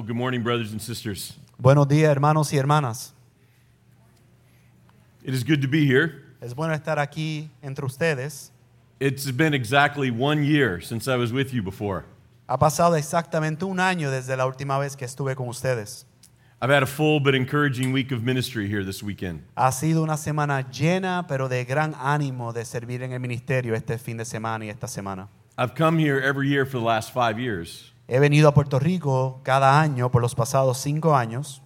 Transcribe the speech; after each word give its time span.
Well, 0.00 0.06
good 0.06 0.16
morning, 0.16 0.42
brothers 0.42 0.72
and 0.72 0.80
sisters. 0.80 1.34
Buenos 1.58 1.86
días, 1.86 2.08
hermanos 2.10 2.50
y 2.54 2.56
hermanas. 2.56 3.12
It 5.22 5.34
is 5.34 5.44
good 5.44 5.60
to 5.60 5.68
be 5.68 5.84
here. 5.84 6.24
Es 6.40 6.54
bueno 6.54 6.72
estar 6.72 6.98
aquí 6.98 7.50
entre 7.62 7.84
ustedes. 7.84 8.50
It's 8.98 9.30
been 9.30 9.52
exactly 9.52 10.10
one 10.10 10.42
year 10.42 10.80
since 10.80 11.06
I 11.06 11.16
was 11.16 11.34
with 11.34 11.52
you 11.52 11.60
before. 11.62 12.06
Ha 12.48 12.56
pasado 12.56 12.96
exactamente 12.96 13.66
un 13.66 13.78
año 13.78 14.10
desde 14.10 14.34
la 14.38 14.46
última 14.46 14.78
vez 14.78 14.96
que 14.96 15.04
estuve 15.04 15.36
con 15.36 15.48
ustedes. 15.48 16.06
I've 16.62 16.70
had 16.70 16.82
a 16.82 16.86
full 16.86 17.20
but 17.20 17.34
encouraging 17.34 17.92
week 17.92 18.10
of 18.10 18.22
ministry 18.22 18.70
here 18.70 18.82
this 18.82 19.02
weekend. 19.02 19.42
Ha 19.54 19.70
sido 19.70 20.02
una 20.02 20.16
semana 20.16 20.62
llena, 20.70 21.26
pero 21.28 21.46
de 21.46 21.66
gran 21.66 21.92
ánimo 21.96 22.54
de 22.54 22.64
servir 22.64 23.02
en 23.02 23.12
el 23.12 23.20
ministerio 23.20 23.74
este 23.74 23.98
fin 23.98 24.16
de 24.16 24.24
semana 24.24 24.64
y 24.64 24.70
esta 24.70 24.88
semana. 24.88 25.28
I've 25.58 25.74
come 25.74 25.98
here 25.98 26.18
every 26.18 26.48
year 26.48 26.64
for 26.64 26.78
the 26.78 26.86
last 26.86 27.12
five 27.12 27.38
years, 27.38 27.92
He 28.12 28.18
venido 28.18 28.48
a 28.48 28.54
Puerto 28.54 28.80
Rico 28.80 29.40
cada 29.44 29.80
año 29.80 30.10
por 30.10 30.20
los 30.20 30.34
pasados 30.34 30.78
cinco 30.78 31.14
años, 31.14 31.62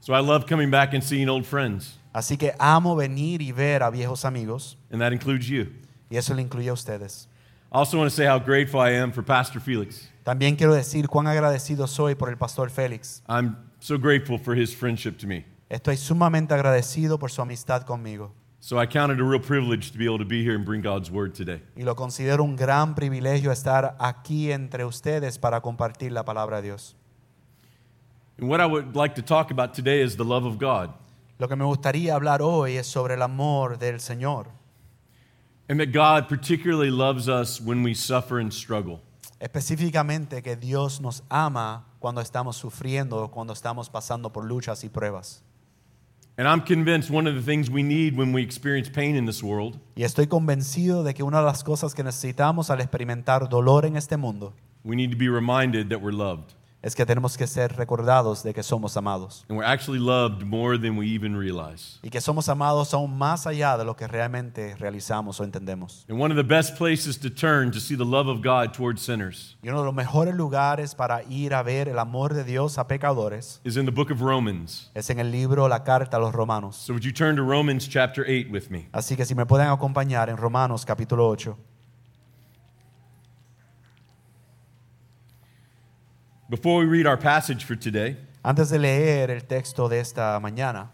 so 0.00 0.12
I 0.14 0.20
love 0.20 0.44
coming 0.46 0.70
back 0.70 0.92
and 0.92 1.02
seeing 1.02 1.26
old 1.26 1.46
friends, 1.46 1.98
así 2.12 2.36
que 2.36 2.52
amo 2.58 2.94
venir 2.94 3.40
y 3.40 3.50
ver 3.50 3.82
a 3.82 3.88
viejos 3.88 4.26
amigos, 4.26 4.76
and 4.92 5.00
that 5.00 5.12
includes 5.12 5.46
you. 5.46 5.68
y 6.10 6.18
eso 6.18 6.34
le 6.34 6.42
incluye 6.42 6.68
a 6.68 6.74
ustedes. 6.74 7.28
I 7.72 7.78
also 7.78 7.96
want 7.96 8.10
to 8.10 8.14
say 8.14 8.26
how 8.26 8.38
grateful 8.38 8.78
I 8.78 8.90
am 8.90 9.10
for 9.10 9.24
Pastor 9.24 9.58
Felix. 9.58 10.10
También 10.22 10.54
quiero 10.56 10.74
decir 10.74 11.08
cuán 11.08 11.26
agradecido 11.28 11.86
soy 11.86 12.14
por 12.14 12.28
el 12.28 12.36
pastor 12.36 12.68
Félix. 12.68 13.22
I'm 13.26 13.56
so 13.80 13.96
grateful 13.98 14.38
for 14.38 14.54
his 14.54 14.74
friendship 14.76 15.16
to 15.20 15.26
me. 15.26 15.46
Estoy 15.70 15.96
sumamente 15.96 16.52
agradecido 16.52 17.18
por 17.18 17.30
su 17.30 17.40
amistad 17.40 17.84
conmigo. 17.84 18.34
So 18.58 18.78
I 18.78 18.86
count 18.86 19.12
it 19.12 19.20
a 19.20 19.24
real 19.24 19.40
privilege 19.40 19.92
to 19.92 19.98
be 19.98 20.06
able 20.06 20.18
to 20.18 20.24
be 20.24 20.42
here 20.42 20.54
and 20.56 20.64
bring 20.64 20.80
God's 20.80 21.10
word 21.10 21.34
today. 21.34 21.60
Y 21.76 21.82
lo 21.84 21.94
considero 21.94 22.42
un 22.42 22.56
gran 22.56 22.94
privilegio 22.94 23.52
estar 23.52 23.96
aquí 24.00 24.50
entre 24.50 24.84
ustedes 24.84 25.38
para 25.38 25.60
compartir 25.60 26.10
la 26.10 26.24
palabra 26.24 26.56
de 26.60 26.68
Dios. 26.68 26.94
And 28.38 28.48
what 28.48 28.60
I 28.60 28.66
would 28.66 28.96
like 28.96 29.14
to 29.16 29.22
talk 29.22 29.50
about 29.50 29.72
today 29.74 30.02
is 30.02 30.16
the 30.16 30.24
love 30.24 30.44
of 30.44 30.58
God. 30.58 30.90
Lo 31.38 31.48
que 31.48 31.56
me 31.56 31.64
gustaría 31.64 32.14
hablar 32.14 32.40
hoy 32.42 32.76
es 32.76 32.86
sobre 32.86 33.14
el 33.14 33.22
amor 33.22 33.78
del 33.78 34.00
Señor, 34.00 34.46
And 35.68 35.78
that 35.80 35.92
God 35.92 36.28
particularly 36.28 36.90
loves 36.90 37.28
us 37.28 37.60
when 37.60 37.82
we 37.82 37.92
suffer 37.94 38.38
and 38.40 38.52
struggle. 38.52 39.00
específicamente 39.38 40.42
que 40.42 40.56
Dios 40.56 41.00
nos 41.00 41.22
ama 41.28 41.84
cuando 41.98 42.20
estamos 42.20 42.56
sufriendo 42.56 43.22
o 43.24 43.30
cuando 43.30 43.52
estamos 43.52 43.90
pasando 43.90 44.32
por 44.32 44.44
luchas 44.44 44.82
y 44.82 44.88
pruebas. 44.88 45.42
And 46.38 46.46
I'm 46.46 46.60
convinced 46.60 47.10
one 47.10 47.26
of 47.26 47.34
the 47.34 47.40
things 47.40 47.70
we 47.70 47.82
need 47.82 48.14
when 48.16 48.34
we 48.34 48.42
experience 48.42 48.90
pain 48.90 49.16
in 49.16 49.24
this 49.24 49.42
world 49.42 49.78
Y 49.96 50.02
estoy 50.02 50.26
convencido 50.26 51.02
de 51.02 51.14
que 51.14 51.22
una 51.22 51.38
de 51.38 51.46
las 51.46 51.64
cosas 51.64 51.94
que 51.94 52.04
necesitamos 52.04 52.68
al 52.70 52.80
experimentar 52.80 53.48
dolor 53.48 53.86
en 53.86 53.96
este 53.96 54.16
mundo 54.18 54.52
we 54.84 54.94
need 54.94 55.10
to 55.10 55.16
be 55.16 55.28
reminded 55.28 55.88
that 55.88 56.00
we're 56.00 56.12
loved. 56.12 56.54
Es 56.86 56.94
que 56.94 57.04
tenemos 57.04 57.36
que 57.36 57.48
ser 57.48 57.74
recordados 57.76 58.44
de 58.44 58.54
que 58.54 58.62
somos 58.62 58.96
amados 58.96 59.44
And 59.48 59.58
we're 59.58 59.66
actually 59.66 59.98
loved 59.98 60.44
more 60.44 60.78
than 60.78 60.96
we 60.96 61.06
even 61.08 61.36
realize. 61.36 61.98
y 62.02 62.10
que 62.10 62.20
somos 62.20 62.48
amados 62.48 62.94
aún 62.94 63.18
más 63.18 63.46
allá 63.48 63.76
de 63.76 63.84
lo 63.84 63.96
que 63.96 64.06
realmente 64.06 64.76
realizamos 64.76 65.40
o 65.40 65.44
entendemos. 65.44 66.04
And 66.08 66.20
one 66.20 66.30
of 66.32 66.36
the 66.36 66.44
best 66.54 66.76
places 66.78 67.18
to 67.18 67.28
turn 67.30 67.72
to 67.72 67.80
see 67.80 67.96
the 67.96 68.04
love 68.04 68.28
of 68.28 68.38
God 68.40 68.72
towards 68.72 69.02
sinners 69.02 69.56
Y 69.64 69.68
uno 69.68 69.80
de 69.80 69.86
los 69.86 69.94
mejores 69.94 70.34
lugares 70.34 70.94
para 70.94 71.24
ir 71.24 71.54
a 71.54 71.62
ver 71.64 71.88
el 71.88 71.98
amor 71.98 72.34
de 72.34 72.44
Dios 72.44 72.78
a 72.78 72.86
pecadores 72.86 73.60
is 73.64 73.76
in 73.76 73.84
the 73.84 73.90
book 73.92 74.12
of 74.12 74.20
Romans. 74.20 74.90
es 74.94 75.10
en 75.10 75.18
el 75.18 75.32
libro 75.32 75.66
La 75.68 75.82
Carta 75.82 76.18
a 76.18 76.20
los 76.20 76.32
Romanos. 76.32 76.76
So 76.76 76.92
would 76.92 77.02
you 77.04 77.12
turn 77.12 77.34
to 77.34 77.42
Romans 77.42 77.88
chapter 77.88 78.24
8 78.24 78.48
with 78.52 78.70
me? 78.70 78.88
Así 78.92 79.16
que 79.16 79.24
si 79.24 79.34
me 79.34 79.44
pueden 79.44 79.66
acompañar 79.68 80.28
en 80.28 80.36
Romanos 80.36 80.84
capítulo 80.84 81.26
8. 81.28 81.56
Before 86.48 86.78
we 86.80 86.86
read 86.86 87.06
our 87.06 87.16
passage 87.18 87.64
for 87.64 87.76
today, 87.76 88.16
Antes 88.44 88.70
de 88.70 88.78
leer 88.78 89.30
el 89.32 89.40
texto 89.46 89.88
de 89.88 89.98
esta 89.98 90.38
mañana, 90.40 90.90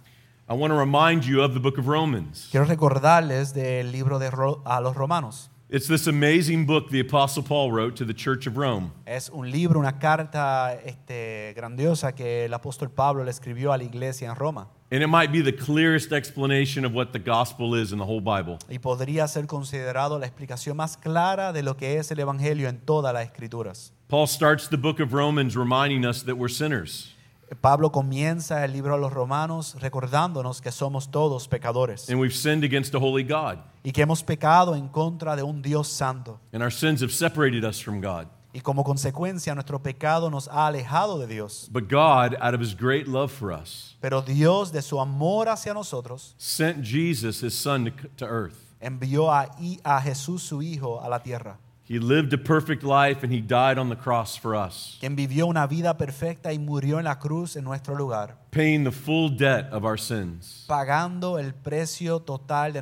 I 0.49 0.55
want 0.55 0.73
to 0.73 0.79
remind 0.79 1.25
you 1.25 1.43
of 1.43 1.53
the 1.53 1.61
book 1.61 1.77
of 1.79 1.87
Romans. 1.87 2.49
quiero 2.51 2.65
recordarles 2.67 3.53
del 3.53 3.93
libro 3.93 4.19
de 4.19 4.31
Ro- 4.31 4.63
a 4.65 4.81
los 4.81 4.97
Romanos. 4.97 5.51
It's 5.69 5.87
this 5.87 6.07
amazing 6.07 6.67
book 6.67 6.91
the 6.91 7.01
Apostle 7.01 7.43
Paul 7.43 7.71
wrote 7.73 7.97
to 7.97 8.05
the 8.07 8.15
church 8.15 8.47
of 8.47 8.57
Rome. 8.57 8.93
Es 9.07 9.31
un 9.31 9.51
libro, 9.51 9.79
una 9.79 9.99
carta 9.99 10.75
este, 10.85 11.53
grandiosa 11.55 12.15
que 12.15 12.45
el 12.47 12.53
apóstol 12.55 12.91
Pablo 12.91 13.23
le 13.25 13.31
escribió 13.31 13.73
a 13.73 13.79
la 13.79 13.85
iglesia 13.85 14.29
en 14.31 14.37
Roma. 14.37 14.69
And 14.93 15.03
it 15.03 15.09
might 15.09 15.33
be 15.33 15.41
the 15.41 15.57
clearest 15.57 16.13
explanation 16.13 16.85
of 16.85 16.93
what 16.93 17.13
the 17.13 17.19
gospel 17.19 17.75
is 17.75 17.93
in 17.93 17.99
the 17.99 18.05
whole 18.05 18.21
Bible. 18.21 18.59
Y 18.69 18.79
podría 18.79 19.27
ser 19.27 19.47
considerado 19.47 20.19
la 20.19 20.27
explicación 20.27 20.77
más 20.77 20.99
clara 20.99 21.55
de 21.55 21.63
lo 21.63 21.79
que 21.79 21.97
es 21.97 22.11
el 22.11 22.21
Evangelio 22.21 22.69
en 22.69 22.79
todas 22.79 23.15
las 23.15 23.25
escrituras. 23.25 23.93
Paul 24.09 24.27
starts 24.27 24.69
the 24.69 24.77
book 24.77 25.01
of 25.01 25.15
Romans 25.15 25.57
reminding 25.57 26.05
us 26.05 26.23
that 26.25 26.37
we're 26.37 26.53
sinners 26.53 27.15
Pablo 27.61 27.91
comienza 27.93 28.65
el 28.65 28.73
libro 28.73 28.95
a 28.95 28.99
los 28.99 29.13
romanos 29.13 29.77
recordándonos 29.81 30.61
que 30.61 30.71
somos 30.71 31.11
todos 31.11 31.49
pecadores 31.49 32.09
and 32.09 32.19
we've 32.19 32.35
sinned 32.35 32.65
against 32.65 32.95
a 32.95 32.99
holy 32.99 33.23
God. 33.23 33.59
y 33.83 33.93
que 33.93 34.03
hemos 34.03 34.23
pecado 34.23 34.75
en 34.75 34.89
contra 34.89 35.37
de 35.37 35.43
un 35.43 35.61
Dios 35.61 35.89
santo. 35.89 36.41
And 36.53 36.63
our 36.63 36.73
sins 36.73 37.03
have 37.03 37.13
separated 37.13 37.65
us 37.65 37.81
from 37.81 38.01
God. 38.01 38.29
Y 38.55 38.61
como 38.61 38.85
consecuencia 38.85 39.55
nuestro 39.55 39.79
pecado 39.83 40.29
nos 40.31 40.47
ha 40.49 40.67
alejado 40.67 41.19
de 41.19 41.27
Dios. 41.27 41.69
But 41.73 41.85
God, 41.91 42.35
out 42.41 42.55
of 42.55 42.61
his 42.61 42.75
great 42.79 43.07
love 43.07 43.31
for 43.33 43.51
us, 43.51 43.97
Pero 44.01 44.21
Dios 44.21 44.71
de 44.73 44.83
su 44.83 45.01
amor 45.01 45.49
hacia 45.49 45.73
nosotros 45.73 46.35
sent 46.37 46.85
Jesus, 46.85 47.43
his 47.43 47.55
son, 47.55 47.87
to, 47.87 48.09
to 48.17 48.27
earth. 48.27 48.57
envió 48.81 49.33
a, 49.33 49.49
a 49.85 50.01
Jesús 50.03 50.43
su 50.43 50.61
Hijo 50.61 51.01
a 51.03 51.09
la 51.09 51.23
tierra, 51.23 51.57
He 51.93 51.99
lived 51.99 52.33
a 52.33 52.39
perfect 52.39 52.85
life 52.85 53.23
and 53.23 53.31
he 53.31 53.43
died 53.43 53.77
on 53.77 53.91
the 53.91 53.97
cross 53.97 54.35
for 54.35 54.57
us, 54.57 54.97
quien 54.99 55.15
vivió 55.15 55.47
una 55.47 55.67
vida 55.67 55.99
perfecta 55.99 56.51
y 56.51 56.59
murió 56.59 56.99
en 56.99 57.05
la 57.05 57.19
cruz 57.19 57.55
en 57.55 57.65
nuestro 57.65 57.95
lugar, 57.95 58.39
paying 58.51 58.83
the 58.83 58.91
full 58.91 59.29
debt 59.29 59.71
of 59.71 59.85
our 59.85 59.99
sins. 59.99 60.65
pagando 60.67 61.39
el 61.39 61.53
precio 61.53 62.21
total 62.21 62.73
de. 62.73 62.81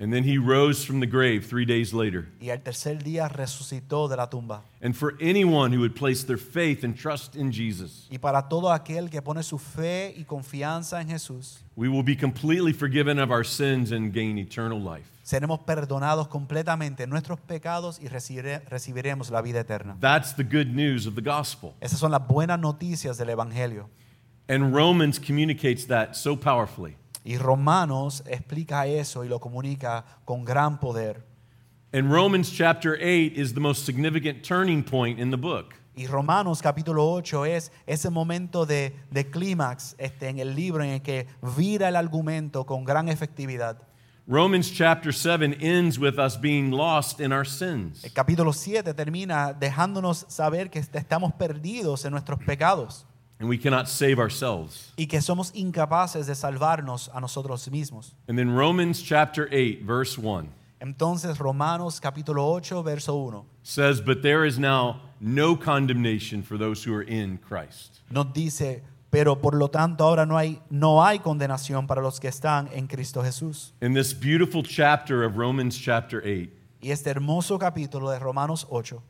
And 0.00 0.12
then 0.12 0.24
he 0.24 0.36
rose 0.36 0.84
from 0.84 0.98
the 0.98 1.06
grave 1.06 1.46
three 1.46 1.64
days 1.64 1.92
later. 1.92 2.26
Y 2.40 2.50
al 2.50 2.58
tercer 2.64 3.04
día 3.04 3.28
resucitó 3.28 4.08
de 4.08 4.16
la 4.16 4.26
tumba. 4.26 4.64
And 4.82 4.96
for 4.96 5.14
anyone 5.20 5.72
who 5.72 5.78
would 5.78 5.94
place 5.94 6.24
their 6.24 6.38
faith 6.38 6.82
and 6.82 6.96
trust 6.96 7.36
in 7.36 7.52
Jesus, 7.52 8.08
Y 8.10 8.18
para 8.18 8.48
todo 8.48 8.72
aquel 8.72 9.10
que 9.10 9.22
pone 9.22 9.44
su 9.44 9.58
fe 9.58 10.12
y 10.16 10.24
confianza 10.24 11.00
en 11.00 11.08
Jesús, 11.08 11.60
we 11.78 11.88
will 11.88 12.02
be 12.02 12.16
completely 12.16 12.72
forgiven 12.72 13.20
of 13.20 13.30
our 13.30 13.44
sins 13.44 13.92
and 13.92 14.12
gain 14.12 14.36
eternal 14.36 14.80
life. 14.80 15.06
seremos 15.22 15.60
perdonados 15.60 16.26
completamente 16.26 17.06
nuestros 17.06 17.38
pecados 17.38 18.00
y 18.00 18.08
recibire- 18.08 18.64
recibiremos 18.68 19.30
la 19.30 19.40
vida 19.42 19.60
eterna. 19.60 19.96
That's 20.00 20.34
the 20.34 20.42
good 20.42 20.74
news 20.74 21.06
of 21.06 21.14
the 21.14 21.20
gospel. 21.22 21.74
Esas 21.80 22.00
son 22.00 22.10
las 22.10 22.26
buenas 22.26 22.58
noticias 22.58 23.16
del 23.16 23.28
Evangelio. 23.30 23.88
And 24.48 24.74
Romans 24.74 25.20
communicates 25.20 25.86
that 25.86 26.16
so 26.16 26.34
powerfully. 26.34 26.96
Y 27.24 27.36
Romanos 27.36 28.24
explica 28.26 28.86
eso 28.86 29.22
y 29.22 29.28
lo 29.28 29.38
comunica 29.38 30.04
con 30.24 30.44
gran 30.44 30.80
poder. 30.80 31.22
And 31.92 32.10
Romans 32.10 32.50
chapter 32.50 32.96
8 33.00 33.34
is 33.36 33.54
the 33.54 33.60
most 33.60 33.84
significant 33.86 34.42
turning 34.42 34.82
point 34.82 35.20
in 35.20 35.30
the 35.30 35.38
book. 35.38 35.74
Y 35.98 36.06
Romanos 36.06 36.62
capítulo 36.62 37.10
8 37.10 37.44
es 37.46 37.72
ese 37.84 38.08
momento 38.08 38.64
de, 38.64 38.94
de 39.10 39.28
clímax 39.28 39.96
este, 39.98 40.28
en 40.28 40.38
el 40.38 40.54
libro 40.54 40.84
en 40.84 40.90
el 40.90 41.02
que 41.02 41.26
vira 41.56 41.88
el 41.88 41.96
argumento 41.96 42.64
con 42.64 42.84
gran 42.84 43.08
efectividad. 43.08 43.78
Romans 44.28 44.70
chapter 44.72 45.12
7 45.12 45.56
ends 45.60 45.98
with 45.98 46.16
us 46.20 46.40
being 46.40 46.70
lost 46.70 47.18
in 47.18 47.32
our 47.32 47.44
sins. 47.44 48.04
El 48.04 48.12
capítulo 48.12 48.52
7 48.52 48.94
termina 48.94 49.52
dejándonos 49.52 50.24
saber 50.28 50.70
que 50.70 50.78
estamos 50.78 51.32
perdidos 51.32 52.04
en 52.04 52.12
nuestros 52.12 52.38
pecados 52.44 53.04
And 53.40 53.48
we 53.48 53.58
cannot 53.58 53.88
save 53.88 54.20
ourselves. 54.20 54.92
y 54.96 55.06
que 55.08 55.20
somos 55.20 55.50
incapaces 55.52 56.28
de 56.28 56.36
salvarnos 56.36 57.10
a 57.12 57.20
nosotros 57.20 57.68
mismos. 57.72 58.14
And 58.28 58.38
then 58.38 58.54
Romans 58.54 59.02
chapter 59.02 59.48
8, 59.50 59.82
verse 59.84 60.16
1 60.16 60.46
Entonces 60.78 61.38
Romanos 61.38 61.98
capítulo 61.98 62.44
8 62.46 62.84
verso 62.84 63.16
1 63.16 63.44
says, 63.64 64.00
But 64.00 64.22
there 64.22 64.46
is 64.46 64.60
now 64.60 65.00
no 65.20 65.56
condemnation 65.56 66.42
for 66.42 66.58
those 66.58 66.82
who 66.84 66.94
are 66.94 67.02
in 67.02 67.38
Christ. 67.38 68.00
nos 68.10 68.32
dice, 68.32 68.82
pero 69.10 69.36
por 69.40 69.54
lo 69.54 69.68
tanto 69.68 70.04
ahora 70.04 70.26
no 70.26 70.36
hay, 70.36 70.60
no 70.70 71.02
hay 71.02 71.18
condenación 71.18 71.86
para 71.86 72.00
los 72.02 72.18
que 72.20 72.28
están 72.28 72.68
en 72.72 72.86
Cristo 72.86 73.22
Jesús. 73.22 73.72
In 73.80 73.94
this 73.94 74.12
beautiful 74.12 74.62
chapter 74.62 75.24
of 75.24 75.36
Romans 75.36 75.76
chapter 75.78 76.20
8 76.24 76.50
Y 76.80 76.90
este 76.90 77.10
hermoso 77.10 77.58
capítulo 77.58 78.10
de 78.10 78.18
Romanos 78.18 78.66
8 78.70 79.02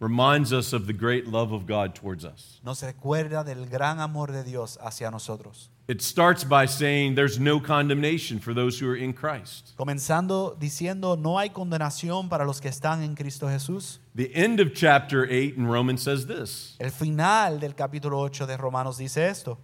reminds 0.00 0.52
us 0.52 0.72
of 0.72 0.86
the 0.86 0.92
great 0.94 1.26
love 1.26 1.52
of 1.52 1.66
God 1.66 1.94
towards 1.94 2.24
us. 2.24 2.60
nos 2.64 2.82
recuerda 2.82 3.44
del 3.44 3.66
gran 3.66 4.00
amor 4.00 4.32
de 4.32 4.42
Dios 4.44 4.78
hacia 4.82 5.10
nosotros. 5.10 5.69
It 5.90 6.02
starts 6.02 6.44
by 6.44 6.66
saying 6.66 7.16
there's 7.16 7.40
no 7.40 7.58
condemnation 7.58 8.38
for 8.38 8.54
those 8.54 8.78
who 8.78 8.88
are 8.88 8.94
in 8.94 9.12
Christ. 9.12 9.74
Comenzando 9.76 10.56
diciendo, 10.56 11.18
no 11.18 11.36
hay 11.36 11.48
condenación 11.48 12.28
para 12.28 12.44
los 12.44 12.60
que 12.60 12.70
están 12.70 13.02
en 13.02 13.16
Cristo 13.16 13.48
Jesús. 13.48 13.98
The 14.14 14.32
end 14.32 14.60
of 14.60 14.72
chapter 14.72 15.26
8 15.28 15.56
in 15.56 15.66
Romans 15.66 16.00
says 16.00 16.26
this 16.26 16.76
El 16.78 16.90
final 16.90 17.58
del 17.58 17.72
capítulo 17.74 18.20
8 18.20 18.46
de 18.46 18.56
Romanos 18.56 18.98
dice 18.98 19.28
esto. 19.28 19.58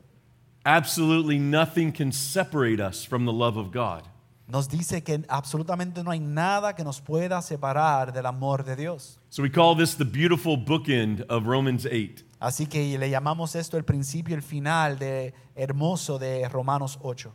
Absolutely 0.64 1.38
nothing 1.38 1.92
can 1.92 2.10
separate 2.10 2.80
us 2.80 3.04
from 3.04 3.24
the 3.24 3.32
love 3.32 3.56
of 3.56 3.70
God. 3.70 4.02
nos 4.48 4.68
dice 4.68 5.02
que 5.02 5.24
absolutamente 5.28 6.02
no 6.02 6.10
hay 6.10 6.20
nada 6.20 6.74
que 6.74 6.84
nos 6.84 7.00
pueda 7.00 7.42
separar 7.42 8.12
del 8.12 8.26
amor 8.26 8.64
de 8.64 8.74
Dios. 8.74 9.18
So 9.30 9.42
we 9.42 9.50
call 9.50 9.76
this 9.76 9.94
the 9.94 10.04
beautiful 10.04 10.56
bookend 10.56 11.24
of 11.28 11.46
Romans 11.46 11.86
8. 11.86 12.24
Así 12.38 12.66
que 12.66 12.98
le 12.98 13.08
llamamos 13.08 13.54
esto 13.54 13.76
el 13.76 13.84
principio 13.84 14.34
y 14.34 14.36
el 14.36 14.42
final 14.42 14.98
de 14.98 15.32
hermoso 15.54 16.18
de 16.18 16.48
Romanos 16.48 16.98
8. 17.02 17.32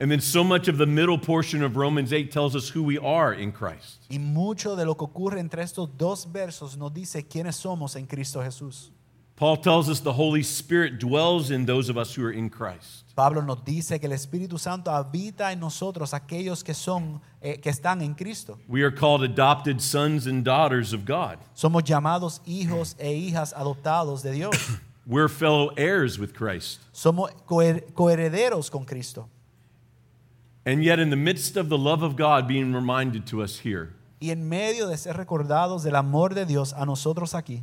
And 0.00 0.10
then 0.10 0.20
so 0.20 0.42
much 0.42 0.68
of 0.68 0.76
the 0.76 0.86
middle 0.86 1.18
portion 1.18 1.62
of 1.62 1.76
Romans 1.76 2.12
8 2.12 2.30
tells 2.30 2.56
us 2.56 2.68
who 2.68 2.82
we 2.82 2.98
are 2.98 3.32
in 3.32 3.52
Christ. 3.52 4.04
Y 4.10 4.18
mucho 4.18 4.74
de 4.74 4.84
lo 4.84 4.96
que 4.96 5.06
ocurre 5.06 5.38
entre 5.38 5.62
estos 5.62 5.88
dos 5.96 6.26
versos 6.30 6.76
nos 6.76 6.92
dice 6.92 7.26
quiénes 7.28 7.56
somos 7.56 7.94
en 7.96 8.06
Cristo 8.06 8.40
Jesús. 8.42 8.90
Paul 9.36 9.56
tells 9.56 9.88
us 9.88 10.00
the 10.00 10.12
Holy 10.12 10.42
Spirit 10.42 10.98
dwells 10.98 11.50
in 11.50 11.66
those 11.66 11.88
of 11.88 11.96
us 11.96 12.14
who 12.14 12.24
are 12.24 12.32
in 12.32 12.50
Christ. 12.50 13.03
Pablo 13.14 13.42
nos 13.42 13.64
dice 13.64 14.00
que 14.00 14.06
el 14.06 14.12
Espíritu 14.12 14.58
Santo 14.58 14.90
habita 14.90 15.52
en 15.52 15.60
nosotros 15.60 16.12
aquellos 16.12 16.64
que 16.64 16.74
son 16.74 17.20
eh, 17.40 17.60
que 17.60 17.70
están 17.70 18.02
en 18.02 18.14
Cristo. 18.14 18.58
We 18.68 18.82
are 18.82 18.90
called 18.90 19.22
adopted 19.22 19.80
sons 19.80 20.26
and 20.26 20.44
daughters 20.44 20.92
of 20.92 21.04
God. 21.04 21.38
Somos 21.54 21.84
llamados 21.84 22.40
hijos 22.44 22.96
e 22.98 23.14
hijas 23.14 23.52
adoptados 23.52 24.22
de 24.22 24.32
Dios. 24.32 24.56
We're 25.06 25.28
fellow 25.28 25.72
heirs 25.76 26.18
with 26.18 26.34
Christ. 26.34 26.80
Somos 26.92 27.30
coherederos 27.46 28.70
con 28.70 28.84
Cristo. 28.84 29.28
And 30.66 30.82
yet, 30.82 30.98
in 30.98 31.10
the 31.10 31.16
midst 31.16 31.56
of 31.58 31.68
the 31.68 31.76
love 31.76 32.02
of 32.02 32.16
God 32.16 32.48
being 32.48 32.72
reminded 32.72 33.26
to 33.26 33.42
us 33.42 33.58
here, 33.58 33.94
Y 34.20 34.30
en 34.30 34.48
medio 34.48 34.88
de 34.88 34.96
ser 34.96 35.12
recordados 35.12 35.84
del 35.84 35.94
amor 35.94 36.30
de 36.30 36.46
Dios 36.46 36.72
a 36.72 36.86
nosotros 36.86 37.34
aquí, 37.34 37.62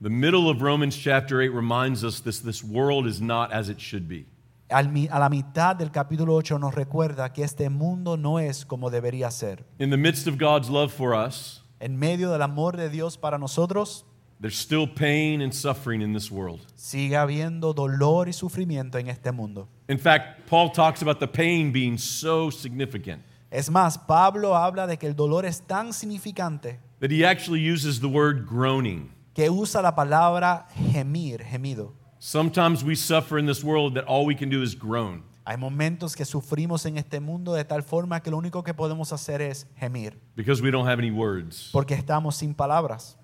the 0.00 0.10
middle 0.10 0.50
of 0.50 0.60
Romans 0.60 0.96
chapter 0.96 1.40
8 1.40 1.50
reminds 1.50 2.02
us 2.02 2.18
this, 2.20 2.40
this 2.40 2.64
world 2.64 3.06
is 3.06 3.20
not 3.20 3.52
as 3.52 3.68
it 3.68 3.80
should 3.80 4.08
be. 4.08 4.26
A 4.70 4.82
la 5.18 5.28
mitad 5.28 5.76
del 5.76 5.90
capítulo 5.90 6.34
8 6.34 6.58
nos 6.58 6.74
recuerda 6.74 7.32
que 7.32 7.42
este 7.44 7.68
mundo 7.70 8.16
no 8.16 8.38
es 8.38 8.64
como 8.64 8.90
debería 8.90 9.30
ser. 9.30 9.64
In 9.78 9.90
the 9.90 9.96
midst 9.96 10.26
of 10.26 10.36
God's 10.38 10.68
love 10.68 10.92
for 10.92 11.14
us, 11.14 11.62
En 11.80 11.98
medio 11.98 12.30
del 12.30 12.40
amor 12.42 12.76
de 12.76 12.88
Dios 12.88 13.18
para 13.18 13.36
nosotros, 13.38 14.06
there's 14.40 14.56
still 14.58 14.86
pain 14.86 15.42
and 15.42 15.52
suffering 15.52 16.00
in 16.00 16.14
this 16.14 16.30
world. 16.30 16.60
sigue 16.76 17.16
habiendo 17.16 17.74
dolor 17.74 18.28
y 18.28 18.32
sufrimiento 18.32 18.98
en 18.98 19.08
este 19.08 19.32
mundo. 19.32 19.68
In 19.88 19.98
fact, 19.98 20.48
Paul 20.48 20.70
talks 20.72 21.02
about 21.02 21.18
the 21.18 21.28
pain 21.28 21.72
being 21.72 21.98
so 21.98 22.50
significant 22.50 23.22
Es 23.50 23.70
más, 23.70 23.98
Pablo 23.98 24.56
habla 24.56 24.86
de 24.86 24.96
que 24.96 25.06
el 25.06 25.14
dolor 25.14 25.44
es 25.44 25.60
tan 25.60 25.92
significante 25.92 26.80
that 27.00 27.10
he 27.10 27.24
actually 27.24 27.60
uses 27.70 28.00
the 28.00 28.06
word 28.08 28.46
groaning. 28.48 29.10
que 29.34 29.50
usa 29.50 29.82
la 29.82 29.94
palabra 29.94 30.66
gemir, 30.92 31.42
gemido. 31.44 31.92
Sometimes 32.26 32.82
we 32.82 32.94
suffer 32.94 33.36
in 33.36 33.44
this 33.44 33.62
world 33.62 33.96
that 33.96 34.06
all 34.06 34.24
we 34.24 34.34
can 34.34 34.48
do 34.48 34.62
is 34.62 34.74
groan. 34.74 35.22
Hay 35.44 35.58
momentos 35.58 36.16
que 36.16 36.24
sufrimos 36.24 36.86
en 36.86 36.96
este 36.96 37.20
mundo 37.20 37.52
de 37.52 37.64
tal 37.64 37.82
forma 37.82 38.22
que 38.22 38.30
lo 38.30 38.38
único 38.38 38.64
que 38.64 38.72
podemos 38.72 39.12
hacer 39.12 39.42
es 39.42 39.66
gemir, 39.78 40.14
because 40.34 40.62
we 40.62 40.70
don't 40.70 40.86
have 40.86 40.98
any 40.98 41.10
words. 41.10 41.68
porque 41.70 41.94
estamos 41.94 42.36
sin 42.36 42.54
palabras. 42.54 43.18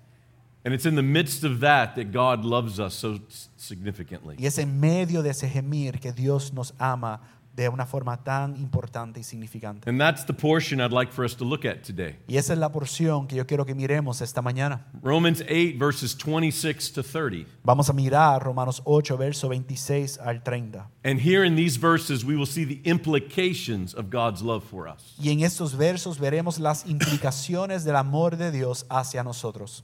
And 0.63 0.71
it's 0.71 0.85
in 0.85 0.93
the 0.93 1.01
midst 1.01 1.43
of 1.43 1.61
that 1.61 1.95
that 1.95 2.11
God 2.11 2.45
loves 2.45 2.79
us 2.79 2.93
so 2.93 3.19
significantly. 3.57 4.35
Y 4.37 4.45
es 4.45 4.59
en 4.59 4.79
medio 4.79 5.23
de 5.23 5.31
ese 5.31 5.49
gemir 5.49 5.99
que 5.99 6.11
Dios 6.11 6.53
nos 6.53 6.75
ama 6.77 7.21
de 7.53 7.67
una 7.67 7.85
forma 7.85 8.23
tan 8.23 8.55
importante 8.55 9.19
y 9.19 9.23
significante. 9.23 9.89
And 9.89 9.99
that's 9.99 10.25
the 10.25 10.33
portion 10.33 10.79
I'd 10.79 10.93
like 10.93 11.11
for 11.11 11.25
us 11.25 11.35
to 11.35 11.45
look 11.45 11.65
at 11.65 11.83
today. 11.83 12.17
Y 12.27 12.37
esa 12.37 12.53
es 12.53 12.59
la 12.59 12.71
porción 12.71 13.27
que 13.27 13.35
yo 13.35 13.45
quiero 13.45 13.65
que 13.65 13.75
miremos 13.75 14.21
esta 14.21 14.41
mañana. 14.41 14.87
Romans 15.01 15.41
8, 15.41 15.77
verses 15.77 16.15
26 16.15 16.93
to 16.93 17.03
30. 17.03 17.49
Vamos 17.63 17.89
a 17.89 17.93
mirar 17.93 18.41
Romanos 18.41 18.81
8, 18.85 19.17
verso 19.17 19.49
26 19.49 20.19
al 20.19 20.43
30. 20.43 20.89
And 21.03 21.19
here 21.19 21.45
in 21.45 21.55
these 21.55 21.77
verses, 21.77 22.23
we 22.23 22.35
will 22.35 22.47
see 22.47 22.65
the 22.65 22.81
implications 22.89 23.93
of 23.93 24.09
God's 24.09 24.41
love 24.41 24.63
for 24.63 24.87
us. 24.87 25.15
Y 25.19 25.31
en 25.31 25.41
estos 25.41 25.75
versos 25.75 26.19
veremos 26.19 26.59
las 26.59 26.85
implicaciones 26.85 27.83
del 27.83 27.97
amor 27.97 28.37
de 28.37 28.51
Dios 28.51 28.85
hacia 28.89 29.23
nosotros. 29.23 29.83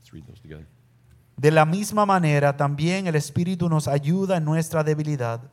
Let's 0.00 0.12
read 0.12 0.24
those 0.26 0.40
together. 0.40 0.66
De 1.36 1.50
la 1.50 1.64
misma 1.64 2.04
manera, 2.04 2.54
también 2.58 3.06
el 3.06 3.14
Espíritu 3.14 3.70
nos 3.70 3.88
ayuda 3.88 4.36
en 4.36 4.44
nuestra 4.44 4.84
debilidad. 4.84 5.50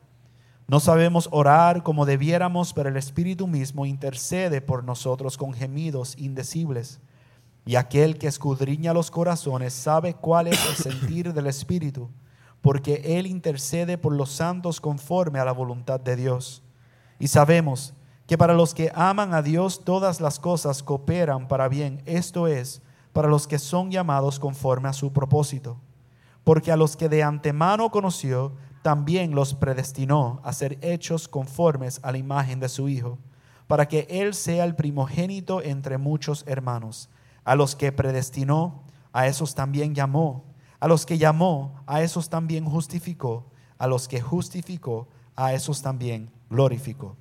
No 0.70 0.80
sabemos 0.80 1.30
orar 1.32 1.82
como 1.82 2.04
debiéramos, 2.04 2.74
pero 2.74 2.90
el 2.90 2.98
Espíritu 2.98 3.46
mismo 3.46 3.86
intercede 3.86 4.60
por 4.60 4.84
nosotros 4.84 5.38
con 5.38 5.54
gemidos 5.54 6.14
indecibles. 6.18 7.00
Y 7.64 7.76
aquel 7.76 8.18
que 8.18 8.26
escudriña 8.26 8.92
los 8.92 9.10
corazones 9.10 9.72
sabe 9.72 10.12
cuál 10.12 10.48
es 10.48 10.62
el 10.68 10.76
sentir 10.76 11.32
del 11.32 11.46
Espíritu, 11.46 12.10
porque 12.60 13.00
Él 13.18 13.26
intercede 13.26 13.96
por 13.96 14.14
los 14.14 14.30
santos 14.30 14.78
conforme 14.78 15.38
a 15.38 15.46
la 15.46 15.52
voluntad 15.52 16.00
de 16.00 16.16
Dios. 16.16 16.62
Y 17.18 17.28
sabemos 17.28 17.94
que 18.26 18.36
para 18.36 18.52
los 18.52 18.74
que 18.74 18.92
aman 18.94 19.32
a 19.32 19.40
Dios 19.40 19.86
todas 19.86 20.20
las 20.20 20.38
cosas 20.38 20.82
cooperan 20.82 21.48
para 21.48 21.68
bien, 21.68 22.02
esto 22.04 22.46
es, 22.46 22.82
para 23.14 23.28
los 23.28 23.46
que 23.46 23.58
son 23.58 23.90
llamados 23.90 24.38
conforme 24.38 24.90
a 24.90 24.92
su 24.92 25.14
propósito. 25.14 25.78
Porque 26.44 26.70
a 26.70 26.76
los 26.76 26.94
que 26.94 27.08
de 27.08 27.22
antemano 27.22 27.90
conoció, 27.90 28.52
también 28.82 29.34
los 29.34 29.54
predestinó 29.54 30.40
a 30.44 30.52
ser 30.52 30.78
hechos 30.82 31.28
conformes 31.28 32.00
a 32.02 32.12
la 32.12 32.18
imagen 32.18 32.60
de 32.60 32.68
su 32.68 32.88
Hijo, 32.88 33.18
para 33.66 33.86
que 33.86 34.06
Él 34.08 34.34
sea 34.34 34.64
el 34.64 34.74
primogénito 34.74 35.62
entre 35.62 35.98
muchos 35.98 36.44
hermanos. 36.46 37.10
A 37.44 37.54
los 37.54 37.76
que 37.76 37.92
predestinó, 37.92 38.82
a 39.12 39.26
esos 39.26 39.54
también 39.54 39.94
llamó. 39.94 40.44
A 40.80 40.88
los 40.88 41.06
que 41.06 41.18
llamó, 41.18 41.82
a 41.86 42.02
esos 42.02 42.28
también 42.28 42.64
justificó. 42.64 43.50
A 43.78 43.86
los 43.86 44.08
que 44.08 44.20
justificó, 44.20 45.08
a 45.36 45.52
esos 45.54 45.82
también 45.82 46.30
glorificó. 46.50 47.16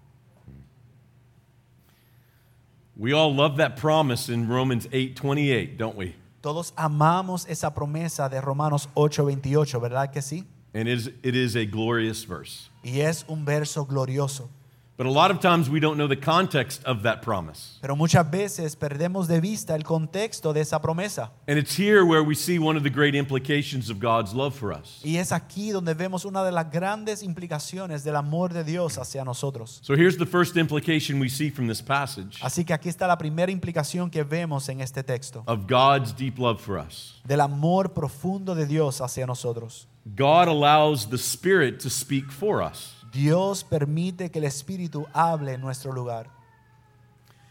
We 2.96 3.14
all 3.14 3.32
love 3.34 3.58
that 3.58 3.76
promise 3.76 4.28
in 4.28 4.48
Romans 4.48 4.88
8, 4.92 5.14
28, 5.22 5.78
don't 5.78 5.96
we? 5.96 6.16
Todos 6.42 6.74
amamos 6.76 7.46
esa 7.48 7.74
promesa 7.74 8.30
de 8.30 8.42
Romanos 8.42 8.90
8:28, 8.96 9.80
¿verdad 9.80 10.12
que 10.12 10.22
sí? 10.22 10.48
And 10.78 10.88
it 10.88 10.94
is, 11.00 11.08
it 11.24 11.36
is 11.36 11.56
a 11.56 11.66
glorious 11.66 12.24
verse. 12.24 12.70
Y 12.84 13.02
es 13.02 13.26
un 13.28 13.44
verso 13.46 13.84
glorioso. 13.84 14.48
But 14.96 15.06
a 15.06 15.12
lot 15.12 15.30
of 15.30 15.40
times 15.40 15.70
we 15.70 15.80
don't 15.80 15.98
know 15.98 16.08
the 16.08 16.16
context 16.16 16.84
of 16.84 17.04
that 17.04 17.22
promise. 17.22 17.78
Pero 17.82 17.96
muchas 17.96 18.30
veces 18.32 18.76
perdemos 18.76 19.28
de 19.28 19.40
vista 19.40 19.76
el 19.76 19.84
contexto 19.84 20.54
de 20.54 20.62
esa 20.62 20.80
promesa. 20.80 21.32
And 21.48 21.58
it's 21.60 21.76
here 21.78 22.04
where 22.04 22.24
we 22.24 22.34
see 22.34 22.58
one 22.58 22.76
of 22.78 22.84
the 22.84 22.90
great 22.90 23.14
implications 23.14 23.92
of 23.92 24.00
God's 24.00 24.34
love 24.34 24.56
for 24.56 24.72
us. 24.72 25.00
Y 25.04 25.18
es 25.18 25.32
aquí 25.32 25.70
donde 25.72 25.94
vemos 25.94 26.26
una 26.26 26.44
de 26.44 26.52
las 26.52 26.72
grandes 26.72 27.22
implicaciones 27.22 28.04
del 28.04 28.16
amor 28.16 28.54
de 28.54 28.64
Dios 28.64 28.98
hacia 28.98 29.24
nosotros. 29.24 29.80
So 29.84 29.96
here's 29.96 30.18
the 30.18 30.26
first 30.26 30.58
implication 30.58 31.20
we 31.20 31.30
see 31.30 31.50
from 31.52 31.68
this 31.68 31.82
passage 31.82 32.40
Así 32.42 32.66
que 32.66 32.74
aquí 32.74 32.90
está 32.90 33.08
la 33.08 33.18
primera 33.18 33.52
implicación 33.52 34.10
que 34.12 34.24
vemos 34.24 34.68
en 34.70 34.82
este 34.82 35.04
texto. 35.04 35.44
of 35.48 35.68
God's 35.68 36.12
deep 36.16 36.40
love 36.40 36.60
for 36.60 36.80
us. 36.80 37.20
Del 37.24 37.42
amor 37.42 37.94
profundo 37.94 38.56
de 38.56 38.66
Dios 38.66 39.00
hacia 39.02 39.28
nosotros. 39.28 39.88
God 40.16 40.48
allows 40.48 41.10
the 41.10 41.18
Spirit 41.18 41.80
to 41.82 41.90
speak 41.90 42.32
for 42.32 42.62
us. 42.62 42.94
Dios 43.12 43.64
permite 43.64 44.32
que 44.32 44.40
el 44.40 44.48
Espíritu 44.48 45.06
hable 45.14 45.50
en 45.50 45.62
nuestro 45.62 45.92
lugar. 45.92 46.28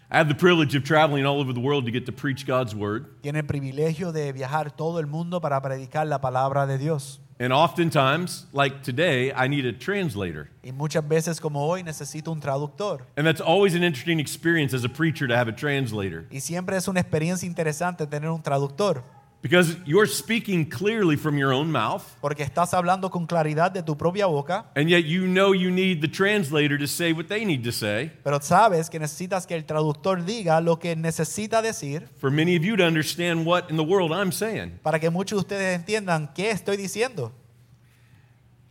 I 0.09 0.19
have 0.19 0.29
the 0.29 0.37
privilege 0.37 0.77
of 0.77 0.85
traveling 0.85 1.27
all 1.27 1.41
over 1.41 1.53
the 1.53 1.61
world 1.61 1.85
to 1.87 1.91
get 1.91 2.07
to 2.07 2.13
preach 2.13 2.47
God's 2.47 2.75
word. 2.75 3.21
Tiene 3.23 3.41
el 3.41 3.47
privilegio 3.47 4.13
de 4.13 4.33
viajar 4.33 4.71
todo 4.71 5.01
el 5.01 5.07
mundo 5.07 5.41
para 5.41 5.61
predicar 5.61 6.07
la 6.07 6.21
palabra 6.21 6.67
de 6.67 6.79
Dios. 6.79 7.19
And 7.39 7.53
oftentimes, 7.53 8.47
like 8.53 8.83
today, 8.83 9.31
I 9.33 9.49
need 9.49 9.67
a 9.67 9.73
translator. 9.73 10.49
Y 10.63 10.71
muchas 10.71 11.07
veces 11.07 11.41
como 11.41 11.67
hoy 11.67 11.83
necesito 11.83 12.33
un 12.33 12.41
traductor. 12.41 13.05
And 13.17 13.27
that's 13.27 13.41
always 13.41 13.75
an 13.75 13.83
interesting 13.83 14.21
experience 14.21 14.73
as 14.73 14.85
a 14.85 14.89
preacher 14.89 15.27
to 15.27 15.37
have 15.37 15.49
a 15.49 15.55
translator 15.55 16.27
Y 16.31 16.41
siempre 16.41 16.77
es 16.77 16.89
una 16.89 17.01
experiencia 17.01 17.47
interesante 17.47 18.07
tener 18.07 18.31
un 18.31 18.43
traductor. 18.43 19.03
Because 19.43 19.77
you're 19.87 20.07
speaking 20.07 20.65
clearly 20.69 21.17
from 21.17 21.39
your 21.39 21.53
own 21.53 21.71
mouth, 21.71 22.03
Porque 22.21 22.43
estás 22.43 22.75
hablando 22.75 23.11
con 23.11 23.27
claridad 23.27 23.71
de 23.71 23.83
tu 23.83 23.97
propia 23.97 24.27
boca, 24.27 24.67
and 24.75 24.89
yet 24.89 25.05
you 25.05 25.27
know 25.27 25.53
you 25.53 25.71
need 25.71 26.01
the 26.01 26.09
translator 26.09 26.77
to 26.79 26.87
say 26.87 27.13
what 27.13 27.29
they 27.29 27.45
need 27.45 27.63
to 27.63 27.71
say. 27.71 28.11
pero 28.25 28.41
sabes 28.41 28.91
que 28.91 28.99
necesitas 28.99 29.47
que 29.47 29.55
el 29.55 29.65
traductor 29.65 30.25
diga 30.25 30.61
lo 30.61 30.79
que 30.79 30.97
necesita 30.97 31.63
decir 31.63 32.09
For 32.19 32.31
many 32.31 32.57
of 32.57 32.65
you 32.65 32.77
to 32.77 32.85
understand 32.85 33.47
what 33.47 33.71
in 33.71 33.77
the 33.77 33.85
world 33.85 34.13
I'm 34.13 34.33
saying. 34.33 34.81
para 34.83 34.99
que 34.99 35.11
muchos 35.11 35.39
de 35.39 35.55
ustedes 35.55 35.77
entiendan 35.79 36.33
qué 36.35 36.51
estoy 36.51 36.77
diciendo. 36.77 37.33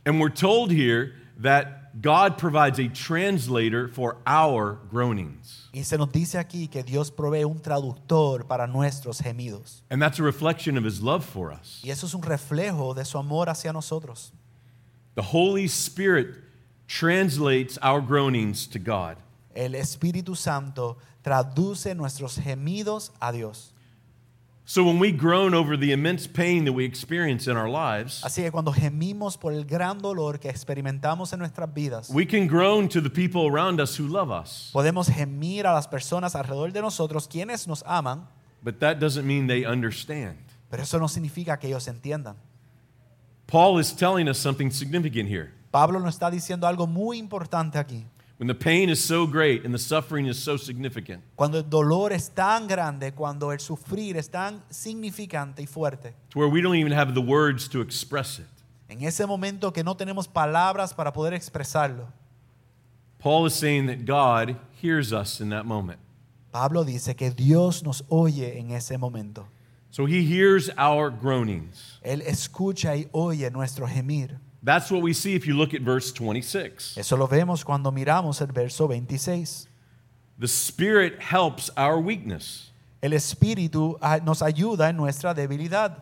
And 0.05 0.19
we're 0.19 0.29
told 0.33 0.71
here 0.71 1.13
that 1.41 1.84
God 2.01 2.37
provides 2.37 2.77
a 2.79 2.89
translator 2.89 3.87
for 3.87 4.17
our 4.25 4.79
groanings. 4.91 5.69
Y 5.73 5.83
se 5.83 5.97
nos 5.97 6.11
dice 6.11 6.37
aquí 6.37 6.69
que 6.69 6.83
Dios 6.83 7.09
provee 7.09 7.45
un 7.45 7.59
traductor 7.59 8.45
para 8.45 8.67
nuestros 8.67 9.19
gemidos. 9.21 9.81
And 9.89 10.01
that's 10.01 10.19
a 10.19 10.23
reflection 10.23 10.77
of 10.77 10.83
his 10.83 11.01
love 11.01 11.23
for 11.23 11.51
us. 11.51 11.81
Y 11.83 11.91
eso 11.91 12.05
es 12.05 12.13
un 12.13 12.21
reflejo 12.21 12.93
de 12.93 13.05
su 13.05 13.17
amor 13.17 13.47
hacia 13.47 13.71
nosotros. 13.71 14.31
The 15.15 15.21
Holy 15.21 15.67
Spirit 15.67 16.35
translates 16.87 17.77
our 17.81 18.01
groanings 18.01 18.67
to 18.67 18.79
God. 18.79 19.17
El 19.55 19.71
Espíritu 19.75 20.35
Santo 20.35 20.97
traduce 21.23 21.95
nuestros 21.95 22.37
gemidos 22.37 23.11
a 23.21 23.31
Dios. 23.31 23.71
So 24.67 24.83
when 24.83 24.97
we 24.97 25.11
groan 25.11 25.53
over 25.53 25.77
the 25.77 25.91
immense 25.91 26.25
pain 26.27 26.65
that 26.65 26.73
we 26.73 26.85
experience 26.85 27.47
in 27.47 27.55
our 27.55 27.69
lives, 27.69 28.23
Así 28.23 28.41
que 28.41 28.51
cuando 28.51 28.71
gemimos 28.73 29.37
por 29.37 29.53
el 29.53 29.63
gran 29.63 29.99
dolor 29.99 30.39
que 30.39 30.49
experimentamos 30.49 31.31
en 31.33 31.39
nuestras 31.39 31.71
vidas, 31.71 32.09
we 32.09 32.25
can 32.25 32.47
groan 32.47 32.89
to 32.89 32.99
the 32.99 33.09
people 33.11 33.45
around 33.47 33.79
us 33.79 33.99
who 33.99 34.07
love 34.07 34.31
us. 34.31 34.71
podemos 34.73 35.07
gemir 35.07 35.67
a 35.67 35.73
las 35.73 35.87
personas 35.87 36.35
alrededor 36.35 36.71
de 36.71 36.81
nosotros 36.81 37.27
quienes 37.27 37.67
nos 37.67 37.83
aman, 37.85 38.27
But 38.63 38.79
that 38.79 38.95
doesn't 38.99 39.27
mean 39.27 39.45
they 39.45 39.65
understand. 39.65 40.37
pero 40.71 40.81
eso 40.81 40.97
no 40.97 41.07
significa 41.07 41.59
que 41.59 41.67
ellos 41.67 41.87
entiendan. 41.87 42.35
Paul 43.45 43.79
is 43.79 43.95
telling 43.95 44.27
us 44.27 44.39
something 44.39 44.71
significant 44.71 45.29
here. 45.29 45.51
Pablo 45.69 45.99
nos 45.99 46.15
está 46.15 46.31
diciendo 46.31 46.65
algo 46.65 46.87
muy 46.87 47.19
importante 47.19 47.77
aquí. 47.77 48.03
When 48.37 48.47
the 48.47 48.55
pain 48.55 48.89
is 48.89 49.01
so 49.01 49.25
great 49.25 49.63
and 49.63 49.73
the 49.73 49.79
suffering 49.79 50.25
is 50.27 50.37
so 50.37 50.57
significant, 50.57 51.23
Cuando 51.37 51.57
el 51.59 51.63
dolor 51.63 52.11
es 52.11 52.29
tan 52.29 52.67
grande, 52.67 53.13
cuando 53.13 53.51
el 53.51 53.59
sufrir 53.59 54.17
es 54.17 54.29
tan 54.29 54.61
significante 54.69 55.61
y 55.61 55.65
fuerte, 55.65 56.13
to 56.31 56.39
where 56.39 56.49
we 56.49 56.61
don't 56.61 56.75
even 56.75 56.91
have 56.91 57.13
the 57.13 57.21
words 57.21 57.69
to 57.69 57.79
express 57.79 58.39
it. 58.39 58.45
en 58.89 59.03
ese 59.03 59.25
momento 59.25 59.71
que 59.71 59.83
no 59.83 59.95
tenemos 59.95 60.27
palabras 60.27 60.93
para 60.93 61.13
poder 61.13 61.33
expresarlo, 61.33 62.07
Paul 63.19 63.45
is 63.45 63.53
saying 63.53 63.87
that 63.87 64.05
God 64.05 64.57
hears 64.81 65.13
us 65.13 65.39
in 65.39 65.49
that 65.49 65.65
moment. 65.65 65.99
Pablo 66.51 66.83
dice 66.83 67.15
que 67.15 67.31
Dios 67.31 67.83
nos 67.83 68.03
oye 68.09 68.57
en 68.59 68.71
ese 68.71 68.97
momento. 68.97 69.47
So 69.91 70.05
he 70.05 70.23
hears 70.25 70.69
our 70.77 71.09
groanings. 71.09 71.99
Él 72.03 72.21
escucha 72.21 72.97
y 72.97 73.07
oye 73.13 73.49
nuestro 73.49 73.87
gemir. 73.87 74.39
That's 74.65 74.89
what 74.89 75.03
we 75.03 75.13
see 75.13 75.35
if 75.35 75.45
you 75.45 75.53
look 75.55 75.75
at 75.75 75.81
verse 75.81 76.11
26. 76.11 76.97
Eso 76.97 77.15
lo 77.15 77.27
vemos 77.27 77.63
cuando 77.63 77.91
miramos 77.91 78.41
el 78.41 78.47
verso 78.47 78.87
26. 78.87 79.67
The 80.39 80.47
Spirit 80.47 81.21
helps 81.21 81.69
our 81.77 81.99
weakness. 81.99 82.71
El 83.01 83.11
Espíritu 83.11 83.95
ah, 84.01 84.17
nos 84.23 84.41
ayuda 84.41 84.89
en 84.89 84.97
nuestra 84.97 85.35
debilidad. 85.35 86.01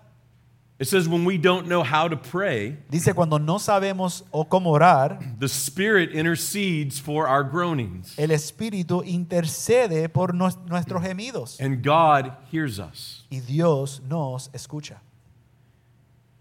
It 0.80 0.88
says 0.88 1.08
when 1.08 1.24
we 1.24 1.38
don't 1.38 1.68
know 1.68 1.84
how 1.84 2.08
to 2.08 2.16
pray, 2.18 2.78
Dice 2.90 3.14
cuando 3.14 3.38
no 3.38 3.58
sabemos 3.60 4.24
o 4.32 4.46
cómo 4.46 4.72
orar, 4.72 5.20
the 5.40 5.48
Spirit 5.48 6.12
intercedes 6.14 7.00
for 7.00 7.28
our 7.28 7.44
groanings, 7.44 8.18
el 8.18 8.30
Espíritu 8.32 9.04
intercede 9.06 10.10
por 10.12 10.34
nuestros 10.34 11.04
gemidos 11.04 11.60
and 11.60 11.84
God 11.84 12.32
hears 12.52 12.80
us. 12.80 13.24
y 13.30 13.40
Dios 13.42 14.02
nos 14.10 14.50
escucha. 14.54 15.02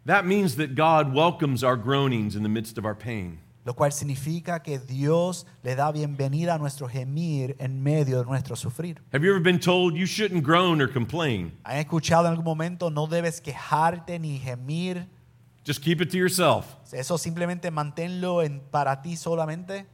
That 0.05 0.25
means 0.25 0.57
that 0.57 0.75
God 0.75 1.15
welcomes 1.15 1.63
our 1.63 1.77
groanings 1.77 2.35
in 2.35 2.43
the 2.43 2.49
midst 2.49 2.77
of 2.77 2.85
our 2.85 2.95
pain. 2.95 3.39
Lo 3.65 3.75
cual 3.75 3.93
significa 3.93 4.61
que 4.61 4.81
Dios 4.81 5.47
le 5.63 5.77
da 5.77 5.93
bienvenida 5.93 6.57
a 6.57 6.59
nuestro 6.59 6.89
gemir 6.89 7.55
en 7.61 7.81
medio 7.81 8.19
de 8.19 8.25
nuestro 8.25 8.57
sufrir. 8.57 8.99
Have 9.13 9.23
you 9.25 9.31
ever 9.31 9.41
been 9.41 9.61
told 9.61 9.95
you 9.95 10.05
shouldn't 10.05 10.43
groan 10.43 10.83
or 10.83 10.89
complain? 10.89 11.53
¿Han 11.63 11.77
escuchado 11.77 12.27
en 12.27 12.33
algún 12.33 12.45
momento 12.45 12.91
no 12.91 13.07
debes 13.07 13.41
quejarte 13.41 14.19
ni 14.19 14.41
gemir? 14.41 15.07
Just 15.65 15.81
keep 15.81 16.01
it 16.01 16.11
to 16.11 16.17
yourself. 16.17 16.67
Eso 16.93 17.17
simplemente 17.17 17.71
manténlo 17.71 18.43
en, 18.43 18.59
para 18.73 19.03
ti 19.03 19.15
solamente. 19.15 19.87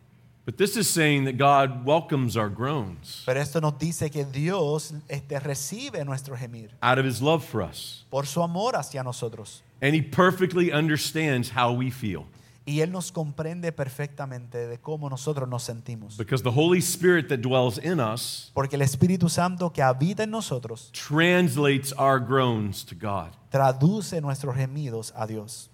But 0.49 0.57
this 0.57 0.79
is 0.79 0.89
saying 0.89 1.25
that 1.27 1.37
God 1.37 1.85
welcomes 1.85 2.35
our 2.35 2.49
groans 2.49 3.23
Pero 3.27 3.39
esto 3.39 3.61
nos 3.61 3.79
dice 3.79 4.11
que 4.11 4.25
Dios 4.25 4.95
este, 5.07 5.39
recibe 5.41 6.03
nuestro 6.07 6.39
gemir 6.39 6.71
out 6.81 6.99
of 6.99 7.05
his 7.05 7.21
love 7.21 7.45
for 7.45 7.61
us. 7.61 8.07
por 8.09 8.25
su 8.25 8.41
amor 8.43 8.75
hacia 8.75 9.03
nosotros. 9.03 9.63
And 9.83 9.95
he 9.95 10.01
perfectly 10.01 10.73
understands 10.73 11.51
how 11.51 11.75
we 11.75 11.91
feel. 11.91 12.25
Y 12.65 12.81
Él 12.81 12.93
nos 12.93 13.13
comprende 13.13 13.73
perfectamente 13.73 14.67
de 14.67 14.79
cómo 14.79 15.11
nosotros 15.11 15.47
nos 15.47 15.65
sentimos. 15.65 16.17
Because 16.17 16.43
the 16.43 16.51
Holy 16.51 16.81
Spirit 16.81 17.29
that 17.29 17.43
dwells 17.43 17.77
in 17.77 18.01
us 18.01 18.51
Porque 18.55 18.77
el 18.77 18.83
Espíritu 18.83 19.29
Santo 19.29 19.71
que 19.71 19.83
habita 19.83 20.23
en 20.23 20.31
nosotros 20.31 20.91
translates 20.93 21.93
our 21.99 22.19
groans 22.19 22.87
to 22.87 22.95
God. 22.95 23.33
traduce 23.51 24.19
nuestros 24.23 24.57
gemidos 24.57 25.13
a 25.15 25.27
Dios. 25.27 25.69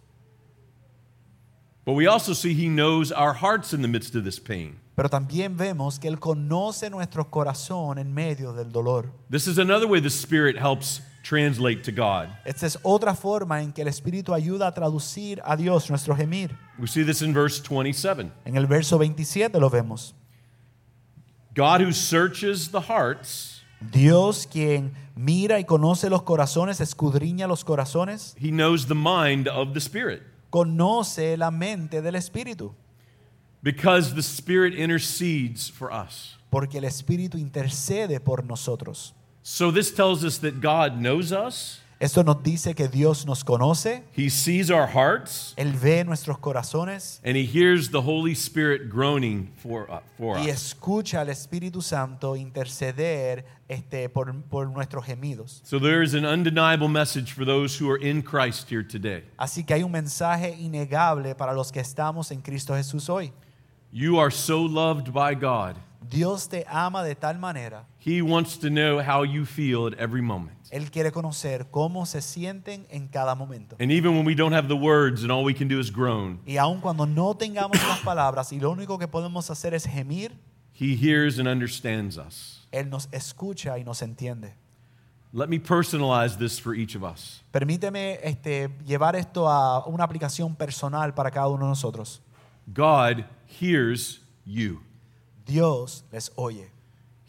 But 1.84 1.92
we 1.94 2.06
also 2.06 2.32
see 2.32 2.54
he 2.54 2.68
knows 2.68 3.12
our 3.12 3.34
hearts 3.34 3.74
in 3.74 3.82
the 3.82 3.88
midst 3.88 4.14
of 4.14 4.24
this 4.24 4.40
pain. 4.40 4.80
Pero 4.96 5.08
también 5.08 5.56
vemos 5.56 5.98
que 5.98 6.08
Él 6.08 6.18
conoce 6.18 6.88
nuestro 6.88 7.28
corazón 7.30 7.98
en 7.98 8.14
medio 8.14 8.52
del 8.52 8.70
dolor. 8.70 9.10
This 9.28 9.46
is 9.46 9.58
another 9.58 9.86
way 9.86 10.00
the 10.00 10.08
Spirit 10.08 10.56
helps 10.56 11.02
translate 11.24 11.82
to 11.82 11.92
God. 11.92 12.28
Esta 12.44 12.66
es 12.66 12.78
otra 12.82 13.14
forma 13.14 13.60
en 13.60 13.72
que 13.72 13.82
el 13.82 13.88
Espíritu 13.88 14.32
ayuda 14.32 14.68
a 14.68 14.72
traducir 14.72 15.42
a 15.44 15.56
Dios 15.56 15.90
nuestro 15.90 16.14
gemir. 16.14 16.56
We 16.78 16.86
see 16.86 17.04
this 17.04 17.22
in 17.22 17.34
verse 17.34 17.60
27. 17.60 18.30
En 18.44 18.56
el 18.56 18.66
verso 18.66 18.98
27 18.98 19.58
lo 19.58 19.68
vemos. 19.68 20.14
God 21.54 21.80
who 21.80 21.92
searches 21.92 22.70
the 22.70 22.80
hearts, 22.80 23.62
Dios 23.80 24.46
quien 24.46 24.92
mira 25.14 25.58
y 25.58 25.64
conoce 25.64 26.08
los 26.08 26.22
corazones, 26.22 26.80
escudriña 26.80 27.46
los 27.46 27.64
corazones, 27.64 28.34
he 28.38 28.50
knows 28.50 28.86
the 28.86 28.94
mind 28.94 29.48
of 29.48 29.72
the 29.72 29.80
Spirit. 29.80 30.22
Conoce 30.54 31.36
la 31.36 31.50
mente 31.50 32.00
del 32.00 32.14
Espíritu. 32.14 32.72
Because 33.60 34.14
the 34.14 34.22
Spirit 34.22 34.72
intercedes 34.74 35.68
for 35.68 35.90
us. 35.90 36.36
Porque 36.48 36.78
el 36.78 36.84
Espíritu 36.84 37.36
intercede 37.38 38.20
por 38.20 38.44
nosotros. 38.44 39.14
So 39.42 39.72
this 39.72 39.90
tells 39.90 40.22
us 40.22 40.38
that 40.38 40.60
God 40.60 41.00
knows 41.00 41.32
us, 41.32 41.80
Esto 42.04 42.22
nos 42.22 42.42
dice 42.42 42.74
que 42.74 42.86
Dios 42.86 43.24
nos 43.24 43.42
conoce, 43.42 44.04
he 44.14 44.28
sees 44.28 44.70
our 44.70 44.86
hearts, 44.86 45.54
Él 45.56 45.72
ve 45.72 46.04
nuestros 46.04 46.38
corazones 46.38 47.18
and 47.24 47.34
he 47.34 47.46
hears 47.46 47.88
the 47.88 48.02
Holy 48.02 48.34
Spirit 48.34 48.90
groaning 48.90 49.50
for, 49.56 49.90
uh, 49.90 50.00
for 50.18 50.36
y 50.36 50.50
us. 50.50 50.74
escucha 50.74 51.22
al 51.22 51.30
Espíritu 51.30 51.80
Santo 51.80 52.36
interceder 52.36 53.46
este, 53.70 54.10
por, 54.10 54.34
por 54.50 54.66
nuestros 54.66 55.06
gemidos. 55.06 55.62
So 55.64 55.78
there 55.78 56.02
is 56.02 56.12
an 56.12 56.26
undeniable 56.26 56.88
message 56.88 57.32
for 57.32 57.46
those 57.46 57.74
who 57.74 57.88
are 57.90 57.96
in 57.96 58.20
Christ 58.20 58.68
here 58.68 58.84
today. 58.84 59.24
Así 59.38 59.64
que 59.64 59.74
hay 59.74 59.82
un 59.82 59.92
mensaje 59.92 60.54
innegable 60.60 61.34
para 61.34 61.54
los 61.54 61.72
que 61.72 61.80
estamos 61.80 62.30
en 62.30 62.42
Cristo 62.42 62.74
Jesús 62.74 63.08
hoy. 63.08 63.32
You 63.92 64.18
are 64.18 64.30
so 64.30 64.60
loved 64.60 65.10
by 65.14 65.34
God. 65.34 65.76
Dios 66.06 66.48
te 66.48 66.66
ama 66.68 67.02
de 67.02 67.14
tal 67.14 67.38
manera, 67.38 67.86
He 67.98 68.20
wants 68.20 68.58
to 68.58 68.68
know 68.68 69.00
how 69.00 69.22
you 69.22 69.46
feel 69.46 69.86
at 69.86 69.94
every 69.94 70.20
moment. 70.20 70.58
Él 70.74 70.90
quiere 70.90 71.12
conocer 71.12 71.68
cómo 71.70 72.04
se 72.04 72.20
sienten 72.20 72.84
en 72.90 73.06
cada 73.06 73.36
momento. 73.36 73.76
And 73.78 73.92
even 73.92 74.16
when 74.16 74.26
we 74.26 74.34
don't 74.34 74.52
have 74.52 74.66
the 74.66 74.74
words 74.74 75.22
and 75.22 75.30
all 75.30 75.44
we 75.44 75.54
can 75.54 75.68
do 75.68 75.78
is 75.78 75.88
groan, 75.88 76.40
Y 76.44 76.56
aun 76.56 76.80
cuando 76.80 77.06
no 77.06 77.36
tengamos 77.36 77.80
las 77.86 78.00
palabras 78.00 78.52
y 78.52 78.58
lo 78.58 78.72
único 78.72 78.98
que 78.98 79.06
podemos 79.06 79.48
hacer 79.50 79.72
es 79.72 79.86
gemir, 79.86 80.32
He 80.72 80.96
hears 80.96 81.38
and 81.38 81.46
understands 81.46 82.18
us. 82.18 82.66
Él 82.72 82.90
nos 82.90 83.08
escucha 83.12 83.78
y 83.78 83.84
nos 83.84 84.02
entiende. 84.02 84.54
Let 85.32 85.48
me 85.48 85.60
personalize 85.60 86.38
this 86.38 86.58
for 86.58 86.74
each 86.74 86.96
of 86.96 87.04
us. 87.04 87.40
Permíteme 87.52 88.18
este, 88.24 88.68
llevar 88.84 89.14
esto 89.14 89.48
a 89.48 89.86
una 89.86 90.02
aplicación 90.02 90.56
personal 90.56 91.14
para 91.14 91.30
cada 91.30 91.46
uno 91.46 91.66
de 91.66 91.68
nosotros. 91.68 92.20
God 92.66 93.24
hears 93.46 94.18
you. 94.44 94.80
Dios 95.46 96.02
les 96.10 96.32
oye. 96.34 96.68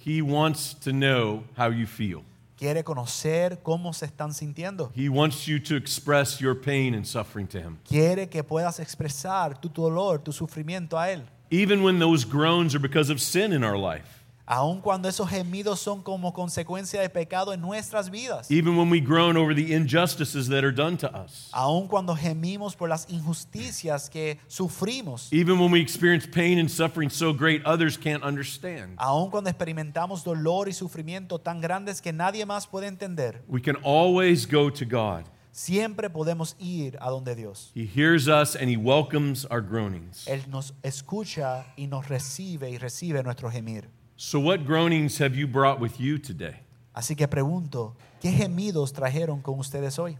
He 0.03 0.23
wants 0.23 0.73
to 0.79 0.91
know 0.91 1.43
how 1.55 1.69
you 1.69 1.85
feel. 1.85 2.23
Quiere 2.57 2.83
conocer 2.83 3.59
cómo 3.61 3.93
se 3.93 4.05
están 4.05 4.33
sintiendo. 4.33 4.91
He 4.95 5.09
wants 5.09 5.45
you 5.45 5.59
to 5.59 5.75
express 5.75 6.39
your 6.39 6.55
pain 6.55 6.93
and 6.93 7.05
suffering 7.05 7.47
to 7.47 7.59
Him. 7.59 7.77
Quiere 7.87 8.29
que 8.29 8.43
puedas 8.43 8.79
expresar 8.79 9.59
tu 9.59 9.69
dolor, 9.69 10.19
tu 10.19 10.31
sufrimiento 10.31 10.97
a 10.97 11.11
Él. 11.11 11.23
Even 11.51 11.83
when 11.83 11.99
those 11.99 12.25
groans 12.25 12.73
are 12.73 12.79
because 12.79 13.11
of 13.11 13.19
sin 13.19 13.51
in 13.51 13.63
our 13.63 13.77
life. 13.77 14.24
Aun 14.47 14.79
cuando 14.79 15.09
esos 15.09 15.27
gemidos 15.27 15.79
son 15.79 16.03
como 16.03 16.31
consecuencia 16.31 17.01
de 17.01 17.09
pecado 17.09 17.51
en 17.51 17.61
nuestras 17.61 18.11
vidas. 18.11 18.51
Even 18.51 18.77
when 18.77 18.91
we 18.91 18.99
groan 18.99 19.37
over 19.37 19.55
the 19.55 19.73
injustices 19.73 20.47
that 20.49 20.63
are 20.63 20.71
done 20.71 20.97
to 20.97 21.07
us. 21.07 21.49
Aun 21.51 21.87
cuando 21.87 22.15
gemimos 22.15 22.75
por 22.75 22.87
las 22.87 23.07
injusticias 23.09 24.07
que 24.07 24.37
sufrimos. 24.47 25.33
Even 25.33 25.59
when 25.59 25.71
we 25.71 25.81
experience 25.81 26.27
pain 26.27 26.59
and 26.59 26.69
suffering 26.69 27.09
so 27.09 27.33
great 27.33 27.65
others 27.65 27.97
can't 27.97 28.23
understand. 28.23 28.95
Aun 28.97 29.31
cuando 29.31 29.49
experimentamos 29.49 30.23
dolor 30.23 30.67
y 30.67 30.73
sufrimiento 30.73 31.39
tan 31.39 31.59
grandes 31.59 31.99
que 31.99 32.13
nadie 32.13 32.45
más 32.45 32.67
puede 32.67 32.85
entender. 32.85 33.43
We 33.47 33.61
can 33.61 33.77
always 33.83 34.45
go 34.45 34.69
to 34.69 34.85
God. 34.85 35.25
Siempre 35.51 36.09
podemos 36.09 36.55
ir 36.59 36.97
a 36.99 37.09
donde 37.09 37.33
Dios. 37.33 37.71
He 37.73 37.85
hears 37.85 38.27
us 38.27 38.55
and 38.55 38.69
He 38.69 38.77
welcomes 38.77 39.45
our 39.49 39.61
groanings. 39.61 40.27
Él 40.27 40.43
nos 40.49 40.73
escucha 40.83 41.65
y 41.77 41.87
nos 41.87 42.09
recibe 42.09 42.69
y 42.69 42.77
recibe 42.77 43.23
nuestro 43.23 43.49
gemir. 43.49 43.89
So, 44.17 44.39
what 44.39 44.65
groanings 44.65 45.17
have 45.17 45.35
you 45.35 45.45
brought 45.45 45.81
with 45.81 45.99
you 45.99 46.17
today? 46.17 46.55
Así 46.93 47.17
que 47.17 47.27
pregunto, 47.27 47.97
¿qué 48.21 48.31
gemidos 48.31 48.93
trajeron 48.93 49.41
con 49.41 49.59
ustedes 49.59 49.99
hoy? 49.99 50.17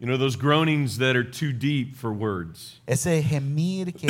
You 0.00 0.06
know, 0.06 0.16
those 0.16 0.34
groanings 0.34 0.96
that 0.98 1.14
are 1.14 1.24
too 1.24 1.52
deep 1.52 1.94
for 1.94 2.10
words. 2.10 2.80
Ese 2.86 3.22
gemir 3.22 3.92
que, 3.92 4.08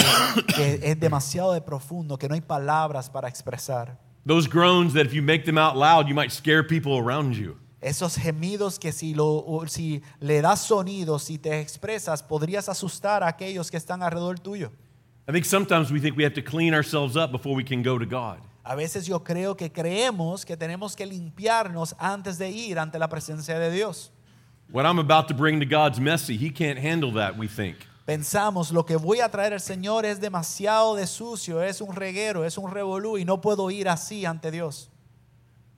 que 0.55 0.79
es 0.85 1.01
demasiado 1.01 1.53
de 1.53 1.61
profundo, 1.61 2.17
que 2.17 2.29
no 2.29 2.35
hay 2.35 2.43
palabras 2.43 3.11
para 3.11 3.27
expresar. 3.27 3.97
Those 4.25 4.47
groans 4.47 4.93
that 4.93 5.07
if 5.07 5.13
you 5.13 5.23
make 5.23 5.45
them 5.45 5.59
out 5.59 5.77
loud, 5.77 6.07
you 6.07 6.15
might 6.15 6.31
scare 6.31 6.63
people 6.63 6.97
around 6.99 7.35
you. 7.35 7.57
Esos 7.81 8.17
gemidos 8.17 8.79
que 8.79 8.93
si, 8.93 9.15
lo, 9.15 9.65
si 9.67 10.01
le 10.21 10.43
das 10.43 10.61
sonido, 10.61 11.19
si 11.19 11.39
te 11.39 11.61
expresas, 11.61 12.23
podrías 12.23 12.69
asustar 12.69 13.25
a 13.25 13.29
aquellos 13.29 13.69
que 13.69 13.79
están 13.79 14.03
alrededor 14.03 14.39
tuyo. 14.39 14.71
I 15.27 15.33
think 15.33 15.45
sometimes 15.45 15.91
we 15.91 15.99
think 15.99 16.17
we 16.17 16.23
have 16.23 16.35
to 16.35 16.43
clean 16.43 16.73
ourselves 16.73 17.17
up 17.17 17.33
before 17.33 17.57
we 17.57 17.65
can 17.65 17.83
go 17.83 17.99
to 17.99 18.07
God. 18.07 18.39
A 18.65 18.75
veces 18.75 19.07
yo 19.07 19.23
creo 19.25 19.57
que 19.57 19.71
creemos 19.71 20.45
que 20.45 20.57
tenemos 20.57 20.95
que 20.95 21.07
limpiarnos 21.07 21.95
antes 21.99 22.39
de 22.39 22.51
ir 22.51 22.79
ante 22.79 22.99
la 22.99 23.09
presencia 23.09 23.59
de 23.59 23.71
Dios. 23.71 24.13
What 24.71 24.85
I'm 24.85 24.99
about 24.99 25.29
to 25.29 25.35
bring 25.35 25.61
to 25.61 25.67
God's 25.67 25.99
messy. 25.99 26.37
He 26.37 26.51
can't 26.51 26.79
handle 26.79 27.13
that, 27.15 27.39
we 27.39 27.49
think. 27.49 27.87
Pensamos, 28.05 28.73
lo 28.73 28.85
que 28.85 28.97
voy 28.97 29.21
a 29.21 29.29
traer 29.29 29.53
al 29.53 29.61
Señor 29.61 30.05
es 30.05 30.21
demasiado 30.21 30.95
de 30.95 31.07
sucio, 31.07 31.63
es 31.63 31.81
un 31.81 31.95
reguero, 31.95 32.45
es 32.45 32.57
un 32.57 32.71
revolú 32.71 33.19
y 33.19 33.25
no 33.25 33.41
puedo 33.41 33.71
ir 33.71 33.89
así 33.89 34.25
ante 34.25 34.51
Dios. 34.51 34.91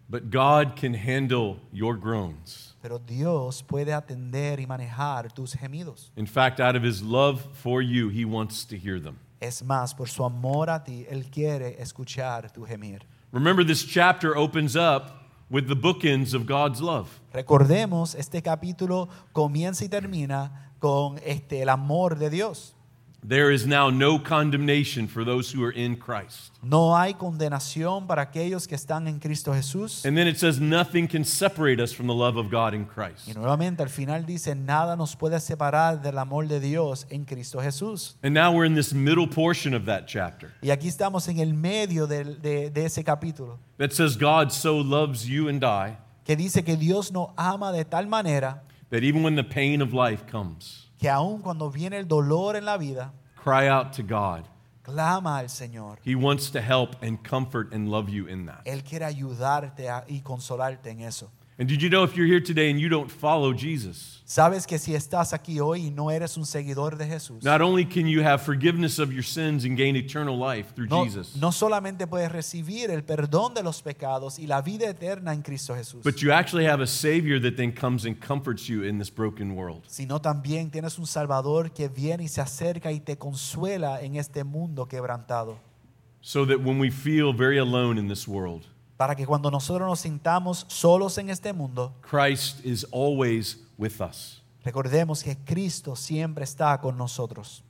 But 0.08 0.30
God 0.30 0.74
can 0.74 0.94
handle 0.94 1.60
your 1.72 1.96
groans. 1.96 2.76
Pero 2.82 2.98
Dios 2.98 3.62
puede 3.62 3.92
atender 3.92 4.58
y 4.58 4.66
manejar 4.66 5.32
tus 5.32 5.54
gemidos. 5.54 6.10
In 6.16 6.26
fact, 6.26 6.60
out 6.60 6.74
of 6.74 6.82
his 6.82 7.02
love 7.02 7.40
for 7.52 7.82
you, 7.82 8.08
he 8.08 8.24
wants 8.24 8.64
to 8.64 8.76
hear 8.76 9.00
them. 9.00 9.18
Es 9.40 9.62
más, 9.62 9.94
por 9.94 10.08
su 10.08 10.22
amor 10.22 10.68
a 10.68 10.84
ti, 10.84 11.06
Él 11.08 11.30
quiere 11.30 11.80
escuchar 11.80 12.52
tu 12.52 12.64
gemir. 12.66 13.06
Remember, 13.32 13.64
this 13.64 13.86
chapter 13.86 14.36
opens 14.36 14.76
up 14.76 15.20
with 15.48 15.66
the 15.66 15.74
bookends 15.74 16.34
of 16.34 16.46
God's 16.46 16.80
love. 16.80 17.08
Recordemos, 17.32 18.14
este 18.14 18.42
capítulo 18.42 19.08
comienza 19.32 19.84
y 19.84 19.88
termina 19.88 20.72
con 20.78 21.18
este, 21.24 21.62
el 21.62 21.70
amor 21.70 22.18
de 22.18 22.28
Dios. 22.28 22.74
There 23.22 23.50
is 23.50 23.66
now 23.66 23.90
no 23.90 24.18
condemnation 24.18 25.06
for 25.06 25.24
those 25.24 25.52
who 25.54 25.62
are 25.62 25.70
in 25.72 25.96
Christ. 25.96 26.52
No 26.62 26.96
hay 26.96 27.12
condenación 27.14 28.06
para 28.06 28.22
aquellos 28.22 28.66
que 28.66 28.74
están 28.74 29.06
en 29.08 29.18
Cristo 29.20 29.52
Jesús. 29.52 30.04
And 30.06 30.16
then 30.16 30.26
it 30.26 30.38
says, 30.38 30.58
nothing 30.58 31.06
can 31.06 31.24
separate 31.24 31.80
us 31.80 31.92
from 31.92 32.06
the 32.06 32.14
love 32.14 32.36
of 32.38 32.50
God 32.50 32.72
in 32.72 32.86
Christ. 32.86 33.28
Y 33.28 33.34
nuevamente 33.34 33.82
al 33.82 33.90
final 33.90 34.24
dice, 34.24 34.54
nada 34.54 34.96
nos 34.96 35.16
puede 35.16 35.38
separar 35.40 36.00
del 36.00 36.16
amor 36.18 36.46
de 36.48 36.60
Dios 36.60 37.06
en 37.10 37.24
Cristo 37.26 37.60
Jesús. 37.60 38.16
And 38.22 38.32
now 38.34 38.52
we're 38.54 38.64
in 38.66 38.74
this 38.74 38.94
middle 38.94 39.26
portion 39.28 39.74
of 39.74 39.84
that 39.84 40.06
chapter 40.06 40.52
Y 40.62 40.70
aquí 40.70 40.88
estamos 40.88 41.28
en 41.28 41.38
el 41.40 41.52
medio 41.52 42.06
del- 42.06 42.40
de, 42.40 42.70
de 42.70 42.84
ese 42.86 43.04
capítulo, 43.04 43.58
that 43.76 43.92
says, 43.92 44.16
God 44.16 44.50
so 44.50 44.78
loves 44.78 45.28
you 45.28 45.48
and 45.48 45.62
I 45.62 45.98
que 46.24 46.36
dice 46.36 46.62
que 46.64 46.76
Dios 46.76 47.12
nos 47.12 47.30
ama 47.36 47.70
de 47.72 47.84
tal 47.84 48.06
manera 48.06 48.62
that 48.90 49.02
even 49.04 49.22
when 49.22 49.36
the 49.36 49.44
pain 49.44 49.82
of 49.82 49.92
life 49.92 50.26
comes, 50.26 50.86
que 51.00 51.08
aun 51.08 51.40
cuando 51.40 51.70
viene 51.70 51.96
el 51.98 52.06
dolor 52.06 52.56
en 52.56 52.64
la 52.66 52.76
vida, 52.76 53.12
cry 53.42 53.68
out 53.68 53.92
to 53.96 54.02
God. 54.02 54.44
clama 54.82 55.38
al 55.38 55.48
Señor. 55.48 55.98
He 56.04 56.14
wants 56.14 56.50
to 56.52 56.60
help 56.60 56.96
and 57.02 57.18
comfort 57.26 57.72
and 57.72 57.88
love 57.90 58.08
you 58.08 58.26
in 58.26 58.46
that. 58.46 58.60
Él 58.66 58.82
quiere 58.82 59.04
ayudarte 59.06 59.88
a- 59.88 60.04
y 60.08 60.20
consolarte 60.20 60.90
en 60.90 61.00
eso. 61.00 61.30
And 61.60 61.68
did 61.68 61.82
you 61.82 61.90
know 61.90 62.04
if 62.04 62.16
you're 62.16 62.26
here 62.26 62.40
today 62.40 62.70
and 62.70 62.80
you 62.80 62.88
don't 62.88 63.10
follow 63.10 63.52
Jesus, 63.52 64.22
Sabes 64.24 64.66
que 64.66 64.78
si 64.78 64.94
estás 64.94 65.34
aquí 65.34 65.60
hoy 65.60 65.88
y 65.88 65.90
no 65.90 66.10
eres 66.10 66.38
un 66.38 66.46
seguidor 66.46 66.96
de 66.96 67.06
Jesús, 67.06 67.44
not 67.44 67.60
only 67.60 67.84
can 67.84 68.06
you 68.06 68.22
have 68.22 68.40
forgiveness 68.40 68.98
of 68.98 69.12
your 69.12 69.22
sins 69.22 69.66
and 69.66 69.76
gain 69.76 69.94
eternal 69.94 70.38
life 70.38 70.72
through 70.74 70.88
no, 70.88 71.04
Jesus, 71.04 71.36
no 71.36 71.52
solamente 71.52 72.06
puedes 72.06 72.32
recibir 72.32 72.90
el 72.90 73.02
perdón 73.02 73.52
de 73.52 73.62
los 73.62 73.82
pecados 73.82 74.38
y 74.38 74.46
la 74.46 74.62
vida 74.62 74.88
eterna 74.88 75.34
en 75.34 75.42
Cristo 75.42 75.74
Jesús, 75.74 76.02
but 76.02 76.22
you 76.22 76.32
actually 76.32 76.64
have 76.64 76.80
a 76.80 76.86
Savior 76.86 77.38
that 77.38 77.56
then 77.58 77.72
comes 77.72 78.06
and 78.06 78.18
comforts 78.18 78.66
you 78.66 78.82
in 78.82 78.98
this 78.98 79.10
broken 79.10 79.54
world. 79.54 79.82
sino 79.86 80.18
también 80.18 80.70
tienes 80.70 80.98
un 80.98 81.06
Salvador 81.06 81.72
que 81.74 81.88
viene 81.88 82.22
y 82.22 82.28
se 82.28 82.40
acerca 82.40 82.90
y 82.90 83.00
te 83.00 83.18
consuela 83.18 84.00
en 84.00 84.16
este 84.16 84.44
mundo 84.44 84.86
quebrantado. 84.86 85.58
So 86.22 86.46
that 86.46 86.60
when 86.60 86.78
we 86.78 86.90
feel 86.90 87.34
very 87.34 87.58
alone 87.58 87.98
in 87.98 88.08
this 88.08 88.26
world, 88.26 88.64
Para 89.00 89.16
que 89.16 89.24
cuando 89.24 89.50
nosotros 89.50 89.88
nos 89.88 90.00
sintamos 90.00 90.66
solos 90.68 91.16
en 91.16 91.30
este 91.30 91.54
mundo, 91.54 91.94
Christ 92.02 92.62
is 92.66 92.84
always 92.92 93.56
with 93.78 93.98
us. 93.98 94.42
recordemos 94.62 95.22
que 95.22 95.38
Cristo 95.38 95.96
siempre 95.96 96.44
está 96.44 96.78
con 96.78 96.98
nosotros. 96.98 97.62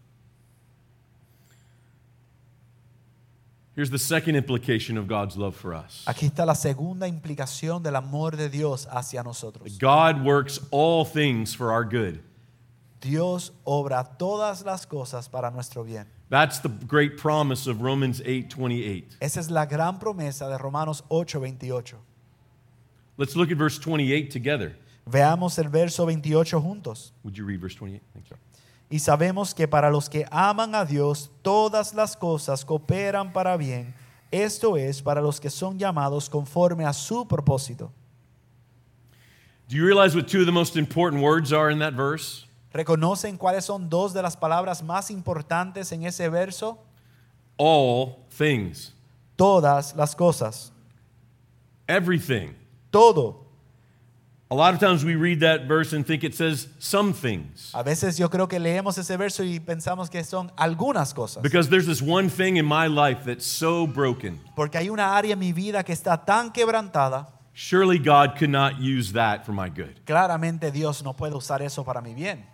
Here's 3.77 3.91
the 3.91 3.99
second 4.01 4.35
implication 4.35 4.99
of 4.99 5.07
God's 5.07 5.37
love 5.37 5.55
for 5.55 5.73
us 5.73 6.03
Aquí 6.09 6.27
está 6.27 6.45
la 6.45 6.57
segunda 6.57 7.07
implicación 7.07 7.81
del 7.81 7.95
amor 7.95 8.37
de 8.37 8.49
Dios 8.49 8.89
hacia 8.91 9.23
nosotros. 9.23 9.79
God 9.79 10.25
works 10.25 10.59
all 10.73 11.05
things 11.05 11.55
for 11.55 11.71
our 11.71 11.85
good. 11.85 12.19
Dios 13.01 13.53
obra 13.65 14.03
todas 14.19 14.65
las 14.65 14.85
cosas 14.85 15.29
para 15.29 15.53
nuestro 15.53 15.85
bien. 15.85 16.09
That's 16.31 16.61
the 16.61 16.69
great 16.69 17.19
promise 17.19 17.67
of 17.67 17.83
Romans 17.83 18.21
8:28. 18.25 19.17
Esa 19.21 19.41
es 19.41 19.51
la 19.51 19.67
gran 19.67 19.99
promesa 19.99 20.49
de 20.49 20.57
Romanos 20.57 21.03
8:28. 21.09 21.97
Let's 23.17 23.35
look 23.35 23.51
at 23.51 23.59
verse 23.59 23.79
28 23.79 24.31
together. 24.31 24.77
Veamos 25.07 25.59
el 25.59 25.69
verso 25.69 26.07
28 26.07 26.61
juntos. 26.61 27.13
Would 27.25 27.37
you 27.37 27.45
read 27.45 27.61
verse 27.61 27.75
28? 27.75 28.01
Thank 28.15 28.31
you. 28.31 28.37
Y 28.91 28.99
sabemos 28.99 29.55
que 29.55 29.67
para 29.67 29.91
los 29.91 30.09
que 30.09 30.25
aman 30.31 30.75
a 30.75 30.85
Dios, 30.85 31.31
todas 31.43 31.95
las 31.95 32.17
cosas 32.17 32.65
cooperan 32.65 33.33
para 33.33 33.57
bien. 33.57 33.93
Esto 34.31 34.77
es 34.77 35.03
para 35.03 35.21
los 35.21 35.41
que 35.41 35.51
son 35.51 35.79
llamados 35.79 36.29
conforme 36.31 36.85
a 36.85 36.93
su 36.93 37.27
propósito. 37.27 37.93
Do 39.69 39.77
you 39.77 39.85
realize 39.85 40.17
what 40.17 40.29
two 40.29 40.41
of 40.41 40.47
the 40.47 40.53
most 40.53 40.77
important 40.77 41.23
words 41.23 41.53
are 41.53 41.71
in 41.71 41.81
that 41.81 41.95
verse? 41.95 42.47
¿Reconocen 42.73 43.37
cuáles 43.37 43.65
son 43.65 43.89
dos 43.89 44.13
de 44.13 44.23
las 44.23 44.37
palabras 44.37 44.83
más 44.83 45.11
importantes 45.11 45.91
en 45.93 46.05
ese 46.05 46.29
verso? 46.29 46.79
All 47.57 48.17
things. 48.37 48.95
Todas 49.37 49.95
las 49.97 50.15
cosas. 50.15 50.73
Everything. 51.89 52.55
Todo. 52.91 53.47
A 54.53 54.55
lot 54.55 54.75
of 54.75 54.81
times 54.81 55.05
we 55.05 55.15
read 55.15 55.41
that 55.41 55.69
verse 55.69 55.93
and 55.93 56.05
think 56.05 56.25
it 56.25 56.35
says 56.35 56.67
some 56.81 57.13
things. 57.13 57.71
A 57.73 57.85
veces 57.85 58.19
yo 58.19 58.29
creo 58.29 58.49
que 58.49 58.59
leemos 58.59 58.99
ese 58.99 59.17
verso 59.17 59.45
y 59.45 59.61
pensamos 59.61 60.11
que 60.11 60.25
son 60.25 60.51
algunas 60.57 61.15
cosas. 61.15 61.41
Because 61.41 61.69
there's 61.69 61.87
this 61.87 62.03
one 62.03 62.29
thing 62.29 62.57
in 62.57 62.67
my 62.67 62.89
life 62.89 63.25
that's 63.25 63.47
so 63.47 63.87
broken. 63.87 64.41
Porque 64.57 64.77
hay 64.77 64.89
una 64.89 65.17
área 65.17 65.35
en 65.35 65.39
mi 65.39 65.53
vida 65.53 65.85
que 65.85 65.93
está 65.93 66.25
tan 66.25 66.51
quebrantada. 66.51 67.29
Surely 67.53 67.99
God 67.99 68.37
could 68.37 68.51
not 68.51 68.81
use 68.81 69.13
that 69.13 69.45
for 69.45 69.53
my 69.53 69.69
good. 69.69 70.01
Claramente 70.05 70.73
Dios 70.73 71.05
no 71.05 71.13
puede 71.13 71.35
usar 71.35 71.63
eso 71.63 71.85
para 71.85 72.01
mi 72.01 72.15
bien. 72.15 72.45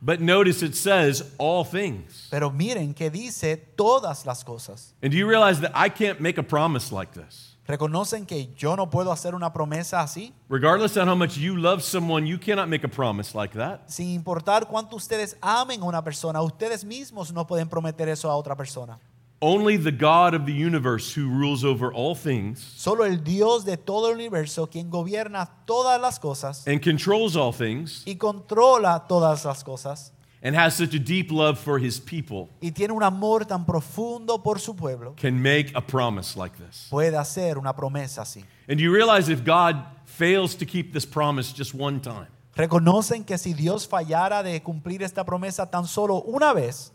But 0.00 0.20
notice 0.20 0.62
it 0.62 0.74
says 0.74 1.24
all 1.38 1.64
things. 1.64 2.28
Pero 2.30 2.50
miren 2.50 2.94
que 2.94 3.10
dice 3.10 3.56
todas 3.76 4.24
las 4.24 4.44
cosas. 4.44 4.94
And 5.02 5.10
do 5.10 5.18
you 5.18 5.28
realize 5.28 5.60
that 5.60 5.72
I 5.74 5.88
can't 5.88 6.20
make 6.20 6.38
a 6.38 6.42
promise 6.42 6.92
like 6.92 7.12
this? 7.12 7.56
¿Reconocen 7.66 8.24
que 8.24 8.48
yo 8.56 8.76
no 8.76 8.88
puedo 8.88 9.12
hacer 9.12 9.34
una 9.34 9.52
promesa 9.52 10.00
así? 10.00 10.32
Regardless 10.48 10.96
of 10.96 11.06
how 11.06 11.14
much 11.14 11.36
you 11.36 11.54
love 11.54 11.82
someone, 11.82 12.26
you 12.26 12.38
cannot 12.38 12.68
make 12.68 12.82
a 12.82 12.88
promise 12.88 13.34
like 13.34 13.52
that. 13.58 13.90
Sin 13.90 14.08
importar 14.08 14.66
cuánto 14.66 14.96
ustedes 14.96 15.36
amen 15.42 15.82
a 15.82 15.84
una 15.84 16.02
persona, 16.02 16.40
ustedes 16.40 16.84
mismos 16.84 17.30
no 17.32 17.46
pueden 17.46 17.68
prometer 17.68 18.08
eso 18.08 18.30
a 18.30 18.36
otra 18.36 18.56
persona. 18.56 18.98
Only 19.40 19.76
the 19.76 19.92
God 19.92 20.34
of 20.34 20.46
the 20.46 20.52
universe 20.52 21.12
who 21.12 21.28
rules 21.28 21.64
over 21.64 21.92
all 21.92 22.16
things 22.16 22.58
Solo 22.76 23.04
el 23.04 23.18
Dios 23.18 23.64
de 23.64 23.76
todo 23.76 24.10
el 24.10 24.14
universo, 24.14 24.66
quien 24.66 24.90
gobierna 24.90 25.48
todas 25.64 26.00
las 26.00 26.18
cosas 26.18 26.66
and 26.66 26.82
controls 26.82 27.36
all 27.36 27.52
things 27.52 28.02
y 28.04 28.16
controla 28.16 29.06
todas 29.08 29.44
las 29.44 29.62
cosas 29.62 30.12
and 30.42 30.56
has 30.56 30.76
such 30.76 30.92
a 30.94 30.98
deep 30.98 31.30
love 31.30 31.56
for 31.58 31.78
his 31.78 32.00
people 32.00 32.48
y 32.60 32.70
tiene 32.70 32.92
un 32.92 33.02
amor 33.04 33.44
tan 33.44 33.64
profundo 33.64 34.42
por 34.42 34.58
su 34.58 34.74
pueblo, 34.74 35.14
can 35.16 35.40
make 35.40 35.72
a 35.76 35.80
promise 35.80 36.36
like 36.36 36.56
this. 36.58 36.88
puede 36.90 37.16
hacer 37.16 37.58
una 37.58 37.72
promesa 37.72 38.22
así. 38.22 38.44
And 38.68 38.78
do 38.78 38.82
you 38.82 38.92
realize 38.92 39.28
if 39.28 39.44
God 39.44 39.84
fails 40.04 40.56
to 40.56 40.66
keep 40.66 40.92
this 40.92 41.06
promise 41.06 41.52
just 41.52 41.74
one 41.74 42.00
time, 42.00 42.26
Reconocen 42.56 43.22
que 43.24 43.38
si 43.38 43.54
Dios 43.54 43.86
fallara 43.86 44.42
de 44.42 44.60
cumplir 44.60 45.02
esta 45.04 45.24
promesa 45.24 45.70
tan 45.70 45.86
solo 45.86 46.24
una 46.26 46.52
vez, 46.52 46.90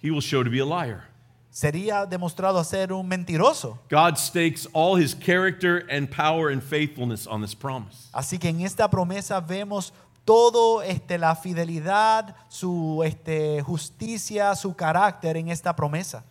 he 0.00 0.12
will 0.12 0.20
show 0.20 0.44
to 0.44 0.50
be 0.50 0.60
a 0.60 0.64
liar. 0.64 1.08
Sería 1.56 2.04
demostrado 2.04 2.62
ser 2.64 2.92
un 2.92 3.08
mentiroso. 3.08 3.78
God 3.88 4.18
stakes 4.18 4.66
all 4.74 4.94
his 4.94 5.14
character 5.14 5.86
and 5.88 6.10
power 6.10 6.50
and 6.50 6.62
faithfulness 6.62 7.26
on 7.26 7.40
this 7.40 7.54
promise. 7.54 8.10
Así 8.12 8.38
que 8.38 8.50
en 8.50 8.60
esta 8.60 8.90
promesa 8.90 9.40
vemos 9.40 9.90
todo 10.26 10.82
este, 10.82 11.16
la 11.16 11.34
fidelidad, 11.34 12.34
su 12.50 13.02
este, 13.02 13.62
justicia, 13.62 14.54
su 14.54 14.74
carácter 14.74 15.38
en 15.38 15.48
esta 15.48 15.74
promesa. 15.74 16.24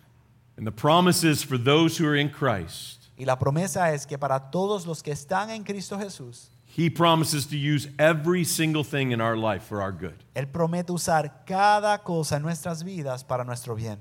And 0.57 0.67
the 0.67 0.71
promise 0.71 1.23
is 1.23 1.41
for 1.41 1.57
those 1.57 1.97
who 1.97 2.07
are 2.07 2.15
in 2.15 2.29
Christ, 2.29 3.09
Y 3.17 3.25
la 3.25 3.39
promesa 3.39 3.93
es 3.95 4.05
que 4.05 4.19
para 4.19 4.51
todos 4.51 4.85
los 4.85 5.01
que 5.01 5.11
están 5.11 5.49
en 5.49 5.63
Cristo 5.63 5.97
Jesús, 5.97 6.51
he 6.67 6.91
promises 6.91 7.47
to 7.47 7.57
use 7.57 7.87
every 7.97 8.43
single 8.43 8.83
thing 8.83 9.11
in 9.11 9.19
our 9.21 9.35
life 9.35 9.63
for 9.63 9.81
our 9.81 9.91
good. 9.91 10.23
Él 10.35 10.45
promete 10.45 10.91
usar 10.91 11.43
cada 11.47 11.97
cosa 12.03 12.35
en 12.35 12.43
nuestras 12.43 12.83
vidas 12.83 13.23
para 13.23 13.43
nuestro 13.43 13.73
bien. 13.73 13.97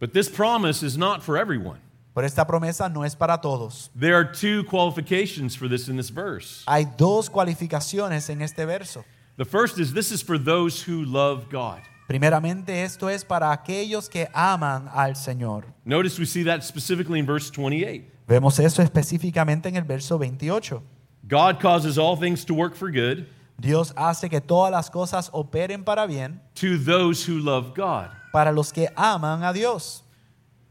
But 0.00 0.12
this 0.12 0.28
promise 0.28 0.82
is 0.82 0.96
not 0.96 1.22
for 1.22 1.36
everyone. 1.36 1.80
Pero 2.14 2.26
esta 2.26 2.44
promesa 2.44 2.92
no 2.92 3.04
es 3.04 3.14
para 3.14 3.40
todos. 3.40 3.90
There 3.94 4.14
are 4.14 4.24
two 4.24 4.64
qualifications 4.64 5.54
for 5.54 5.68
this 5.68 5.88
in 5.88 5.96
this 5.96 6.10
verse. 6.10 6.64
Hay 6.66 6.84
dos 6.96 7.28
cualificaciones 7.28 8.28
en 8.30 8.42
este 8.42 8.64
verso. 8.66 9.04
The 9.36 9.44
first 9.44 9.78
is 9.78 9.92
this 9.92 10.10
is 10.10 10.22
for 10.22 10.36
those 10.36 10.82
who 10.82 11.04
love 11.04 11.48
God. 11.48 11.80
Primeramente, 12.08 12.82
esto 12.82 13.08
es 13.08 13.22
para 13.22 13.52
aquellos 13.52 14.08
que 14.08 14.26
aman 14.34 14.88
al 14.94 15.14
Señor. 15.14 15.64
Notice 15.84 16.18
we 16.18 16.24
see 16.24 16.42
that 16.44 16.64
specifically 16.64 17.18
in 17.18 17.26
verse 17.26 17.50
28. 17.50 18.04
Vemos 18.26 18.58
eso 18.58 18.82
específicamente 18.82 19.68
en 19.68 19.76
el 19.76 19.84
verso 19.84 20.18
28. 20.18 20.82
God 21.28 21.60
causes 21.60 21.98
all 21.98 22.16
things 22.16 22.44
to 22.44 22.54
work 22.54 22.74
for 22.74 22.90
good 22.90 23.26
Dios 23.60 23.92
hace 23.96 24.28
que 24.30 24.40
todas 24.40 24.70
las 24.70 24.88
cosas 24.88 25.30
operen 25.32 25.82
para 25.84 26.06
bien 26.06 26.40
to 26.54 26.78
those 26.78 27.28
who 27.28 27.38
love 27.38 27.74
God. 27.74 28.08
para 28.32 28.52
los 28.52 28.72
que 28.72 28.88
aman 28.96 29.42
a 29.42 29.52
Dios. 29.52 30.04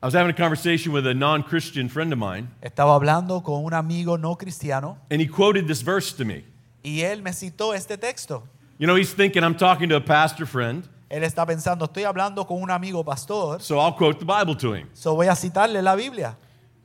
I 0.02 0.06
was 0.06 0.14
having 0.14 0.30
a 0.30 0.34
conversation 0.34 0.94
with 0.94 1.06
a 1.08 1.14
non 1.14 1.44
Christian 1.44 1.90
friend 1.90 2.14
of 2.14 2.20
mine, 2.20 2.48
Estaba 2.62 2.96
hablando 2.96 3.44
con 3.44 3.66
un 3.66 3.74
amigo 3.74 4.16
no 4.18 4.36
cristiano 4.36 4.98
and 5.12 5.20
he 5.20 5.28
quoted 5.28 5.68
this 5.68 5.82
verse 5.82 6.14
to 6.14 6.24
me. 6.24 6.46
Y 6.84 7.02
él 7.02 7.22
me 7.22 7.34
citó 7.34 7.74
este 7.74 7.98
texto. 8.00 8.44
You 8.78 8.86
know, 8.88 8.96
he's 8.96 9.12
thinking 9.14 9.44
I'm 9.44 9.56
talking 9.58 9.90
to 9.90 9.96
a 9.96 10.02
pastor 10.02 10.46
friend, 10.46 10.88
Él 11.10 11.24
está 11.24 11.46
pensando, 11.46 11.86
estoy 11.86 12.04
hablando 12.04 12.46
con 12.46 12.62
un 12.62 12.70
amigo 12.70 13.04
pastor, 13.04 13.60
so 13.60 13.80
I'll 13.80 13.94
quote 13.94 14.20
the 14.20 14.26
Bible 14.26 14.56
to 14.58 14.74
him. 14.76 14.88
so 14.94 15.16
voy 15.16 15.28
a 15.28 15.36
citarle 15.36 15.82
la 15.82 15.96
Biblia. 15.96 16.38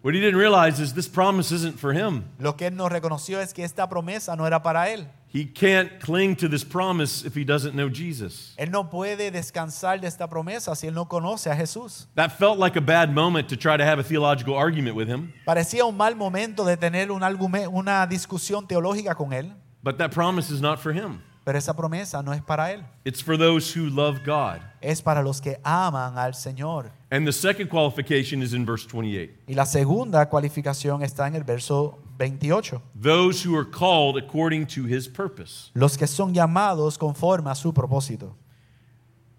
What 0.03 0.15
he 0.15 0.21
didn't 0.21 0.39
realize 0.39 0.81
is 0.81 0.95
this 0.95 1.09
promise 1.09 1.53
isn't 1.53 1.79
for 1.79 1.93
him. 1.93 2.25
Lo 2.41 2.57
que 2.57 2.67
él 2.67 2.75
no 2.75 2.89
reconoció 2.89 3.41
es 3.41 3.53
que 3.55 3.63
esta 3.63 3.89
promesa 3.89 4.35
no 4.35 4.45
era 4.47 4.61
para 4.61 4.89
él. 4.89 5.07
He 5.33 5.45
can't 5.47 6.01
cling 6.01 6.35
to 6.37 6.49
this 6.49 6.65
promise 6.65 7.25
if 7.25 7.37
he 7.37 7.45
doesn't 7.45 7.75
know 7.75 7.89
Jesus. 7.89 8.53
Él 8.59 8.73
no 8.73 8.91
puede 8.91 9.31
descansar 9.31 10.01
de 10.01 10.09
esta 10.09 10.29
promesa 10.29 10.75
si 10.75 10.89
él 10.89 10.95
no 10.95 11.07
conoce 11.07 11.51
a 11.51 11.55
Jesús. 11.55 12.09
That 12.17 12.31
felt 12.31 12.59
like 12.59 12.77
a 12.77 12.81
bad 12.81 13.15
moment 13.15 13.49
to 13.51 13.57
try 13.57 13.77
to 13.77 13.85
have 13.85 14.01
a 14.01 14.03
theological 14.03 14.57
argument 14.57 14.97
with 14.97 15.07
him, 15.07 15.33
Parecía 15.47 15.85
un 15.85 15.97
mal 15.97 16.17
momento 16.17 16.65
de 16.65 16.77
tener 16.77 17.13
un 17.13 17.23
una 17.23 18.07
discusión 18.09 18.67
teológica 18.67 19.15
con 19.15 19.33
él, 19.33 19.53
but 19.85 19.99
that 19.99 20.11
promise 20.11 20.51
is 20.51 20.61
not 20.61 20.81
for 20.81 20.93
him. 20.93 21.23
Pero 21.45 21.59
esa 21.59 21.75
promesa 21.75 22.23
no 22.23 22.33
es 22.33 22.43
para 22.43 22.73
él. 22.73 22.85
It's 23.05 23.21
for 23.21 23.37
those 23.37 23.73
who 23.73 23.89
love 23.89 24.21
God. 24.25 24.61
Es 24.81 25.03
para 25.03 25.23
los 25.23 25.41
que 25.41 25.59
aman 25.65 26.17
al 26.17 26.35
Señor. 26.35 26.93
And 27.11 27.27
the 27.27 27.33
second 27.33 27.69
qualification 27.69 28.43
is 28.43 28.55
in 28.55 28.65
verse 28.65 28.87
28. 28.87 29.33
Y 29.49 29.55
la 29.55 29.67
segunda 29.67 30.29
cualificación 30.29 31.03
está 31.03 31.27
en 31.27 31.35
el 31.35 31.45
verso 31.45 31.99
28. 32.19 32.81
Those 32.95 33.43
who 33.43 33.57
are 33.57 33.65
called 33.65 34.17
according 34.17 34.67
to 34.67 34.85
his 34.85 35.09
purpose. 35.09 35.71
Los 35.75 35.97
que 35.97 36.07
son 36.07 36.33
llamados 36.33 36.97
conforme 36.97 37.51
a 37.51 37.55
su 37.55 37.73
propósito. 37.73 38.37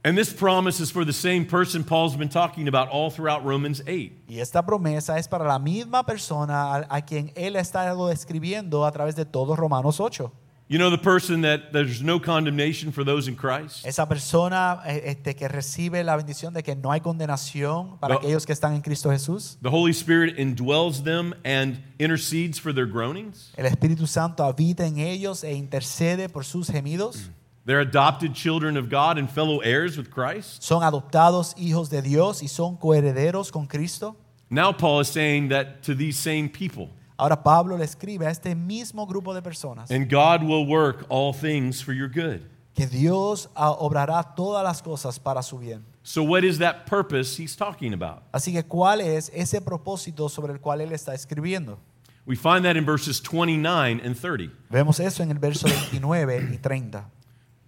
And 0.06 0.18
this 0.18 0.34
promise 0.34 0.82
is 0.82 0.92
for 0.92 1.06
the 1.06 1.14
same 1.14 1.46
person 1.46 1.86
Paul's 1.86 2.18
been 2.18 2.28
talking 2.28 2.68
about 2.68 2.90
all 2.90 3.10
throughout 3.10 3.46
Romans 3.46 3.82
8. 3.88 4.12
Y 4.28 4.40
esta 4.40 4.66
promesa 4.66 5.18
es 5.18 5.30
para 5.30 5.46
la 5.46 5.60
misma 5.60 6.06
persona 6.06 6.76
a, 6.76 6.86
a 6.90 7.02
quien 7.06 7.32
él 7.36 7.56
ha 7.56 7.62
estado 7.62 8.12
escribiendo 8.12 8.86
a 8.86 8.92
través 8.92 9.16
de 9.16 9.24
todo 9.24 9.56
Romanos 9.56 10.02
8. 10.02 10.30
You 10.70 10.80
know, 10.80 10.90
the 10.90 10.98
person 10.98 11.42
that 11.42 11.72
there's 11.74 12.02
no 12.02 12.20
condemnation 12.20 12.92
for 12.92 13.04
those 13.04 13.28
in 13.28 13.36
Christ? 13.36 13.86
Esa 13.86 14.08
persona 14.08 14.82
eh, 14.86 15.02
este, 15.06 15.36
que 15.36 15.48
recibe 15.48 16.04
la 16.04 16.16
bendición 16.16 16.54
de 16.54 16.64
que 16.64 16.74
no 16.74 16.92
hay 16.92 17.02
condenación 17.02 18.00
para 18.00 18.16
No. 18.16 18.20
aquellos 18.22 18.46
que 18.46 18.54
están 18.54 18.74
en 18.74 18.82
Cristo 18.82 19.10
Jesús. 19.12 19.58
The 19.62 19.70
Holy 19.70 19.92
Spirit 19.92 20.40
indwells 20.40 21.04
them 21.04 21.34
and 21.44 21.84
intercedes 22.00 22.60
for 22.60 22.74
their 22.74 22.86
groanings. 22.88 23.52
El 23.58 23.66
Espíritu 23.66 24.08
Santo 24.08 24.44
habita 24.46 24.88
en 24.88 25.00
ellos 25.00 25.44
e 25.44 25.54
intercede 25.54 26.30
por 26.30 26.46
sus 26.46 26.70
gemidos. 26.70 27.30
They're 27.66 27.82
adopted 27.82 28.34
children 28.34 28.76
of 28.78 28.90
God 28.90 29.18
and 29.18 29.30
fellow 29.30 29.60
heirs 29.62 29.98
with 29.98 30.10
Christ. 30.10 30.64
Son 30.64 30.82
adoptados 30.82 31.54
hijos 31.58 31.90
de 31.90 32.02
Dios 32.02 32.42
y 32.42 32.48
son 32.48 32.78
coherederos 32.78 33.52
con 33.52 33.68
Cristo. 33.68 34.16
Now, 34.50 34.72
Paul 34.72 35.02
is 35.02 35.08
saying 35.10 35.50
that 35.50 35.82
to 35.84 35.94
these 35.96 36.18
same 36.18 36.48
people. 36.50 36.90
Ahora 37.18 37.42
Pablo 37.42 37.78
le 37.78 37.86
escribe 37.86 38.26
a 38.26 38.32
este 38.32 38.56
mismo 38.56 39.06
grupo 39.06 39.34
de 39.34 39.42
personas 39.42 39.92
And 39.92 40.10
God 40.10 40.44
will 40.44 40.66
work 40.68 41.06
all 41.10 41.34
things 41.34 41.84
for 41.84 41.94
your 41.94 42.10
good. 42.10 42.42
que 42.74 42.88
Dios 42.88 43.50
obrará 43.56 44.36
todas 44.36 44.64
las 44.64 44.82
cosas 44.82 45.20
para 45.20 45.44
su 45.44 45.60
bien. 45.60 45.84
So, 46.02 46.24
what 46.24 46.44
is 46.44 46.58
that 46.58 46.86
purpose 46.86 47.38
he's 47.42 47.56
talking 47.56 47.94
about? 47.94 48.24
Así 48.34 48.52
que 48.52 48.64
¿cuál 48.64 49.00
es 49.00 49.32
ese 49.34 49.62
propósito 49.62 50.28
sobre 50.28 50.54
el 50.54 50.60
cual 50.60 50.82
él 50.82 50.92
está 50.92 51.14
escribiendo? 51.14 51.78
We 52.26 52.36
find 52.36 52.64
that 52.64 52.76
in 52.76 52.86
verses 52.86 53.22
29 53.22 54.02
and 54.04 54.16
30. 54.16 54.52
Vemos 54.70 55.00
eso 55.00 55.24
en 55.24 55.32
el 55.32 55.40
verso 55.40 55.68
29 55.68 56.50
y 56.54 56.58
30. 56.58 57.10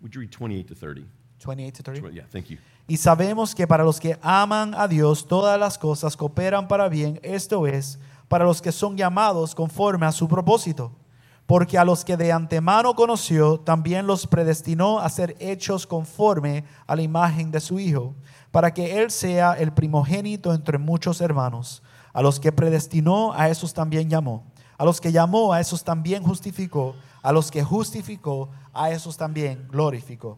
Would 0.01 0.13
you 0.13 0.21
read 0.21 0.31
28 0.31 0.67
to 0.67 0.75
30? 0.75 1.05
28 1.39 1.71
to 1.75 1.83
30. 1.83 2.11
Yeah, 2.13 2.25
thank 2.31 2.49
you. 2.49 2.57
Y 2.87 2.97
sabemos 2.97 3.53
que 3.55 3.67
para 3.67 3.83
los 3.83 3.99
que 3.99 4.17
aman 4.21 4.73
a 4.75 4.87
Dios 4.87 5.27
todas 5.27 5.59
las 5.59 5.77
cosas 5.77 6.15
cooperan 6.15 6.67
para 6.67 6.87
bien, 6.87 7.19
esto 7.23 7.67
es, 7.67 7.99
para 8.27 8.45
los 8.45 8.61
que 8.61 8.71
son 8.71 8.97
llamados 8.97 9.53
conforme 9.55 10.05
a 10.05 10.11
su 10.11 10.27
propósito. 10.27 10.91
Porque 11.45 11.77
a 11.77 11.85
los 11.85 12.03
que 12.03 12.17
de 12.17 12.31
antemano 12.31 12.95
conoció, 12.95 13.59
también 13.59 14.07
los 14.07 14.25
predestinó 14.25 14.99
a 14.99 15.09
ser 15.09 15.35
hechos 15.39 15.85
conforme 15.85 16.63
a 16.87 16.95
la 16.95 17.03
imagen 17.03 17.51
de 17.51 17.59
su 17.59 17.79
Hijo, 17.79 18.15
para 18.49 18.73
que 18.73 18.99
Él 18.99 19.11
sea 19.11 19.53
el 19.53 19.71
primogénito 19.71 20.53
entre 20.53 20.79
muchos 20.79 21.21
hermanos. 21.21 21.83
A 22.13 22.21
los 22.21 22.39
que 22.39 22.51
predestinó, 22.51 23.33
a 23.33 23.49
esos 23.49 23.73
también 23.73 24.09
llamó. 24.09 24.43
A 24.77 24.85
los 24.85 24.99
que 24.99 25.11
llamó, 25.11 25.53
a 25.53 25.59
esos 25.59 25.83
también 25.83 26.23
justificó. 26.23 26.95
A 27.21 27.31
los 27.31 27.51
que 27.51 27.63
justificó, 27.63 28.49
a 28.73 28.89
esos 28.89 29.15
también 29.15 29.67
glorificó. 29.69 30.37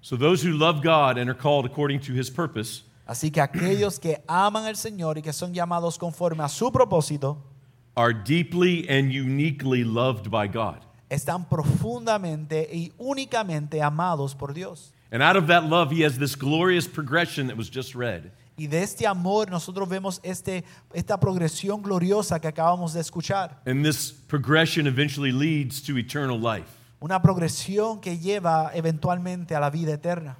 So, 0.00 0.16
those 0.16 0.42
who 0.42 0.52
love 0.52 0.82
God 0.82 1.18
and 1.18 1.28
are 1.28 1.34
called 1.34 1.66
according 1.66 2.00
to 2.02 2.14
his 2.14 2.30
purpose 2.30 2.84
Así 3.08 3.30
que 3.30 3.40
aquellos 3.40 3.98
que 3.98 4.22
aman 4.28 4.66
al 4.66 4.76
Señor 4.76 5.16
y 5.16 5.22
que 5.22 5.32
son 5.32 5.54
llamados 5.54 5.98
conforme 5.98 6.44
a 6.44 6.48
su 6.48 6.70
propósito, 6.70 7.42
are 7.96 8.12
deeply 8.12 8.86
and 8.88 9.10
uniquely 9.10 9.82
loved 9.82 10.30
by 10.30 10.46
God. 10.46 10.84
están 11.08 11.48
profundamente 11.48 12.68
y 12.70 12.92
únicamente 12.98 13.82
amados 13.82 14.34
por 14.34 14.52
Dios. 14.52 14.92
And 15.10 15.22
out 15.22 15.36
of 15.36 15.46
that 15.46 15.64
love, 15.64 15.90
he 15.90 16.04
has 16.04 16.18
this 16.18 16.36
glorious 16.36 16.86
progression 16.86 17.46
that 17.46 17.56
was 17.56 17.70
just 17.70 17.94
read. 17.94 18.30
Y 18.58 18.66
de 18.66 18.82
este 18.82 19.06
amor 19.06 19.48
nosotros 19.48 19.88
vemos 19.88 20.20
este, 20.22 20.64
esta 20.92 21.18
progresión 21.18 21.80
gloriosa 21.80 22.38
que 22.40 22.48
acabamos 22.48 22.92
de 22.92 23.00
escuchar. 23.00 23.62
And 23.64 23.82
this 23.82 24.12
progression 24.12 24.86
eventually 24.86 25.32
leads 25.32 25.82
to 25.84 25.96
eternal 25.96 26.38
life. 26.38 26.68
Una 27.00 27.22
progresión 27.22 28.00
que 28.00 28.18
lleva 28.18 28.70
eventualmente 28.74 29.54
a 29.54 29.60
la 29.60 29.70
vida 29.70 29.94
eterna. 29.94 30.36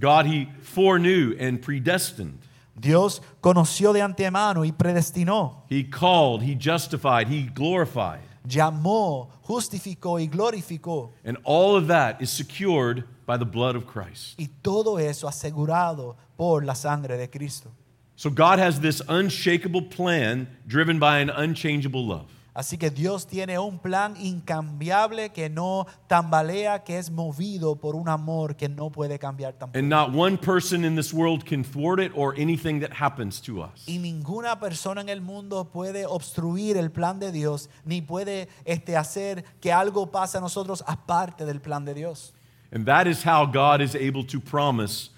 God, 0.00 0.26
he 0.26 0.48
foreknew 0.62 1.36
and 1.38 1.62
predestined. 1.62 2.38
Dios 2.78 3.20
conoció 3.42 3.92
de 3.92 4.00
antemano 4.00 4.64
y 4.64 4.72
predestinó, 4.72 5.62
He 5.68 5.84
called, 5.84 6.42
he 6.42 6.54
justified, 6.54 7.28
he 7.28 7.42
glorified. 7.42 8.20
llamó, 8.46 9.28
justificó 9.46 10.18
y 10.18 10.26
glorificó. 10.26 11.10
And 11.24 11.36
all 11.44 11.76
of 11.76 11.88
that 11.88 12.20
is 12.22 12.30
secured 12.30 13.04
by 13.26 13.36
the 13.36 13.44
blood 13.44 13.76
of 13.76 13.86
Christ. 13.86 14.34
Y 14.38 14.48
todo 14.62 14.96
eso 14.98 15.28
asegurado 15.28 16.16
por 16.36 16.64
la 16.64 16.74
sangre 16.74 17.16
de 17.18 17.28
Cristo. 17.28 17.70
So 18.16 18.30
God 18.30 18.58
has 18.58 18.80
this 18.80 19.00
unshakable 19.08 19.82
plan 19.82 20.48
driven 20.66 20.98
by 20.98 21.18
an 21.18 21.30
unchangeable 21.30 22.06
love. 22.06 22.30
Así 22.54 22.78
que 22.78 22.90
Dios 22.90 23.26
tiene 23.26 23.58
un 23.58 23.78
plan 23.78 24.14
incambiable 24.16 25.30
que 25.30 25.48
no 25.48 25.86
tambalea, 26.08 26.82
que 26.82 26.98
es 26.98 27.10
movido 27.10 27.76
por 27.76 27.94
un 27.94 28.08
amor 28.08 28.56
que 28.56 28.68
no 28.68 28.90
puede 28.90 29.18
cambiar 29.18 29.54
tampoco. 29.54 29.78
And 29.78 29.88
not 29.88 30.14
one 30.14 30.36
person 30.36 30.84
in 30.84 30.96
this 30.96 31.12
world 31.12 31.44
can 31.44 31.62
thwart 31.62 32.00
it 32.00 32.12
or 32.14 32.34
anything 32.36 32.80
that 32.80 32.92
happens 32.92 33.40
to 33.42 33.62
us. 33.62 33.86
Y 33.86 33.98
ninguna 33.98 34.58
persona 34.58 35.00
en 35.00 35.08
el 35.08 35.20
mundo 35.20 35.70
puede 35.70 36.06
obstruir 36.06 36.76
el 36.76 36.90
plan 36.90 37.20
de 37.20 37.30
Dios, 37.30 37.68
ni 37.84 38.00
puede 38.00 38.48
este, 38.64 38.96
hacer 38.96 39.44
que 39.60 39.72
algo 39.72 40.10
pase 40.10 40.38
a 40.38 40.40
nosotros 40.40 40.82
aparte 40.86 41.44
del 41.44 41.60
plan 41.60 41.84
de 41.84 41.94
Dios. 41.94 42.34
And 42.72 42.86
that 42.86 43.06
is 43.06 43.24
how 43.24 43.46
God 43.46 43.80
is 43.80 43.94
able 43.94 44.24
to 44.26 44.40
promise 44.40 45.10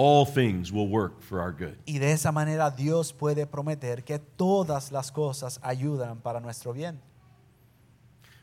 all 0.00 0.24
things 0.24 0.72
will 0.72 0.88
work 0.88 1.20
for 1.20 1.42
our 1.42 1.52
good. 1.52 1.76
Y 1.84 1.98
de 1.98 2.12
esa 2.12 2.32
manera 2.32 2.70
Dios 2.70 3.12
puede 3.12 3.46
prometer 3.46 4.02
que 4.02 4.18
todas 4.18 4.90
las 4.92 5.12
cosas 5.12 5.60
ayudan 5.62 6.22
para 6.22 6.40
nuestro 6.40 6.72
bien. 6.72 6.98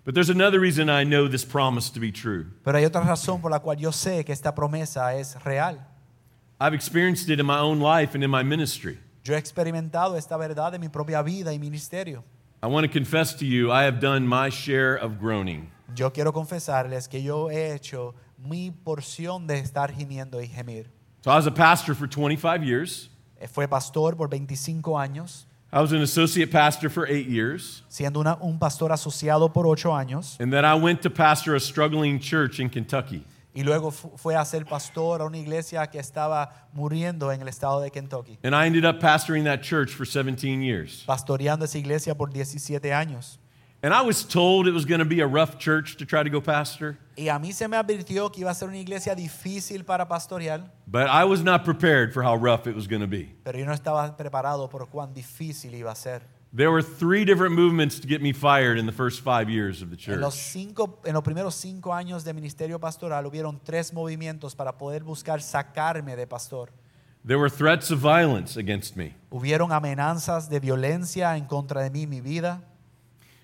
But 0.05 0.13
there's 0.13 0.29
another 0.29 0.59
reason 0.59 0.87
I 0.87 1.03
know 1.03 1.27
this 1.27 1.43
promise 1.43 1.89
to 1.93 1.99
be 1.99 2.11
true. 2.11 2.45
Pero 2.63 2.77
hay 2.77 2.85
otra 2.85 3.01
razón 3.01 3.41
por 3.41 3.49
la 3.49 3.59
cual 3.59 3.77
yo 3.77 3.91
sé 3.91 4.23
que 4.23 4.33
esta 4.33 4.53
promesa 4.53 5.15
es 5.15 5.35
real. 5.43 5.79
I've 6.61 6.75
experienced 6.75 7.27
it 7.29 7.39
in 7.39 7.47
my 7.47 7.57
own 7.57 7.79
life 7.79 8.13
and 8.13 8.23
in 8.23 8.29
my 8.29 8.43
ministry. 8.43 8.99
Yo 9.23 9.33
he 9.33 9.37
experimentado 9.39 10.15
esta 10.15 10.37
verdad 10.37 10.75
en 10.75 10.81
mi 10.81 10.89
propia 10.89 11.23
vida 11.23 11.51
y 11.53 11.57
ministerio. 11.57 12.23
I 12.61 12.67
want 12.67 12.85
to 12.85 12.91
confess 12.91 13.35
to 13.35 13.45
you, 13.45 13.71
I 13.71 13.83
have 13.83 13.99
done 13.99 14.27
my 14.27 14.49
share 14.51 14.95
of 14.95 15.19
groaning. 15.19 15.71
Yo 15.95 16.11
quiero 16.11 16.31
confesarles 16.31 17.07
que 17.07 17.23
yo 17.23 17.49
he 17.49 17.73
hecho 17.73 18.13
mi 18.37 18.69
porción 18.69 19.47
de 19.47 19.57
estar 19.57 19.91
gimiendo 19.91 20.39
y 20.39 20.47
gemir. 20.47 20.96
So 21.23 21.31
I 21.31 21.35
was 21.35 21.47
a 21.47 21.51
pastor 21.51 21.93
for 21.95 22.07
25 22.07 22.63
years. 22.63 23.09
Eh, 23.39 23.47
Fue 23.47 23.67
pastor 23.67 24.15
por 24.15 24.29
25 24.29 24.95
años, 24.97 25.45
I 25.71 25.81
was 25.81 25.91
an 25.91 26.01
associate 26.01 26.49
pastor 26.51 26.89
for 26.89 27.05
eight 27.07 27.27
years. 27.27 27.83
siendo 27.89 28.19
una- 28.21 28.37
un 28.41 28.57
pastor 28.57 28.91
asociado 28.91 29.51
por 29.51 29.65
8 29.67 29.91
años, 29.93 30.37
And 30.39 30.51
then 30.51 30.63
I 30.65 30.73
went 30.75 31.01
to 31.01 31.09
pastor 31.09 31.55
a 31.55 31.59
struggling 31.59 32.19
church 32.19 32.59
in 32.59 32.69
Kentucky. 32.69 33.23
y 33.53 33.63
luego 33.63 33.91
fue 33.91 34.35
a 34.35 34.45
ser 34.45 34.65
pastor 34.65 35.21
a 35.21 35.25
una 35.25 35.37
iglesia 35.37 35.85
que 35.87 35.99
estaba 35.99 36.67
muriendo 36.73 37.31
en 37.31 37.41
el 37.41 37.47
estado 37.47 37.81
de 37.81 37.89
Kentucky, 37.91 38.37
And 38.43 38.55
I 38.55 38.65
ended 38.67 38.85
up 38.85 38.99
pastoring 38.99 39.43
that 39.45 39.61
church 39.61 39.91
for 39.93 40.05
17 40.05 40.61
years. 40.61 41.03
pastoreando 41.05 41.65
esa 41.65 41.77
iglesia 41.77 42.15
por 42.15 42.31
17 42.31 42.93
años. 42.93 43.39
And 43.83 43.93
I 43.93 44.01
was 44.01 44.23
told 44.23 44.67
it 44.67 44.73
was 44.73 44.85
going 44.85 44.99
to 44.99 45.05
be 45.05 45.19
a 45.19 45.27
rough 45.27 45.59
church 45.59 45.97
to 45.97 46.05
try 46.05 46.23
to 46.23 46.29
go 46.29 46.41
pastor, 46.41 46.97
Y 47.15 47.29
a 47.29 47.37
mí 47.37 47.53
se 47.53 47.67
me 47.67 47.77
advirtió 47.77 48.31
que 48.31 48.41
iba 48.41 48.49
a 48.49 48.55
ser 48.55 48.69
una 48.69 48.77
iglesia 48.77 49.13
difícil 49.15 49.85
para 49.85 50.07
pastorear, 50.07 50.63
but 50.87 51.07
I 51.07 51.25
was 51.25 51.43
not 51.43 51.63
prepared 51.63 52.11
for 52.11 52.23
how 52.23 52.35
rough 52.35 52.65
it 52.67 52.75
was 52.75 52.87
going 52.87 53.01
to 53.01 53.07
be. 53.07 53.35
pero 53.43 53.57
yo 53.59 53.65
no 53.65 53.73
estaba 53.73 54.17
preparado 54.17 54.67
por 54.69 54.87
cuán 54.87 55.13
difícil 55.13 55.75
iba 55.75 55.91
a 55.91 55.95
ser. 55.95 56.23
There 56.53 56.71
were 56.71 56.81
three 56.81 57.23
different 57.23 57.55
movements 57.55 57.99
to 57.99 58.07
get 58.07 58.21
me 58.21 58.33
fired 58.33 58.79
in 58.79 58.87
the 58.87 58.91
first 58.91 59.21
five 59.21 59.49
years 59.49 59.81
of 59.83 59.91
the 59.91 59.97
church. 59.97 60.15
En 60.15 60.21
los, 60.21 60.33
cinco, 60.35 60.99
en 61.05 61.13
los 61.13 61.21
primeros 61.21 61.53
cinco 61.55 61.93
años 61.93 62.23
de 62.23 62.33
ministerio 62.33 62.79
pastoral 62.79 63.25
hubieron 63.27 63.59
tres 63.63 63.93
movimientos 63.93 64.55
para 64.55 64.77
poder 64.77 65.03
buscar 65.03 65.41
sacarme 65.41 66.15
de 66.15 66.25
pastor. 66.25 66.71
There 67.25 67.37
were 67.37 67.49
threats 67.49 67.91
of 67.91 67.99
violence 67.99 68.57
against 68.57 68.95
me. 68.95 69.13
Hubieron 69.29 69.71
amenazas 69.71 70.49
de 70.49 70.59
violencia 70.59 71.35
en 71.37 71.45
contra 71.45 71.83
de 71.83 71.89
mí, 71.91 72.07
mi 72.07 72.21
vida. 72.21 72.63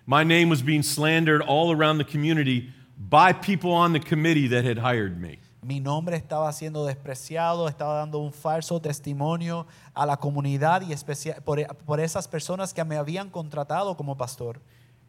My 0.05 0.23
name 0.23 0.49
was 0.49 0.61
being 0.61 0.83
slandered 0.83 1.41
all 1.41 1.71
around 1.71 1.97
the 1.97 2.03
community 2.05 2.71
by 2.97 3.31
people 3.33 3.71
on 3.71 3.93
the 3.93 3.99
committee 3.99 4.47
that 4.49 4.65
had 4.65 4.77
hired 4.77 5.19
me. 5.19 5.39
Mi 5.65 5.79
nombre 5.79 6.17
estaba 6.17 6.51
siendo 6.51 6.85
despreciado, 6.85 7.69
estaba 7.69 7.99
dando 7.99 8.19
un 8.19 8.33
falso 8.33 8.81
testimonio 8.81 9.65
a 9.95 10.05
la 10.05 10.17
comunidad 10.17 10.81
y 10.81 10.91
especia- 10.91 11.41
por, 11.45 11.57
por 11.85 12.01
esas 12.01 12.27
personas 12.27 12.73
que 12.73 12.83
me 12.83 12.97
habían 12.97 13.29
contratado 13.29 13.95
como 13.95 14.17
pastor. 14.17 14.59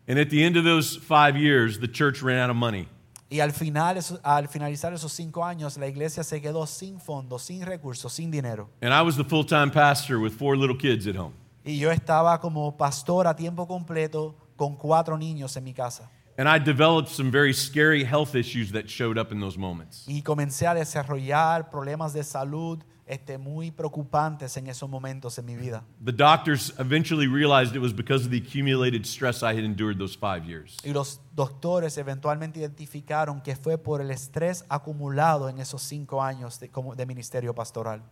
And 0.06 0.18
at 0.18 0.28
the 0.30 0.44
end 0.44 0.56
of 0.56 0.64
those 0.64 0.96
five 0.96 1.36
years, 1.36 1.80
the 1.80 1.88
church 1.88 2.22
ran 2.22 2.38
out 2.38 2.50
of 2.50 2.56
money. 2.56 2.88
Y 3.30 3.40
al, 3.40 3.50
final, 3.50 3.98
al 4.22 4.46
finalizar 4.48 4.92
esos 4.92 5.12
cinco 5.12 5.44
años, 5.44 5.76
la 5.76 5.88
iglesia 5.88 6.22
se 6.22 6.40
quedó 6.40 6.68
sin 6.68 7.00
fondos, 7.00 7.42
sin 7.42 7.62
recursos, 7.66 8.12
sin 8.12 8.30
dinero. 8.30 8.68
And 8.80 8.92
I 8.94 9.02
was 9.02 9.16
the 9.16 9.24
full 9.24 9.44
time 9.44 9.72
pastor 9.72 10.20
with 10.20 10.32
four 10.34 10.56
little 10.56 10.76
kids 10.76 11.08
at 11.08 11.16
home. 11.16 11.32
Y 11.64 11.78
yo 11.78 11.90
estaba 11.90 12.38
como 12.40 12.76
pastor 12.76 13.26
a 13.26 13.34
tiempo 13.34 13.66
completo 13.66 14.36
con 14.56 14.76
cuatro 14.76 15.16
niños 15.18 15.56
en 15.56 15.64
mi 15.64 15.72
casa. 15.72 16.10
And 16.36 16.48
I 16.48 16.58
developed 16.58 17.10
some 17.10 17.30
very 17.30 17.52
scary 17.52 18.02
health 18.02 18.34
issues 18.34 18.72
that 18.72 18.88
showed 18.88 19.18
up 19.18 19.30
in 19.30 19.38
those 19.38 19.56
moments. 19.56 20.04
Y 20.08 20.22
comencé 20.22 20.66
a 20.66 20.74
desarrollar 20.74 21.70
problemas 21.70 22.12
de 22.12 22.24
salud 22.24 22.82
este, 23.06 23.38
muy 23.38 23.70
preocupantes 23.70 24.56
en 24.56 24.66
esos 24.66 24.88
momentos 24.88 25.38
en 25.38 25.44
mi 25.44 25.56
vida. 25.56 25.84
The 26.02 26.12
doctors 26.12 26.72
eventually 26.78 27.26
realized 27.26 27.76
it 27.76 27.82
was 27.82 27.94
because 27.94 28.24
of 28.24 28.30
the 28.30 28.38
accumulated 28.38 29.04
stress 29.04 29.42
I 29.42 29.52
had 29.54 29.64
endured 29.64 29.98
those 29.98 30.16
five 30.16 30.44
years. 30.44 30.78
Y 30.82 30.92
los 30.92 31.20
doctores 31.34 31.98
eventualmente 31.98 32.60
identificaron 32.60 33.40
que 33.42 33.54
fue 33.56 33.78
por 33.78 34.00
el 34.00 34.10
estrés 34.10 34.64
acumulado 34.68 35.48
en 35.48 35.58
esos 35.58 35.82
cinco 35.82 36.22
años 36.22 36.58
de, 36.58 36.70
como 36.70 36.94
de 36.94 37.06
ministerio 37.06 37.54
pastoral. 37.54 38.02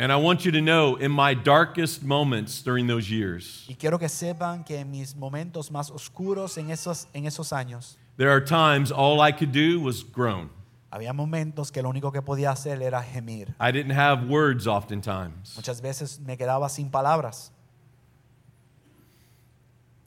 And 0.00 0.10
I 0.10 0.16
want 0.16 0.46
you 0.46 0.52
to 0.52 0.62
know, 0.62 0.96
in 0.96 1.12
my 1.12 1.34
darkest 1.34 2.02
moments 2.02 2.62
during 2.62 2.86
those 2.86 3.10
years, 3.10 3.66
Y 3.68 3.74
quiero 3.74 3.98
que 3.98 4.08
sepan 4.08 4.64
que 4.64 4.78
en 4.78 4.90
mis 4.90 5.14
momentos 5.14 5.70
más 5.70 5.90
oscuros 5.90 6.56
en 6.56 6.70
esos, 6.70 7.06
en 7.12 7.26
esos 7.26 7.52
años, 7.52 7.98
there 8.16 8.30
are 8.30 8.40
times 8.40 8.90
all 8.90 9.20
I 9.20 9.30
could 9.30 9.52
do 9.52 9.78
was 9.78 10.02
groan. 10.02 10.48
había 10.90 11.12
momentos 11.12 11.70
que 11.70 11.82
lo 11.82 11.90
único 11.90 12.10
que 12.10 12.22
podía 12.22 12.50
hacer 12.50 12.80
era 12.80 13.02
gemir. 13.02 13.54
I 13.60 13.70
didn't 13.70 13.92
have 13.92 14.26
words 14.26 14.66
oftentimes. 14.66 15.54
Muchas 15.54 15.82
veces 15.82 16.18
me 16.18 16.38
quedaba 16.38 16.70
sin 16.70 16.88
palabras. 16.88 17.50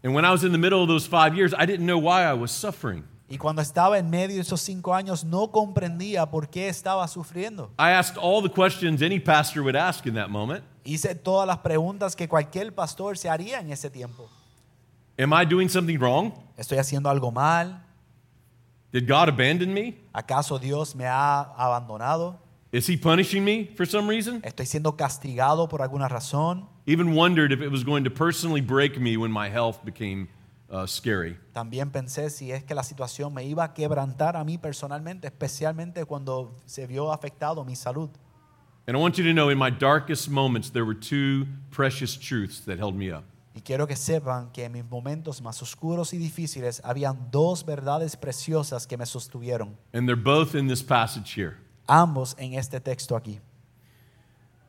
And 0.03 0.15
when 0.15 0.25
I 0.25 0.32
was 0.32 0.43
in 0.43 0.51
the 0.51 0.58
middle 0.58 0.82
of 0.82 0.88
those 0.88 1.06
five 1.06 1.36
years, 1.38 1.53
I 1.53 1.67
didn't 1.67 1.86
know 1.86 1.99
why 1.99 2.23
I 2.23 2.34
was 2.34 2.51
suffering. 2.51 3.03
Y 3.34 3.39
cuando 3.39 3.63
estaba 3.63 3.98
en 3.98 4.12
medio 4.12 4.36
de 4.36 4.41
esos 4.43 4.62
cinco 4.62 4.93
años 4.93 5.24
no 5.24 5.50
comprendía 5.50 6.30
por 6.30 6.48
qué 6.48 6.69
estaba 6.69 7.08
sufriendo. 7.08 7.72
I 7.80 7.89
asked 7.89 8.15
all 8.22 8.43
the 8.43 8.54
questions 8.54 9.02
any 9.02 9.19
pastor 9.19 9.63
would 9.63 9.76
ask 9.76 10.06
in 10.06 10.13
that 10.13 10.30
moment. 10.30 10.63
Hice 10.84 11.15
todas 11.15 11.48
las 11.48 11.58
preguntas 11.58 12.15
que 12.15 12.28
cualquier 12.28 12.76
pastor 12.76 13.17
se 13.17 13.30
haría 13.30 13.60
en 13.60 13.72
ese 13.72 13.89
tiempo. 13.89 14.30
Am 15.17 15.34
I 15.34 15.48
doing 15.48 15.67
something 15.67 15.98
wrong? 15.98 16.32
¿Estoy 16.58 16.78
haciendo 16.78 17.10
algo 17.10 17.32
mal? 17.32 17.84
Did 18.91 19.08
God 19.08 19.30
abandon 19.30 19.74
me? 19.74 19.96
¿Acaso 20.13 20.60
Dios 20.60 20.96
me 20.96 21.08
ha 21.08 21.41
abandonado? 21.58 22.38
Is 22.72 22.88
He 22.88 22.98
punishing 22.98 23.43
me 23.43 23.72
for 23.76 23.88
some 23.88 24.08
reason? 24.08 24.41
¿Estoy 24.43 24.67
siendo 24.67 24.96
castigado 24.96 25.67
por 25.67 25.82
alguna 25.82 26.08
razón? 26.08 26.67
Even 26.86 27.15
wondered 27.15 27.52
if 27.52 27.62
it 27.63 27.72
was 27.72 27.84
going 27.84 28.04
to 28.04 28.12
personally 28.12 28.62
break 28.62 29.00
me 29.00 29.17
when 29.17 29.32
my 29.32 29.50
health 29.50 29.84
became 29.84 30.28
uh, 30.73 30.88
scary. 30.88 31.38
También 31.53 31.91
pensé 31.91 32.29
si 32.29 32.51
es 32.51 32.63
que 32.63 32.73
la 32.73 32.83
situación 32.83 33.33
me 33.33 33.45
iba 33.45 33.63
a 33.63 33.73
quebrantar 33.73 34.36
a 34.36 34.43
mí 34.43 34.57
personalmente, 34.57 35.27
especialmente 35.27 36.03
cuando 36.05 36.55
se 36.65 36.88
vio 36.88 37.12
afectado 37.13 37.63
mi 37.63 37.75
salud. 37.75 38.09
And 38.86 38.97
I 38.97 38.99
want 38.99 39.17
you 39.17 39.23
to 39.23 39.33
know 39.33 39.49
in 39.49 39.57
my 39.57 39.69
darkest 39.69 40.29
moments, 40.29 40.69
there 40.69 40.83
were 40.83 40.97
two 40.97 41.45
precious 41.71 42.17
truths 42.17 42.59
that 42.65 42.79
held 42.79 42.95
me 42.95 43.12
up. 43.12 43.23
Y 43.55 43.62
quiero 43.62 43.88
que 43.88 43.95
sepan 43.95 44.51
que 44.51 44.65
en 44.65 44.71
mis 44.71 44.83
momentos 44.83 45.39
más 45.41 45.62
oscuros 45.62 46.12
y 46.13 46.17
difíciles 46.17 46.81
habían 46.83 47.29
dos 47.31 47.63
verdades 47.63 48.17
preciosas 48.17 48.88
que 48.88 48.97
me 48.97 49.05
sostuvieron, 49.05 49.77
And 49.93 50.07
they're 50.07 50.21
both 50.21 50.55
in 50.55 50.67
this 50.67 50.81
passage 50.81 51.33
here. 51.38 51.57
ambos 51.88 52.36
en 52.39 52.55
este 52.55 52.79
texto 52.79 53.15
aquí. 53.15 53.39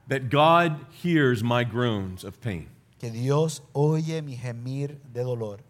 That 0.08 0.28
God 0.28 0.84
hears 1.02 1.42
my 1.42 1.64
groans 1.64 2.24
of 2.24 2.38
pain. 2.40 2.68
Que 2.98 3.10
Dios 3.10 3.62
oye 3.72 4.20
mi 4.22 4.36
gemir 4.36 5.00
de 5.12 5.22
dolor 5.24 5.60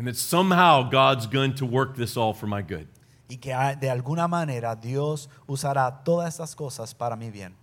And 0.00 0.08
that 0.08 0.16
somehow 0.16 0.88
God's 0.88 1.26
going 1.26 1.52
to 1.56 1.66
work 1.66 1.94
this 1.94 2.16
all 2.16 2.32
for 2.32 2.46
my 2.46 2.62
good. 2.62 2.86
y 3.28 3.36
que 3.36 3.52
de 3.78 3.90
alguna 3.90 4.26
manera 4.26 4.74
Dios 4.74 5.28
usará 5.46 6.02
todas 6.02 6.34
estas 6.34 6.56
cosas 6.56 6.94
para 6.94 7.16
mi 7.16 7.28
bien. 7.28 7.54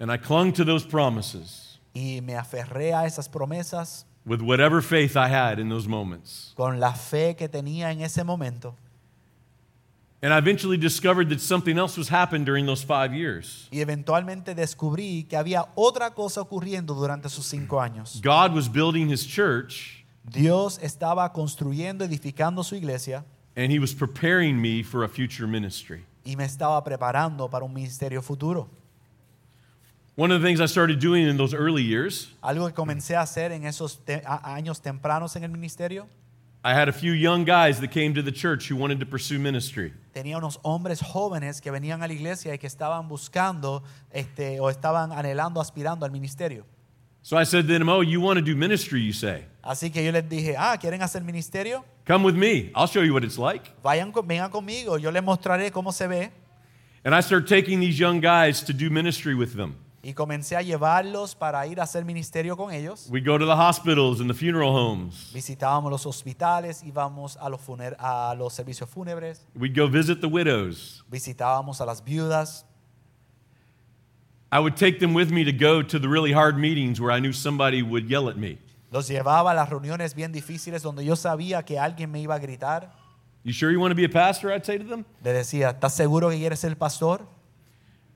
And 0.00 0.10
I 0.10 0.16
clung 0.16 0.52
to 0.54 0.64
those 0.64 0.84
promises 0.84 1.78
Y 1.94 2.20
me 2.24 2.34
aferré 2.34 2.92
a 2.92 3.06
esas 3.06 3.28
promesas 3.28 4.04
with 4.26 4.42
whatever 4.42 4.82
faith 4.82 5.16
I 5.16 5.28
had 5.28 5.60
in 5.60 5.68
those 5.68 5.86
moments. 5.86 6.52
con 6.56 6.80
la 6.80 6.92
fe 6.92 7.36
que 7.36 7.48
tenía 7.48 7.92
en 7.92 8.00
ese 8.00 8.24
momento. 8.24 8.74
And 10.22 10.32
I 10.34 10.38
eventually 10.38 10.76
discovered 10.76 11.28
that 11.28 11.40
something 11.40 11.78
else 11.78 11.96
was 11.96 12.08
happening 12.08 12.44
during 12.44 12.66
those 12.66 12.82
five 12.82 13.14
years. 13.14 13.68
Y 13.70 13.78
eventualmente 13.78 14.56
descubrí 14.56 15.24
que 15.28 15.36
había 15.36 15.68
otra 15.76 16.10
cosa 16.10 16.40
ocurriendo 16.40 16.94
durante 16.94 17.28
esos 17.28 17.46
cinco 17.46 17.80
años. 17.80 18.20
God 18.20 18.52
was 18.54 18.68
building 18.68 19.08
his 19.08 19.24
church, 19.24 20.04
Dios 20.32 20.78
estaba 20.82 21.32
construyendo, 21.32 22.04
edificando 22.04 22.62
su 22.64 22.74
iglesia 22.74 23.24
and 23.56 23.70
he 23.72 23.78
was 23.78 23.94
preparing 23.94 24.60
me 24.60 24.82
for 24.82 25.04
a 25.04 25.08
future 25.08 25.46
ministry. 25.46 26.04
y 26.24 26.34
me 26.36 26.44
estaba 26.44 26.82
preparando 26.84 27.48
para 27.48 27.64
un 27.64 27.72
ministerio 27.72 28.20
futuro. 28.22 28.68
One 30.18 30.32
of 30.32 30.40
the 30.40 30.46
things 30.48 30.60
I 30.60 30.66
started 30.66 30.98
doing 30.98 31.28
in 31.28 31.36
those 31.36 31.54
early 31.54 31.82
years, 31.84 32.32
Algo 32.42 32.66
que 32.66 32.74
comencé 32.74 33.14
a 33.16 33.20
hacer 33.22 33.52
en 33.52 33.64
esos 33.64 33.98
te- 34.04 34.22
a- 34.24 34.54
años 34.54 34.80
tempranos 34.80 35.36
en 35.36 35.44
el 35.44 35.50
ministerio, 35.50 36.06
I 36.64 36.70
had 36.72 36.88
a 36.88 36.92
few 36.92 37.12
young 37.12 37.44
guys 37.44 37.78
that 37.80 37.90
came 37.92 38.12
to 38.14 38.22
the 38.22 38.32
church 38.32 38.68
who 38.70 38.76
wanted 38.76 38.98
to 38.98 39.06
pursue 39.06 39.38
ministry. 39.38 39.92
tenía 40.12 40.36
unos 40.38 40.58
hombres 40.62 41.00
jóvenes 41.00 41.60
que 41.60 41.70
venían 41.70 42.02
a 42.02 42.08
la 42.08 42.14
iglesia 42.14 42.52
y 42.54 42.58
que 42.58 42.66
estaban 42.66 43.08
buscando 43.08 43.84
este, 44.10 44.58
o 44.58 44.68
estaban 44.70 45.12
anhelando, 45.12 45.60
aspirando 45.60 46.04
al 46.06 46.10
ministerio. 46.10 46.64
So 47.26 47.36
I 47.36 47.42
said 47.42 47.66
to 47.66 47.72
them, 47.76 47.88
Oh, 47.88 48.02
you 48.02 48.20
want 48.20 48.36
to 48.38 48.40
do 48.40 48.54
ministry, 48.54 49.00
you 49.00 49.12
say? 49.12 49.46
Así 49.60 49.90
que 49.92 50.00
yo 50.00 50.12
les 50.12 50.22
dije, 50.28 50.54
ah, 50.56 50.76
¿quieren 50.80 51.02
hacer 51.02 51.24
ministerio? 51.24 51.84
Come 52.06 52.22
with 52.22 52.36
me. 52.36 52.70
I'll 52.72 52.86
show 52.86 53.02
you 53.02 53.12
what 53.12 53.24
it's 53.24 53.36
like. 53.36 53.68
Vayan, 53.82 54.12
con- 54.12 54.28
vengan 54.28 54.48
conmigo, 54.48 54.96
yo 54.96 55.10
les 55.10 55.24
mostraré 55.24 55.72
cómo 55.72 55.92
se 55.92 56.06
ve. 56.06 56.30
And 57.04 57.12
I 57.16 57.20
started 57.22 57.48
taking 57.48 57.80
these 57.80 57.98
young 57.98 58.20
guys 58.20 58.62
to 58.62 58.72
do 58.72 58.90
ministry 58.90 59.34
with 59.34 59.56
them. 59.56 59.74
Y 60.04 60.12
comencé 60.12 60.54
a 60.54 60.62
llevarlos 60.62 61.34
para 61.34 61.66
ir 61.66 61.80
a 61.80 61.82
hacer 61.82 62.04
ministerio 62.04 62.56
con 62.56 62.72
ellos. 62.72 63.08
We 63.10 63.20
go 63.20 63.36
to 63.36 63.44
the 63.44 63.56
hospitals 63.56 64.20
and 64.20 64.30
the 64.30 64.34
funeral 64.34 64.70
homes. 64.72 65.32
Visitábamos 65.34 65.90
los 65.90 66.06
hospitales, 66.06 66.84
íbamos 66.84 67.36
a 67.40 67.48
los, 67.50 67.60
funer- 67.60 67.96
a 67.98 68.36
los 68.38 68.52
servicios 68.54 68.88
fúnebres, 68.88 69.44
We'd 69.56 69.74
go 69.76 69.88
visit 69.88 70.20
the 70.20 70.28
widows. 70.28 71.02
visitábamos 71.10 71.80
a 71.80 71.86
las 71.86 72.04
viudas. 72.04 72.65
I 74.52 74.60
would 74.60 74.76
take 74.76 75.00
them 75.00 75.12
with 75.14 75.30
me 75.30 75.44
to 75.44 75.52
go 75.52 75.82
to 75.82 75.98
the 75.98 76.08
really 76.08 76.32
hard 76.32 76.56
meetings 76.56 77.00
where 77.00 77.10
I 77.10 77.20
knew 77.20 77.32
somebody 77.32 77.82
would 77.82 78.08
yell 78.08 78.28
at 78.28 78.36
me. 78.36 78.58
Los 78.92 79.08
llevaba 79.08 79.50
a 79.50 79.54
las 79.54 79.68
reuniones 79.68 80.14
bien 80.14 80.32
difíciles 80.32 80.82
donde 80.82 81.04
yo 81.04 81.16
sabía 81.16 81.64
que 81.64 81.78
alguien 81.78 82.10
me 82.10 82.20
iba 82.20 82.34
a 82.34 82.38
gritar. 82.38 82.92
You 83.42 83.52
sure 83.52 83.70
you 83.72 83.80
want 83.80 83.90
to 83.90 83.96
be 83.96 84.04
a 84.04 84.08
pastor? 84.08 84.52
I'd 84.52 84.64
say 84.64 84.78
to 84.78 84.84
them. 84.84 85.04
Le 85.22 85.32
decía, 85.32 85.70
¿estás 85.70 85.92
seguro 85.94 86.30
que 86.30 86.36
quieres 86.36 86.58
ser 86.60 86.76
pastor? 86.76 87.26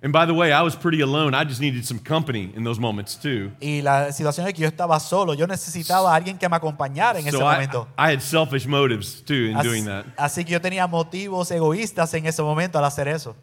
And 0.02 0.12
by 0.14 0.24
the 0.24 0.32
way, 0.32 0.50
I 0.50 0.62
was 0.62 0.74
pretty 0.74 1.02
alone. 1.02 1.34
I 1.34 1.44
just 1.44 1.60
needed 1.60 1.84
some 1.84 1.98
company 2.00 2.50
in 2.56 2.64
those 2.64 2.80
moments 2.80 3.16
too. 3.16 3.50
Y 3.60 3.82
la 3.82 4.10
situación 4.12 4.46
es 4.46 4.54
que 4.54 4.62
yo 4.62 4.68
estaba 4.68 4.98
solo, 4.98 5.34
yo 5.34 5.46
necesitaba 5.46 6.12
a 6.12 6.16
alguien 6.16 6.38
que 6.38 6.48
me 6.48 6.56
acompañara 6.56 7.18
en 7.18 7.26
ese 7.26 7.36
I, 7.36 7.40
momento. 7.40 7.86
I 7.98 8.12
had 8.12 8.20
selfish 8.22 8.66
motives 8.66 9.22
too 9.22 9.34
in 9.50 9.56
Así, 9.56 9.68
doing 9.68 9.84
that. 9.84 10.06
así 10.16 10.44
que 10.44 10.52
yo 10.52 10.60
tenía 10.60 10.86
motivos 10.86 11.50
egoístas 11.50 12.14
en 12.14 12.24
ese 12.24 12.42
momento 12.42 12.78
al 12.78 12.84
hacer 12.86 13.08
eso. 13.08 13.36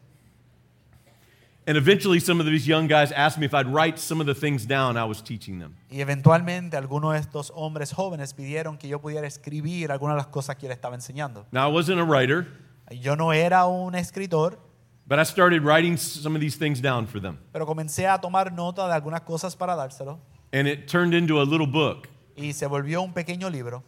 And 1.68 1.76
eventually, 1.76 2.22
some 2.22 2.40
of 2.40 2.46
these 2.46 2.66
young 2.66 2.88
guys 2.88 3.12
asked 3.12 3.38
me 3.38 3.46
if 3.46 3.54
I'd 3.54 3.68
write 3.68 4.00
some 4.00 4.22
of 4.22 4.26
the 4.26 4.34
things 4.34 4.66
down 4.66 4.96
I 4.96 5.04
was 5.04 5.22
teaching 5.22 5.60
them. 5.60 5.76
Y 5.92 6.00
eventualmente 6.00 6.78
algunos 6.78 7.12
de 7.14 7.20
estos 7.20 7.52
hombres 7.54 7.92
jóvenes 7.92 8.34
pidieron 8.34 8.78
que 8.78 8.88
yo 8.88 9.00
pudiera 9.02 9.28
escribir 9.28 9.92
algunas 9.92 10.16
de 10.16 10.20
las 10.20 10.28
cosas 10.28 10.56
que 10.56 10.62
yo 10.64 10.70
les 10.70 10.78
estaba 10.78 10.96
enseñando. 10.96 11.46
Now, 11.52 11.70
I 11.70 11.74
wasn't 11.74 12.00
a 12.00 12.06
writer, 12.06 12.48
Yo 12.90 13.18
no 13.18 13.34
era 13.34 13.66
un 13.68 13.96
escritor, 13.96 14.58
but 15.06 15.20
I 15.20 15.24
started 15.26 15.62
writing 15.62 15.98
some 15.98 16.36
of 16.38 16.40
these 16.42 16.58
things 16.58 16.80
down 16.82 17.06
for 17.06 17.20
them. 17.20 17.38
pero 17.52 17.66
comencé 17.66 18.08
a 18.08 18.18
tomar 18.22 18.54
nota 18.54 18.88
de 18.88 18.94
algunas 18.94 19.22
cosas 19.24 19.58
para 19.58 19.76
dárselo 19.76 20.20
And 20.54 20.70
it 20.70 20.88
turned 20.88 21.14
into 21.14 21.42
a 21.42 21.44
little 21.44 21.68
book. 21.68 22.08
y 22.38 22.54
se 22.54 22.66
volvió 22.66 23.02
un 23.02 23.12
pequeño 23.12 23.50
libro 23.52 23.84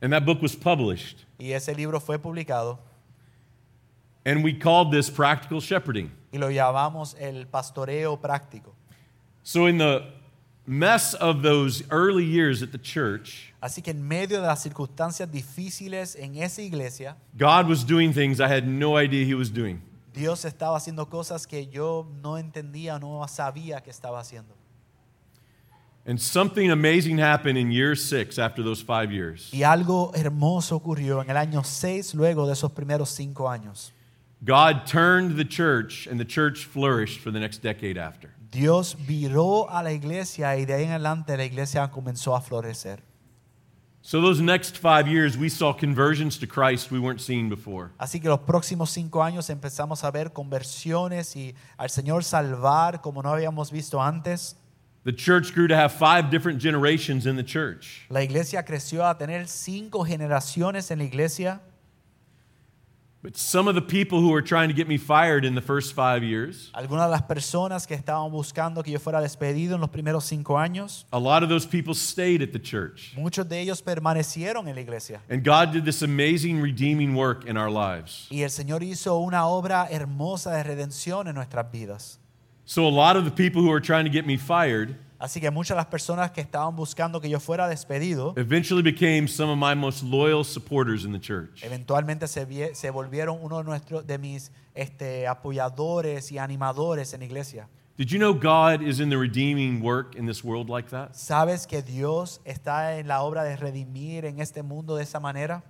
And 0.00 0.12
that 0.12 0.24
book 0.24 0.40
was 0.40 0.54
published. 0.54 1.24
y 1.40 1.50
ese 1.54 1.74
libro 1.74 1.98
fue 1.98 2.20
publicado 2.20 2.78
And 4.28 4.44
we 4.44 4.52
called 4.52 4.92
this 4.92 5.08
Practical 5.08 5.60
Shepherding. 5.60 6.10
y 6.30 6.38
lo 6.38 6.50
llamamos 6.50 7.16
el 7.18 7.46
pastoreo 7.46 8.20
práctico. 8.20 8.74
So, 9.42 9.66
in 9.66 9.78
the 9.78 10.02
mess 10.66 11.14
of 11.14 11.40
those 11.42 11.82
early 11.90 12.24
years 12.24 12.62
at 12.62 12.70
the 12.70 12.78
church, 12.78 13.54
Así 13.62 13.82
que 13.82 13.90
en 13.90 14.06
medio 14.06 14.40
de 14.40 14.46
las 14.46 14.62
circunstancias 14.62 15.30
difíciles 15.30 16.14
en 16.14 16.36
esa 16.36 16.60
iglesia, 16.60 17.16
God 17.38 17.68
was 17.68 17.84
doing 17.86 18.12
things 18.12 18.38
I 18.38 18.48
had 18.48 18.66
no 18.66 18.98
idea 18.98 19.24
He 19.24 19.34
was 19.34 19.50
doing. 19.50 19.80
Dios 20.12 20.44
estaba 20.44 20.76
haciendo 20.76 21.08
cosas 21.08 21.46
que 21.46 21.66
yo 21.66 22.06
no 22.22 22.36
entendía, 22.36 22.98
no 22.98 23.26
sabía 23.28 23.82
que 23.82 23.90
estaba 23.90 24.20
haciendo. 24.20 24.54
And 26.06 26.18
something 26.20 26.70
amazing 26.70 27.18
happened 27.18 27.58
in 27.58 27.70
year 27.70 27.94
six 27.94 28.38
after 28.38 28.62
those 28.62 28.82
five 28.82 29.10
years. 29.10 29.50
Y 29.52 29.62
algo 29.62 30.12
hermoso 30.14 30.76
ocurrió 30.76 31.22
en 31.22 31.30
el 31.30 31.36
año 31.36 31.64
6 31.64 32.14
luego 32.14 32.46
de 32.46 32.52
esos 32.54 32.72
primeros 32.72 33.10
cinco 33.10 33.48
años. 33.48 33.92
God 34.44 34.86
turned 34.86 35.36
the 35.36 35.44
church, 35.44 36.06
and 36.06 36.18
the 36.18 36.24
church 36.24 36.64
flourished 36.64 37.20
for 37.20 37.30
the 37.30 37.40
next 37.40 37.58
decade 37.62 37.98
after. 37.98 38.34
Dios 38.50 38.94
viró 38.94 39.66
a 39.68 39.82
la 39.82 39.90
iglesia 39.92 40.56
y 40.56 40.64
de 40.64 40.74
ahí 40.74 40.84
en 40.84 40.92
adelante 40.92 41.36
la 41.36 41.44
iglesia 41.44 41.90
comenzó 41.90 42.34
a 42.34 42.40
florecer. 42.40 43.00
So, 44.00 44.22
those 44.22 44.40
next 44.40 44.78
five 44.78 45.06
years, 45.06 45.36
we 45.36 45.50
saw 45.50 45.74
conversions 45.74 46.38
to 46.38 46.46
Christ 46.46 46.90
we 46.90 46.98
weren't 46.98 47.20
seeing 47.20 47.50
before. 47.50 47.90
Así 47.98 48.20
que 48.20 48.28
los 48.28 48.40
próximos 48.40 48.90
cinco 48.90 49.22
años 49.22 49.50
empezamos 49.50 50.02
a 50.02 50.10
ver 50.10 50.32
conversiones 50.32 51.36
y 51.36 51.54
al 51.76 51.90
Señor 51.90 52.24
salvar 52.24 53.02
como 53.02 53.22
no 53.22 53.30
habíamos 53.30 53.70
visto 53.70 54.00
antes. 54.00 54.56
The 55.04 55.12
church 55.12 55.52
grew 55.52 55.68
to 55.68 55.76
have 55.76 55.92
five 55.92 56.30
different 56.30 56.60
generations 56.60 57.26
in 57.26 57.36
the 57.36 57.44
church. 57.44 58.06
La 58.08 58.22
iglesia 58.22 58.64
creció 58.64 59.06
a 59.06 59.18
tener 59.18 59.46
cinco 59.46 60.04
generaciones 60.04 60.90
en 60.90 61.00
la 61.00 61.04
iglesia. 61.04 61.60
But 63.20 63.36
some 63.36 63.66
of 63.66 63.74
the 63.74 63.82
people 63.82 64.20
who 64.20 64.28
were 64.30 64.42
trying 64.42 64.68
to 64.68 64.72
get 64.74 64.86
me 64.86 64.96
fired 64.96 65.44
in 65.44 65.56
the 65.56 65.60
first 65.60 65.92
five 65.92 66.22
years, 66.22 66.70
Algunas 66.72 67.06
de 67.06 67.10
las 67.10 67.22
personas 67.22 67.84
que 67.84 67.96
estaban 67.96 68.30
buscando 68.30 68.84
que 68.84 68.92
yo 68.92 69.00
fuera 69.00 69.20
despedido 69.20 69.74
en 69.74 69.80
los 69.80 69.90
primeros 69.90 70.24
cinco 70.24 70.56
años, 70.56 71.04
a 71.12 71.18
lot 71.18 71.42
of 71.42 71.48
those 71.48 71.66
people 71.66 71.94
stayed 71.94 72.42
at 72.42 72.52
the 72.52 72.60
church. 72.60 73.14
muchos 73.16 73.48
de 73.48 73.60
ellos 73.60 73.82
permanecieron 73.82 74.68
en 74.68 74.76
la 74.76 74.80
iglesia. 74.80 75.20
And 75.28 75.42
God 75.42 75.72
did 75.72 75.84
this 75.84 76.02
amazing 76.02 76.60
redeeming 76.62 77.16
work 77.16 77.44
in 77.44 77.56
our 77.56 77.70
lives. 77.70 78.28
Y 78.30 78.42
el 78.42 78.50
Señor 78.50 78.84
hizo 78.84 79.18
una 79.18 79.46
obra 79.48 79.88
hermosa 79.90 80.52
de 80.52 80.62
redención 80.62 81.26
en 81.26 81.34
nuestras 81.34 81.72
vidas. 81.72 82.20
So, 82.66 82.86
a 82.86 82.90
lot 82.90 83.16
of 83.16 83.24
the 83.24 83.32
people 83.32 83.62
who 83.62 83.70
were 83.70 83.80
trying 83.80 84.04
to 84.04 84.10
get 84.12 84.26
me 84.26 84.36
fired 84.36 84.94
Así 85.20 85.40
que 85.40 85.50
muchas 85.50 85.74
de 85.74 85.78
las 85.80 85.86
personas 85.86 86.30
que 86.30 86.40
estaban 86.40 86.76
buscando 86.76 87.20
que 87.20 87.28
yo 87.28 87.40
fuera 87.40 87.66
despedido, 87.66 88.34
eventually 88.36 88.82
became 88.82 89.26
some 89.26 89.50
of 89.50 89.58
my 89.58 89.74
most 89.74 90.04
loyal 90.04 90.44
supporters 90.44 91.04
in 91.04 91.10
the 91.12 91.18
church. 91.18 91.64
eventualmente 91.64 92.28
se, 92.28 92.44
vie- 92.46 92.72
se 92.74 92.88
volvieron 92.90 93.38
uno 93.42 93.58
de, 93.58 93.64
nuestros, 93.64 94.06
de 94.06 94.16
mis 94.18 94.52
este, 94.76 95.26
apoyadores 95.26 96.30
y 96.30 96.38
animadores 96.38 97.12
en 97.14 97.20
la 97.20 97.26
iglesia. 97.26 97.68
Did 97.96 98.12
you 98.12 98.18
know 98.20 98.32
God 98.32 98.80
is 98.80 99.00
in 99.00 99.10
the 99.10 99.18
redeeming 99.18 99.80
work 99.82 100.14
in 100.14 100.24
this 100.26 100.44
world 100.44 100.68
like 100.70 100.88
that? 100.90 101.14
¿Sabes 101.16 101.66
que 101.66 101.82
Dios 101.82 102.40
está 102.44 102.96
en 103.00 103.08
la 103.08 103.22
obra 103.22 103.42
de 103.42 103.56
redimir 103.56 104.24
en 104.24 104.38
este 104.38 104.62
mundo 104.62 104.94
de 104.94 105.02
esa 105.02 105.18
manera? 105.18 105.64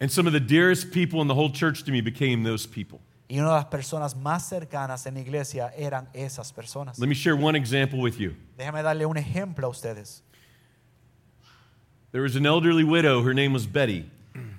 And 0.00 0.10
some 0.10 0.26
of 0.26 0.32
the 0.32 0.40
dearest 0.40 0.90
people 0.92 1.20
in 1.20 1.28
the 1.28 1.34
whole 1.34 1.50
church 1.50 1.84
to 1.84 1.92
me 1.92 2.00
became 2.00 2.42
those 2.42 2.66
people. 2.66 3.00
Y 3.32 3.38
una 3.40 3.48
de 3.48 3.54
las 3.54 3.64
personas 3.64 4.14
más 4.14 4.46
cercanas 4.46 5.06
en 5.06 5.14
la 5.14 5.20
iglesia 5.20 5.72
eran 5.74 6.06
esas 6.12 6.52
personas. 6.52 6.98
Let 6.98 7.06
me 7.06 7.14
share 7.14 7.34
one 7.34 7.56
example 7.56 7.98
with 7.98 8.18
you. 8.18 8.36
Déjame 8.58 8.82
darle 8.82 9.06
un 9.06 9.16
ejemplo 9.16 9.68
a 9.68 9.70
ustedes. 9.70 10.22
There 12.10 12.22
was 12.22 12.36
an 12.36 12.44
elderly 12.44 12.84
widow, 12.84 13.22
her 13.22 13.32
name 13.32 13.54
was 13.54 13.66
Betty. 13.66 14.10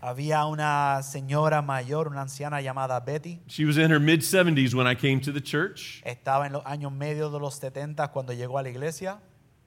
Había 0.02 0.48
una 0.48 1.04
señora 1.04 1.62
mayor, 1.62 2.08
una 2.08 2.22
anciana 2.22 2.64
llamada 2.64 3.00
Betty. 3.06 3.42
She 3.46 3.64
was 3.64 3.78
in 3.78 3.92
her 3.92 4.00
mid 4.00 4.22
70s 4.22 4.74
when 4.74 4.88
I 4.88 4.96
came 4.96 5.22
to 5.22 5.32
the 5.32 5.40
church, 5.42 6.02
Estaba 6.04 6.48
en 6.48 6.54
los 6.54 6.64
años 6.66 6.92
medios 6.92 7.32
de 7.32 7.38
los 7.38 7.54
70 7.60 8.08
cuando 8.08 8.34
llegó 8.34 8.58
a 8.58 8.64
la 8.64 8.70
iglesia. 8.70 9.20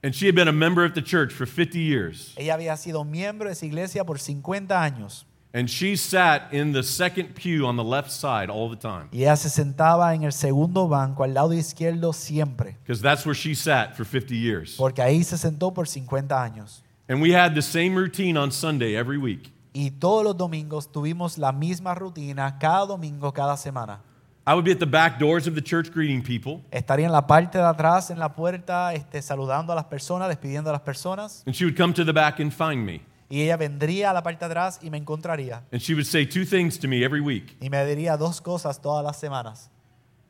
and 0.03 0.13
she 0.13 0.25
had 0.25 0.35
been 0.35 0.49
a 0.49 0.51
member 0.51 0.83
of 0.83 0.95
the 0.95 1.01
church 1.01 1.31
for 1.31 1.45
50 1.45 1.79
years. 1.79 2.33
Ella 2.35 2.55
había 2.55 2.75
sido 2.75 3.05
miembro 3.05 3.47
de 3.47 3.53
esa 3.53 3.65
iglesia 3.65 4.03
por 4.03 4.19
50 4.19 4.83
años. 4.83 5.25
And 5.53 5.69
she 5.69 5.95
sat 5.95 6.53
in 6.53 6.73
the 6.73 6.83
second 6.83 7.33
pew 7.33 7.65
on 7.65 7.77
the 7.77 7.83
left 7.83 8.11
side 8.11 8.49
all 8.49 8.69
the 8.69 8.75
time, 8.75 9.07
Y 9.11 9.21
ella 9.23 9.35
se 9.37 9.49
sentaba 9.49 10.13
en 10.13 10.23
el 10.23 10.33
segundo 10.33 10.87
banco, 10.87 11.23
al 11.23 11.33
lado 11.33 11.53
izquierdo 11.53 12.13
siempre. 12.13 12.75
because 12.83 13.01
that's 13.01 13.25
where 13.25 13.33
she 13.33 13.55
sat 13.55 13.95
for 13.95 14.05
50 14.05 14.35
years. 14.35 14.75
Porque 14.77 15.01
ahí 15.01 15.23
se 15.23 15.37
sentó 15.37 15.73
por 15.73 15.87
50 15.87 16.35
años. 16.41 16.83
And 17.09 17.21
we 17.21 17.31
had 17.33 17.55
the 17.55 17.61
same 17.61 17.95
routine 17.95 18.37
on 18.37 18.51
Sunday 18.51 18.95
every 18.95 19.17
week. 19.17 19.51
Y 19.73 19.91
todos 19.91 20.23
los 20.23 20.35
domingos 20.35 20.91
tuvimos 20.91 21.37
la 21.37 21.51
misma 21.51 21.95
rutina, 21.95 22.57
cada 22.59 22.85
domingo, 22.85 23.31
cada 23.31 23.55
semana. 23.55 24.01
I 24.45 24.53
would 24.53 24.63
be 24.65 24.71
at 24.71 24.79
the 24.79 24.85
back 24.85 25.17
doors 25.19 25.45
of 25.47 25.55
the 25.55 25.61
church 25.61 25.91
greeting 25.91 26.21
people, 26.21 26.61
Estaría 26.71 27.05
en 27.05 27.11
la 27.11 27.25
parte 27.27 27.57
de 27.57 27.63
atrás, 27.65 28.09
en 28.11 28.17
la 28.19 28.33
puerta, 28.33 28.93
este, 28.93 29.21
saludando 29.21 29.71
a 29.73 29.75
las 29.75 29.85
personas, 29.85 30.27
despidiendo 30.29 30.69
a 30.69 30.73
las 30.73 30.81
personas. 30.81 31.43
and 31.45 31.53
she 31.55 31.65
would 31.65 31.75
come 31.77 31.93
to 31.93 32.03
the 32.05 32.13
back 32.13 32.39
and 32.39 32.51
find 32.53 32.85
me. 32.85 33.01
Y 33.29 33.41
ella 33.41 33.57
vendría 33.57 34.11
a 34.11 34.13
la 34.13 34.23
parte 34.23 34.45
de 34.45 34.51
atrás 34.51 34.79
y 34.81 34.89
me 34.89 34.97
encontraría. 34.97 35.63
And 35.71 35.81
she 35.81 35.93
would 35.93 36.05
say 36.05 36.25
two 36.25 36.45
things 36.45 36.79
to 36.79 36.87
me 36.87 37.03
every 37.03 37.19
week. 37.19 37.57
Y 37.61 37.69
me 37.69 37.83
diría 37.85 38.17
dos 38.17 38.39
cosas 38.41 38.81
todas 38.81 39.03
las 39.03 39.19
semanas. 39.19 39.69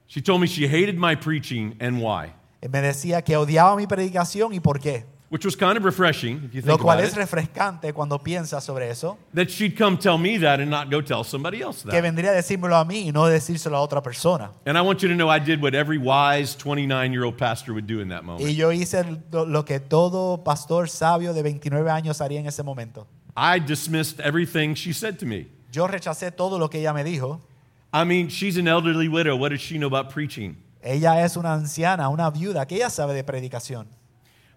She 0.07 0.21
told 0.21 0.41
me 0.41 0.47
she 0.47 0.65
hated 0.67 0.95
my 0.95 1.15
preaching 1.15 1.75
and 1.79 2.01
why, 2.01 2.33
Y 2.61 2.69
me 2.69 2.81
decía 2.81 3.21
que 3.21 3.35
odiaba 3.35 3.75
mi 3.75 3.85
predicación 3.85 4.53
y 4.53 4.59
por 4.59 4.79
qué. 4.79 5.05
Which 5.29 5.43
was 5.45 5.55
kind 5.55 5.77
of 5.77 5.83
refreshing 5.83 6.41
if 6.45 6.53
you 6.55 6.61
Lo 6.61 6.67
think 6.77 6.81
cual 6.81 6.93
about 6.97 7.03
es 7.05 7.11
it. 7.13 7.17
refrescante 7.17 7.93
cuando 7.93 8.17
piensas 8.19 8.63
sobre 8.63 8.89
eso. 8.89 9.17
That 9.33 9.49
she'd 9.49 9.75
come 9.77 9.97
tell 9.97 10.17
me 10.17 10.37
that 10.39 10.59
and 10.61 10.69
not 10.69 10.89
go 10.89 11.01
tell 11.01 11.23
somebody 11.23 11.61
else 11.61 11.83
Que 11.83 11.91
that. 11.91 12.01
vendría 12.03 12.31
a 12.31 12.33
decírmelo 12.35 12.75
a 12.77 12.85
mí 12.85 13.07
y 13.07 13.11
no 13.11 13.25
decírselo 13.25 13.75
a 13.77 13.81
otra 13.81 14.01
persona. 14.01 14.51
And 14.65 14.77
I 14.77 14.81
want 14.81 15.01
you 15.01 15.09
to 15.09 15.15
know 15.15 15.29
I 15.29 15.39
did 15.39 15.61
what 15.61 15.73
every 15.75 15.97
wise 15.97 16.55
29 16.55 17.11
year 17.11 17.23
old 17.25 17.37
pastor 17.37 17.73
would 17.73 17.87
do 17.87 17.99
in 17.99 18.09
that 18.09 18.23
Y 18.23 18.25
moment. 18.25 18.55
yo 18.55 18.71
hice 18.71 19.03
lo 19.31 19.45
lo 19.45 19.63
que 19.65 19.79
todo 19.79 20.43
pastor 20.43 20.87
sabio 20.89 21.33
de 21.33 21.41
29 21.43 21.89
años 21.89 22.21
haría 22.21 22.39
en 22.39 22.47
ese 22.47 22.63
momento. 22.63 23.05
I 23.35 23.59
dismissed 23.59 24.19
everything 24.19 24.73
she 24.75 24.93
said 24.93 25.17
to 25.19 25.25
me. 25.25 25.47
Yo 25.71 25.87
rechacé 25.87 26.31
todo 26.31 26.57
lo 26.57 26.69
que 26.69 26.79
ella 26.79 26.93
me 26.93 27.03
dijo. 27.03 27.41
I 27.93 28.03
mean, 28.03 28.29
she's 28.29 28.57
an 28.57 28.67
elderly 28.67 29.07
widow. 29.07 29.35
What 29.35 29.49
does 29.51 29.61
she 29.61 29.77
know 29.77 29.87
about 29.87 30.09
preaching? 30.11 30.55
Ella 30.81 31.21
es 31.23 31.35
una 31.37 31.53
anciana, 31.53 32.09
una 32.09 32.29
viuda, 32.31 32.65
que 32.65 32.75
ella 32.77 32.89
sabe 32.89 33.13
de 33.13 33.23
predicación. 33.23 33.87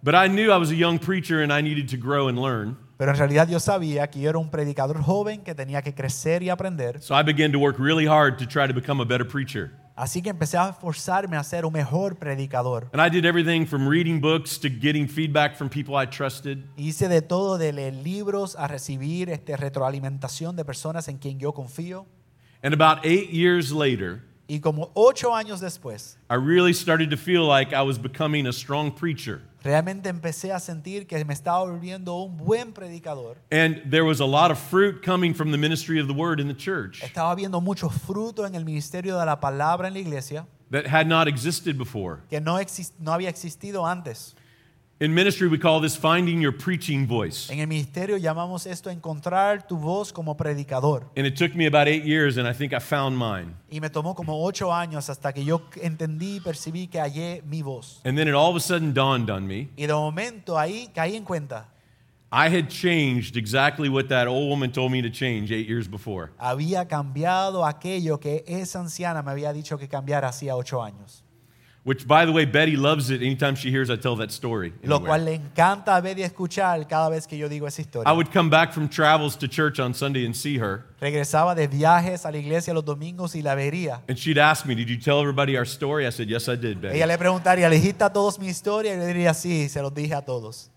But 0.02 0.14
I 0.14 0.28
knew 0.28 0.50
I 0.50 0.56
was 0.56 0.70
a 0.70 0.76
young 0.76 0.98
preacher 0.98 1.42
and 1.42 1.52
I 1.52 1.60
needed 1.60 1.88
to 1.90 1.98
grow 1.98 2.28
and 2.28 2.38
learn. 2.38 2.78
Pero 2.96 3.12
en 3.12 3.18
realidad 3.18 3.48
yo 3.48 3.60
sabía 3.60 4.10
que 4.10 4.20
yo 4.20 4.30
era 4.30 4.38
un 4.38 4.50
predicador 4.50 5.00
joven 5.02 5.42
que 5.42 5.54
tenía 5.54 5.82
que 5.82 5.94
crecer 5.94 6.42
y 6.42 6.48
aprender. 6.48 7.02
So 7.02 7.14
I 7.14 7.22
began 7.22 7.52
to 7.52 7.58
work 7.58 7.78
really 7.78 8.06
hard 8.06 8.38
to 8.38 8.46
try 8.46 8.66
to 8.66 8.74
become 8.74 9.02
a 9.02 9.04
better 9.04 9.26
preacher. 9.26 9.72
Así 9.96 10.22
que 10.22 10.30
empecé 10.30 10.56
a 10.56 10.70
esforzarme 10.70 11.36
a 11.36 11.44
ser 11.44 11.66
un 11.66 11.74
mejor 11.74 12.16
predicador. 12.16 12.88
And 12.94 13.02
I 13.02 13.10
did 13.10 13.26
everything 13.26 13.66
from 13.66 13.86
reading 13.86 14.20
books 14.20 14.58
to 14.60 14.68
getting 14.70 15.06
feedback 15.06 15.56
from 15.56 15.68
people 15.68 15.94
I 15.94 16.06
trusted. 16.06 16.64
Hice 16.78 17.08
de 17.08 17.20
todo, 17.20 17.58
de 17.58 17.70
leer 17.70 17.92
libros 17.92 18.56
a 18.56 18.66
recibir 18.66 19.28
este, 19.28 19.54
retroalimentación 19.58 20.56
de 20.56 20.64
personas 20.64 21.08
en 21.08 21.18
quien 21.18 21.38
yo 21.38 21.52
confío. 21.52 22.06
And 22.62 22.72
about 22.72 23.04
eight 23.04 23.30
years 23.30 23.70
later, 23.70 24.22
Y 24.48 24.60
como 24.60 24.90
ocho 24.94 25.34
años 25.34 25.60
después, 25.60 26.16
I 26.30 26.34
really 26.34 26.72
started 26.72 27.10
to 27.10 27.16
feel 27.18 27.46
like 27.46 27.74
I 27.74 27.82
was 27.82 27.98
becoming 27.98 28.46
a 28.46 28.52
strong 28.52 28.90
preacher. 28.90 29.42
Realmente 29.62 30.08
empecé 30.08 30.52
a 30.52 30.58
sentir 30.60 31.06
que 31.06 31.24
me 31.24 31.32
estaba 31.34 31.60
volviendo 31.60 32.16
un 32.22 32.36
buen 32.36 32.72
predicador. 32.72 33.36
And 33.50 33.76
there 33.90 34.02
was 34.04 34.20
a 34.20 34.26
lot 34.26 34.50
of 34.50 34.58
fruit 34.58 35.02
coming 35.04 35.34
from 35.34 35.50
the 35.52 35.58
ministry 35.58 36.00
of 36.00 36.06
the 36.06 36.14
word 36.14 36.40
in 36.40 36.48
the 36.48 36.56
church 36.56 37.02
Estaba 37.02 37.34
viendo 37.34 37.60
mucho 37.60 37.88
fruto 37.90 38.46
en 38.46 38.54
el 38.54 38.64
ministerio 38.64 39.18
de 39.18 39.26
la 39.26 39.38
palabra 39.40 39.88
en 39.88 39.94
la 39.94 40.00
iglesia 40.00 40.46
that 40.70 40.86
had 40.86 41.06
not 41.06 41.26
existed 41.28 41.76
before. 41.76 42.18
que 42.30 42.40
no, 42.40 42.58
exis- 42.60 42.92
no 42.98 43.12
había 43.12 43.28
existido 43.28 43.86
antes. 43.86 44.34
In 45.02 45.14
ministry, 45.14 45.48
we 45.48 45.56
call 45.56 45.80
this 45.80 45.96
finding 45.96 46.42
your 46.42 46.52
preaching 46.52 47.06
voice. 47.06 47.50
En 47.50 47.58
el 47.58 47.66
ministerio 47.68 48.18
llamamos 48.18 48.66
esto 48.66 48.90
encontrar 48.90 49.66
tu 49.66 49.78
voz 49.78 50.12
como 50.12 50.36
predicador. 50.36 51.06
And 51.16 51.26
it 51.26 51.36
took 51.36 51.54
me 51.54 51.64
about 51.64 51.88
eight 51.88 52.04
years, 52.04 52.36
and 52.36 52.46
I 52.46 52.52
think 52.52 52.74
I 52.74 52.80
found 52.80 53.16
mine. 53.16 53.56
Y 53.70 53.80
me 53.80 53.88
tomó 53.88 54.14
como 54.14 54.44
ocho 54.44 54.70
años 54.70 55.08
hasta 55.08 55.32
que 55.32 55.42
yo 55.42 55.62
entendí 55.80 56.38
percibí 56.40 56.86
que 56.86 57.00
hallé 57.00 57.40
mi 57.46 57.62
voz. 57.62 58.02
And 58.04 58.18
then 58.18 58.28
it 58.28 58.34
all 58.34 58.50
of 58.50 58.56
a 58.56 58.60
sudden 58.60 58.92
dawned 58.92 59.30
on 59.30 59.46
me 59.46 59.70
Y 59.74 59.86
de 59.86 59.94
momento 59.94 60.58
ahí 60.58 60.90
caí 60.94 61.16
en 61.16 61.24
cuenta. 61.24 61.70
I 62.30 62.50
had 62.50 62.68
changed 62.68 63.38
exactly 63.38 63.88
what 63.88 64.10
that 64.10 64.28
old 64.28 64.50
woman 64.50 64.70
told 64.70 64.92
me 64.92 65.00
to 65.00 65.08
change 65.08 65.50
eight 65.50 65.66
years 65.66 65.88
before. 65.88 66.32
Había 66.38 66.86
cambiado 66.86 67.64
aquello 67.64 68.20
que 68.20 68.44
esa 68.46 68.80
anciana 68.80 69.22
me 69.22 69.30
había 69.30 69.54
dicho 69.54 69.78
que 69.78 69.88
cambiara 69.88 70.28
hacía 70.28 70.56
ocho 70.56 70.82
años. 70.82 71.24
Which, 71.82 72.06
by 72.06 72.26
the 72.26 72.32
way, 72.32 72.44
Betty 72.44 72.76
loves 72.76 73.08
it 73.08 73.22
anytime 73.22 73.54
she 73.56 73.70
hears 73.70 73.88
I 73.88 73.96
tell 73.96 74.14
that 74.16 74.30
story. 74.30 74.74
Lo 74.82 75.00
cual 75.00 75.24
le 75.24 75.32
encanta 75.32 75.98
ver 76.02 76.18
y 76.18 76.22
escuchar 76.22 76.86
cada 76.86 77.08
vez 77.08 77.26
que 77.26 77.38
yo 77.38 77.48
digo 77.48 77.66
esa 77.66 77.80
historia. 77.80 78.06
I 78.06 78.12
would 78.12 78.30
come 78.30 78.50
back 78.50 78.74
from 78.74 78.86
travels 78.86 79.34
to 79.38 79.48
church 79.48 79.80
on 79.80 79.94
Sunday 79.94 80.26
and 80.26 80.36
see 80.36 80.58
her, 80.58 80.84
Regresaba 81.00 81.54
de 81.54 81.66
viajes 81.68 82.26
a 82.26 82.30
la 82.30 82.36
iglesia 82.36 82.74
los 82.74 82.84
domingos 82.84 83.34
y 83.34 83.40
la 83.40 83.54
vería. 83.54 84.02
and 84.08 84.18
she'd 84.18 84.36
ask 84.36 84.66
me, 84.66 84.74
Did 84.74 84.90
you 84.90 84.98
tell 84.98 85.20
everybody 85.20 85.56
our 85.56 85.64
story? 85.64 86.06
I 86.06 86.10
said, 86.10 86.28
Yes, 86.28 86.50
I 86.50 86.56
did, 86.56 86.82
Betty. 86.82 86.96
Ella 86.98 87.06
le 87.06 87.16
preguntaría, 87.16 87.70
¿le 87.70 87.76
dijiste 87.76 88.04
a 88.04 88.10
todos 88.12 88.38
mi 88.38 88.48
historia? 88.48 88.94
Y 88.94 88.98
yo 88.98 89.06
diría, 89.06 89.32
sí, 89.32 89.70
se 89.70 89.80
los 89.80 89.94
dije 89.94 90.12
a 90.14 90.20
todos. 90.20 90.68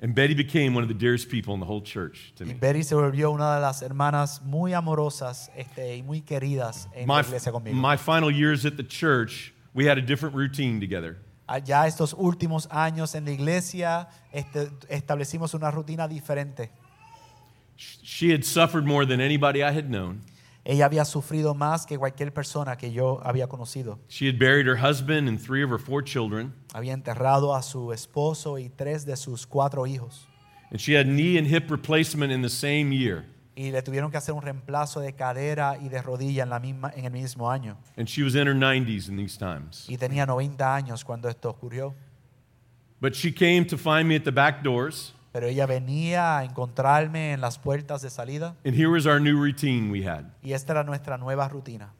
And 0.00 0.12
Betty 0.14 0.34
became 0.34 0.74
one 0.74 0.82
of 0.82 0.88
the 0.88 0.94
dearest 0.94 1.28
people 1.28 1.54
in 1.54 1.60
the 1.60 1.66
whole 1.66 1.82
church 1.82 2.32
to 2.36 2.44
me. 2.44 2.52
Y. 2.52 2.58
Betty 2.58 2.82
se 2.82 2.96
volvió 2.96 3.30
una 3.32 3.54
de 3.54 3.60
las 3.60 3.82
hermanas 3.82 4.42
muy 4.42 4.72
amorosas 4.72 5.50
este, 5.56 5.96
y 5.96 6.02
muy 6.02 6.20
queridas 6.20 6.88
en 6.94 7.06
la 7.08 7.20
iglesia 7.20 7.52
conmigo. 7.52 7.76
my 7.76 7.96
final 7.96 8.30
years 8.30 8.64
at 8.64 8.76
the 8.76 8.84
church, 8.84 9.52
we 9.74 9.86
had 9.88 9.98
a 9.98 10.02
different 10.02 10.34
routine 10.34 10.80
together. 10.80 11.16
Ah, 11.46 11.58
ya 11.58 11.86
estos 11.86 12.14
últimos 12.14 12.68
años 12.70 13.14
en 13.14 13.24
la 13.24 13.30
iglesia 13.30 14.08
este, 14.32 14.70
establecimos 14.90 15.54
una 15.54 15.70
rutina 15.70 16.06
diferente. 16.06 16.70
She 17.76 18.30
had 18.32 18.44
suffered 18.44 18.84
more 18.84 19.06
than 19.06 19.20
anybody 19.20 19.62
I 19.62 19.70
had 19.72 19.88
known. 19.88 20.20
Ella 20.64 20.84
había 20.86 21.04
sufrido 21.06 21.54
más 21.54 21.86
que 21.86 21.96
cualquier 21.96 22.34
persona 22.34 22.76
que 22.76 22.92
yo 22.92 23.20
había 23.24 23.46
conocido. 23.48 23.98
She 24.08 24.26
had 24.26 24.38
buried 24.38 24.66
her 24.66 24.76
husband 24.76 25.26
and 25.28 25.40
three 25.40 25.62
of 25.62 25.70
her 25.70 25.78
four 25.78 26.02
children, 26.02 26.52
Había 26.74 26.92
enterrado 26.92 27.54
a 27.54 27.62
su 27.62 27.92
esposo 27.92 28.58
y 28.58 28.68
tres 28.68 29.06
de 29.06 29.16
sus 29.16 29.46
cuatro 29.46 29.86
hijos. 29.86 30.26
and 30.70 30.78
she 30.78 30.92
had 30.92 31.06
knee 31.06 31.38
and 31.38 31.46
hip 31.46 31.70
replacement 31.70 32.30
in 32.30 32.42
the 32.42 32.50
same 32.50 32.92
year. 32.92 33.24
Y 33.60 33.72
le 33.72 33.82
tuvieron 33.82 34.08
que 34.12 34.16
hacer 34.16 34.34
un 34.34 34.42
reemplazo 34.42 35.00
de 35.00 35.14
cadera 35.14 35.76
y 35.82 35.88
de 35.88 36.00
rodilla 36.00 36.44
en, 36.44 36.50
la 36.50 36.60
misma, 36.60 36.92
en 36.94 37.06
el 37.06 37.10
mismo 37.10 37.50
año. 37.50 37.76
And 37.96 38.06
she 38.06 38.22
was 38.22 38.36
in 38.36 38.46
her 38.46 38.54
90s 38.54 39.08
in 39.08 39.16
these 39.16 39.36
times. 39.36 39.84
Y 39.88 39.96
tenía 39.96 40.26
90 40.26 40.76
años 40.76 41.04
cuando 41.04 41.28
esto 41.28 41.50
ocurrió. 41.50 41.92
But 43.00 43.14
she 43.14 43.32
came 43.34 43.64
to 43.66 43.76
find 43.76 44.06
me 44.06 44.14
at 44.14 44.22
the 44.22 44.30
back 44.30 44.62
doors, 44.62 45.12
Pero 45.32 45.48
ella 45.48 45.66
venía 45.66 46.38
a 46.38 46.44
encontrarme 46.44 47.32
en 47.32 47.40
las 47.40 47.58
puertas 47.58 48.00
de 48.00 48.10
salida 48.10 48.54
and 48.64 48.76
here 48.76 48.88
was 48.90 49.06
our 49.06 49.20
new 49.20 49.36
routine 49.36 49.90
we 49.90 50.06
had. 50.08 50.24
y 50.40 50.52
esta 50.52 50.72
era 50.74 50.84
nuestra 50.84 51.18
nueva 51.18 51.48
rutina. 51.48 51.92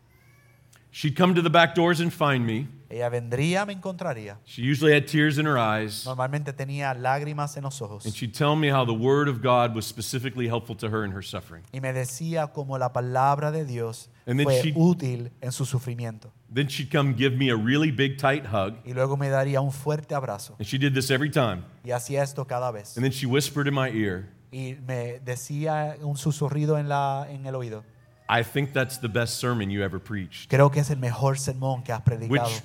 She'd 0.92 1.16
come 1.16 1.34
to 1.34 1.42
the 1.42 1.50
back 1.50 1.74
doors 1.74 2.00
and 2.00 2.12
find 2.12 2.46
me. 2.46 2.68
Ella 2.90 3.10
vendría, 3.10 3.66
me 3.66 3.74
encontraría. 3.74 4.38
She 4.46 4.62
usually 4.62 4.94
had 4.94 5.04
tears 5.06 5.36
in 5.38 5.44
her 5.46 5.58
eyes, 5.58 6.06
Normalmente 6.06 6.52
tenía 6.54 6.94
lágrimas 6.94 7.56
en 7.58 7.64
los 7.64 7.82
ojos 7.82 8.06
and 8.06 8.14
she'd 8.14 8.32
tell 8.32 8.56
me 8.56 8.70
how 8.72 8.86
the 8.86 8.92
Word 8.94 9.28
of 9.28 9.42
God 9.42 9.74
was 9.76 9.84
specifically 9.84 10.46
helpful 10.48 10.74
to 10.76 10.88
her 10.88 11.04
in 11.04 11.12
her 11.12 11.22
suffering. 11.22 11.62
y 11.72 11.80
me 11.80 11.92
decía 11.92 12.46
cómo 12.52 12.78
la 12.78 12.92
palabra 12.94 13.50
de 13.52 13.66
Dios 13.66 14.08
And 14.26 14.38
then 14.38 14.44
fue 14.46 14.62
she- 14.62 14.72
útil 14.74 15.30
en 15.42 15.52
su 15.52 15.66
sufrimiento. 15.66 16.32
Then 16.50 16.66
she'd 16.68 16.90
come 16.90 17.14
give 17.14 17.36
me 17.36 17.50
a 17.50 17.56
really 17.56 17.90
big, 17.90 18.16
tight 18.16 18.46
hug, 18.46 18.76
Y 18.86 18.94
luego 18.94 19.18
me 19.18 19.28
daría 19.28 19.60
un 19.60 19.70
fuerte 19.70 20.14
abrazo. 20.14 20.54
and 20.58 20.66
she 20.66 20.78
did 20.78 20.94
this 20.94 21.10
every 21.10 21.30
time. 21.30 21.64
Y 21.84 21.90
hacía 21.90 22.22
esto 22.22 22.46
cada 22.46 22.70
vez. 22.70 22.96
And 22.96 23.04
then 23.04 23.12
she 23.12 23.26
whispered 23.26 23.66
in 23.68 23.74
my 23.74 23.90
ear, 23.90 24.30
Y 24.50 24.76
me 24.86 25.20
decía 25.20 25.98
un 26.00 26.16
susurrido 26.16 26.78
en, 26.78 26.88
la, 26.88 27.26
en 27.28 27.44
el 27.44 27.54
oído. 27.54 27.84
I 28.30 28.42
think 28.42 28.72
that's 28.74 28.98
the 29.00 29.08
best 29.08 29.38
sermon 29.40 29.70
you 29.70 29.82
ever 29.82 29.98
preached. 29.98 30.48
Creo 30.50 30.70
que 30.70 30.80
es 30.80 30.90
el 30.90 30.98
mejor 30.98 31.38
sermón 31.38 31.82
que 31.82 31.92
has 31.92 32.02
predicado. 32.02 32.30
which 32.48 32.62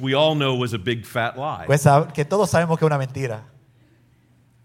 we 0.00 0.14
all 0.14 0.34
know 0.34 0.54
was 0.56 0.72
a 0.72 0.78
big 0.78 1.04
fat 1.04 1.36
lie. 1.36 1.64
Pues 1.66 1.82
sab- 1.82 2.12
que 2.12 2.24
todos 2.24 2.50
sabemos 2.50 2.78
que 2.78 2.86
es 2.86 2.90
una 2.90 2.98
mentira. 2.98 3.42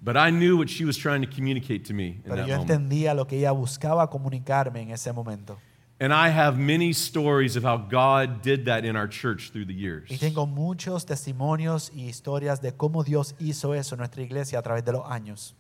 But 0.03 0.17
I 0.17 0.31
knew 0.31 0.57
what 0.57 0.67
she 0.69 0.83
was 0.85 0.97
trying 0.97 1.21
to 1.21 1.27
communicate 1.27 1.85
to 1.85 1.93
me 1.93 2.07
in 2.07 2.21
Pero 2.23 2.35
that 2.37 2.47
yo 2.47 2.57
moment. 2.57 2.71
entendía 2.71 3.13
lo 3.15 3.25
que 3.25 3.37
ella 3.37 3.51
buscaba 3.51 4.09
comunicarme 4.09 4.81
en 4.81 4.91
ese 4.91 5.13
momento. 5.13 5.59
And 5.99 6.11
I 6.11 6.29
have 6.29 6.57
many 6.57 6.93
stories 6.93 7.55
of 7.55 7.63
how 7.63 7.77
God 7.77 8.41
did 8.41 8.65
that 8.65 8.83
in 8.85 8.95
our 8.95 9.07
church 9.07 9.51
through 9.51 9.65
the 9.67 9.75
years. 9.75 10.09
Y 10.09 10.17
tengo 10.17 10.47
muchos 10.47 11.05
testimonios 11.05 11.91
y 11.93 12.09
historias 12.09 12.59
de 12.61 12.71
cómo 12.75 13.03
Dios 13.03 13.35
hizo 13.39 13.75
eso 13.75 13.93
en 13.93 13.99
nuestra 13.99 14.23
iglesia 14.23 14.57
a 14.57 14.63
través 14.63 14.83
de 14.83 14.93
los 14.93 15.05
años. 15.05 15.55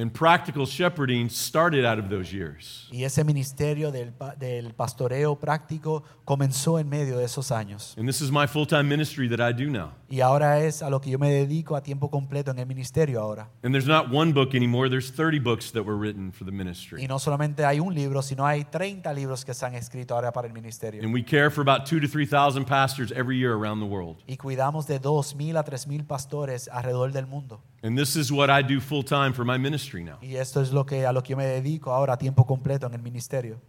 And 0.00 0.10
practical 0.10 0.64
shepherding 0.64 1.28
started 1.28 1.84
out 1.84 1.98
of 1.98 2.08
those 2.08 2.32
years. 2.32 2.88
Y 2.90 3.04
ese 3.04 3.22
ministerio 3.22 3.92
del, 3.92 4.14
del 4.38 4.72
pastoreo 4.72 5.38
práctico 5.38 6.02
comenzó 6.24 6.78
en 6.78 6.88
medio 6.88 7.18
de 7.18 7.24
esos 7.26 7.50
años. 7.52 7.94
And 7.98 8.08
this 8.08 8.22
is 8.22 8.30
my 8.30 8.46
full 8.46 8.66
time 8.66 8.84
ministry 8.84 9.28
that 9.28 9.40
I 9.40 9.52
do 9.52 9.68
now. 9.70 9.90
Y 10.08 10.20
ahora 10.20 10.60
es 10.60 10.82
a 10.82 10.88
lo 10.88 11.00
que 11.00 11.10
yo 11.10 11.18
me 11.18 11.30
dedico 11.30 11.76
a 11.76 11.82
tiempo 11.82 12.08
completo 12.08 12.50
en 12.50 12.58
el 12.60 12.66
ministerio 12.66 13.20
ahora. 13.20 13.50
And 13.62 13.74
there's 13.74 13.86
not 13.86 14.10
one 14.10 14.32
book 14.32 14.54
anymore, 14.54 14.88
there's 14.88 15.10
30 15.10 15.38
books 15.38 15.70
that 15.72 15.84
were 15.84 15.98
written 15.98 16.32
for 16.32 16.44
the 16.46 16.52
Y 16.52 16.56
ministry. 16.56 17.06
no 17.06 17.18
solamente 17.18 17.64
hay 17.66 17.78
un 17.78 17.94
libro, 17.94 18.22
sino 18.22 18.46
hay 18.46 18.64
30 18.64 19.12
libros 19.12 19.44
que 19.44 19.52
se 19.52 19.66
han 19.66 19.74
escrito 19.74 20.14
ahora 20.14 20.32
para 20.32 20.46
el 20.46 20.54
ministerio. 20.54 21.02
And 21.02 21.12
we 21.12 21.22
care 21.22 21.50
for 21.50 21.60
about 21.60 21.84
two 21.84 22.00
to 22.00 22.08
3,000 22.08 22.64
pastors 22.64 23.12
every 23.12 23.36
year 23.38 23.52
around 23.52 23.80
the 23.80 23.86
world. 23.86 24.16
Y 24.26 24.36
cuidamos 24.38 24.86
de 24.86 24.98
2.000 24.98 25.58
a 25.58 25.64
3.000 25.64 26.06
pastores 26.06 26.68
alrededor 26.68 27.12
del 27.12 27.26
mundo. 27.26 27.60
And 27.82 27.96
this 27.98 28.14
is 28.14 28.30
what 28.30 28.50
I 28.50 28.62
do 28.62 28.80
full 28.80 29.02
time 29.02 29.32
for 29.32 29.44
my 29.44 29.58
ministry 29.58 29.89
now. 29.98 30.18
Y 30.22 30.36
esto 30.36 30.60
es 30.60 30.72
lo 30.72 30.84
que, 30.84 31.06
a 31.06 31.12
lo 31.12 31.22
que 31.22 31.30
yo 31.30 31.36
me 31.36 31.46
dedico 31.46 31.92
ahora 31.92 32.14
a 32.14 32.18
tiempo 32.18 32.46
completo 32.46 32.86
en 32.86 32.94
el 32.94 33.02
ministerio. 33.02 33.60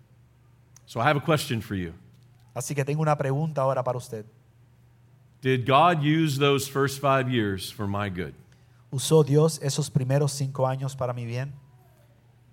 So 0.85 0.99
I 0.99 1.03
have 1.03 1.17
a 1.17 1.21
question 1.25 1.61
for 1.61 1.75
you. 1.75 1.93
Así 2.53 2.75
que 2.75 2.83
tengo 2.83 3.01
una 3.01 3.17
pregunta 3.17 3.61
ahora 3.61 3.83
para 3.83 3.97
usted. 3.97 4.25
Did 5.41 5.65
God 5.65 6.03
use 6.03 6.37
those 6.37 6.69
first 6.69 7.01
five 7.01 7.29
years 7.29 7.71
for 7.71 7.87
my 7.87 8.09
good 8.09 8.33
¿Usó 8.91 9.23
Dios 9.23 9.59
esos 9.63 9.89
primeros 9.89 10.33
cinco 10.33 10.67
años 10.67 10.95
para 10.95 11.13
mi 11.13 11.25
bien? 11.25 11.53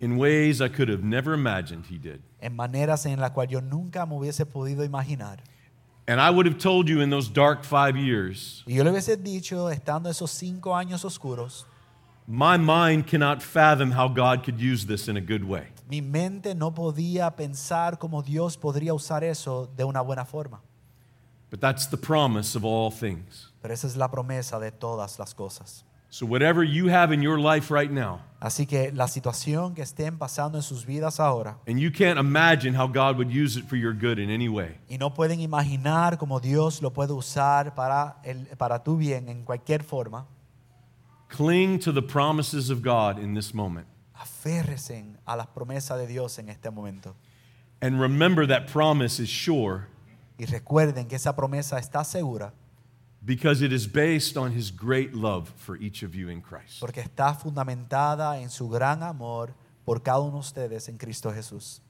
in 0.00 0.16
ways 0.16 0.60
I 0.60 0.68
could 0.68 0.88
have 0.88 1.02
never 1.02 1.34
imagined 1.34 1.86
He 1.86 1.98
did? 1.98 2.20
En 2.40 2.54
maneras 2.54 3.04
en 3.06 3.18
las 3.18 3.32
cuales 3.32 3.50
yo 3.52 3.60
nunca 3.60 4.06
me 4.06 4.14
hubiese 4.14 4.46
podido 4.46 4.84
imaginar. 4.84 5.40
And 6.06 6.20
I 6.20 6.30
would 6.30 6.46
have 6.46 6.56
told 6.58 6.88
you 6.88 7.02
in 7.02 7.10
those 7.10 7.28
dark 7.28 7.64
five 7.64 7.96
years, 7.96 8.62
Y 8.66 8.76
yo 8.76 8.84
le 8.84 8.90
hubiese 8.92 9.16
dicho, 9.16 9.68
estando 9.68 10.08
esos 10.08 10.30
cinco 10.30 10.74
años 10.74 11.04
oscuros, 11.04 11.66
my 12.30 12.58
mind 12.58 13.06
cannot 13.06 13.42
fathom 13.42 13.90
how 13.90 14.06
God 14.06 14.44
could 14.44 14.60
use 14.60 14.84
this 14.84 15.08
in 15.08 15.16
a 15.16 15.20
good 15.20 15.42
way. 15.42 15.68
mi 15.88 16.02
mente 16.02 16.54
no 16.54 16.74
podía 16.74 17.34
pensar 17.34 17.98
cómo 17.98 18.22
Dios 18.22 18.58
podría 18.58 18.92
usar 18.92 19.24
eso 19.24 19.70
de 19.74 19.84
una 19.84 20.02
buena 20.02 20.26
forma. 20.26 20.60
But 21.50 21.60
that's 21.60 21.86
the 21.86 21.96
promise 21.96 22.54
of 22.54 22.64
all 22.64 22.90
things. 22.90 23.50
Pero 23.62 23.72
esa 23.72 23.86
es 23.86 23.96
la 23.96 24.10
promesa 24.10 24.60
de 24.60 24.70
todas 24.70 25.18
las 25.18 25.34
cosas. 25.34 25.84
So, 26.10 26.26
whatever 26.26 26.62
you 26.62 26.88
have 26.88 27.12
in 27.12 27.22
your 27.22 27.38
life 27.38 27.70
right 27.70 27.90
now, 27.90 28.20
Así 28.40 28.66
que 28.66 28.92
la 28.92 29.08
situación 29.08 29.74
que 29.74 29.82
estén 29.82 30.18
pasando 30.18 30.56
en 30.58 30.62
sus 30.62 30.86
vidas 30.86 31.20
ahora, 31.20 31.58
and 31.66 31.78
you 31.78 31.90
can't 31.90 32.18
imagine 32.18 32.74
how 32.74 32.86
God 32.86 33.16
would 33.16 33.30
use 33.30 33.58
it 33.58 33.66
for 33.66 33.76
your 33.76 33.92
good 33.92 34.18
in 34.18 34.30
any 34.30 34.48
way, 34.48 34.78
y 34.88 34.96
no 34.96 35.12
pueden 35.12 35.40
imaginar 35.40 36.18
cómo 36.18 36.40
Dios 36.40 36.80
lo 36.82 36.92
puede 36.92 37.12
usar 37.12 37.74
para, 37.74 38.18
el, 38.22 38.46
para 38.56 38.82
tu 38.82 38.96
bien 38.96 39.28
en 39.28 39.44
cualquier 39.44 39.82
forma, 39.82 40.26
cling 41.28 41.78
to 41.80 41.92
the 41.92 42.02
promises 42.02 42.70
of 42.70 42.82
God 42.82 43.18
in 43.18 43.34
this 43.34 43.52
moment. 43.54 43.86
aférrese 44.14 45.04
a 45.26 45.36
las 45.36 45.46
promesas 45.54 45.98
de 45.98 46.06
Dios 46.06 46.38
en 46.38 46.48
este 46.48 46.70
momento. 46.70 47.14
And 47.80 48.00
remember 48.00 48.46
that 48.46 48.66
promise 48.66 49.20
is 49.20 49.28
sure 49.28 49.86
Y 50.38 50.44
recuerden 50.46 51.08
que 51.08 51.16
esa 51.16 51.34
promesa 51.34 51.78
está 51.78 52.04
segura 52.04 52.52
because 53.24 53.60
it 53.62 53.72
is 53.72 53.86
based 53.86 54.36
on 54.36 54.52
His 54.52 54.70
great 54.70 55.12
love 55.14 55.52
for 55.56 55.76
each 55.76 56.02
of 56.02 56.14
you 56.14 56.28
in 56.28 56.40
Christ. 56.40 56.80
porque 56.80 57.00
está 57.02 57.34
fundamentada 57.34 58.40
en 58.40 58.48
su 58.50 58.68
gran 58.68 59.02
amor 59.02 59.54
por 59.84 60.00
cada 60.00 60.20
uno 60.20 60.32
de 60.32 60.38
ustedes 60.38 60.88
en 60.88 60.96
Cristo 60.98 61.30
Jesús. 61.32 61.80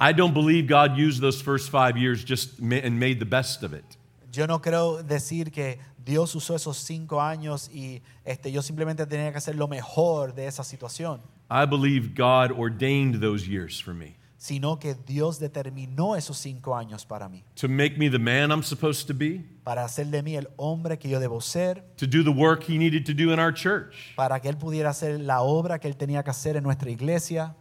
I 0.00 0.12
don't 0.12 0.34
believe 0.34 0.66
God 0.66 0.96
used 0.96 1.20
those 1.20 1.40
first 1.40 1.70
five 1.70 1.96
years 1.96 2.24
just 2.24 2.58
and 2.58 2.98
made 2.98 3.18
the 3.20 3.26
best 3.26 3.62
of 3.62 3.72
it. 3.72 3.84
Yo 4.32 4.46
no 4.46 4.62
creo 4.62 5.02
decir 5.02 5.52
que 5.52 5.78
Dios 6.02 6.34
usó 6.34 6.56
esos 6.56 6.78
cinco 6.78 7.20
años 7.20 7.68
y 7.70 8.00
este, 8.24 8.50
yo 8.50 8.62
simplemente 8.62 9.04
tenía 9.04 9.30
que 9.30 9.36
hacer 9.36 9.56
lo 9.56 9.68
mejor 9.68 10.34
de 10.34 10.46
esa 10.46 10.64
situación, 10.64 11.20
I 11.50 11.66
believe 11.66 12.14
God 12.16 12.58
ordained 12.58 13.20
those 13.20 13.46
years 13.46 13.82
for 13.82 13.92
me 13.92 14.16
sino 14.38 14.80
que 14.80 14.96
Dios 15.06 15.38
determinó 15.38 16.16
esos 16.16 16.36
cinco 16.36 16.74
años 16.74 17.04
para 17.04 17.28
mí, 17.28 17.44
to 17.54 17.68
make 17.68 17.96
me 17.96 18.10
the 18.10 18.18
man 18.18 18.50
I'm 18.50 18.62
supposed 18.62 19.06
to 19.06 19.14
be, 19.14 19.44
para 19.62 19.84
hacer 19.84 20.06
de 20.06 20.22
mí 20.22 20.34
el 20.34 20.48
hombre 20.56 20.98
que 20.98 21.10
yo 21.10 21.20
debo 21.20 21.40
ser, 21.42 21.84
to 21.96 22.06
do 22.06 22.24
the 22.24 22.30
work 22.30 22.64
He 22.68 22.78
needed 22.78 23.04
to 23.04 23.12
do 23.12 23.32
in 23.32 23.38
our 23.38 23.52
church, 23.52 24.14
para 24.16 24.40
que 24.40 24.48
Él 24.48 24.56
pudiera 24.56 24.90
hacer 24.90 25.20
la 25.20 25.42
obra 25.42 25.78
que 25.78 25.86
Él 25.88 25.96
tenía 25.96 26.24
que 26.24 26.30
hacer 26.30 26.56
en 26.56 26.64
nuestra 26.64 26.90
iglesia 26.90 27.54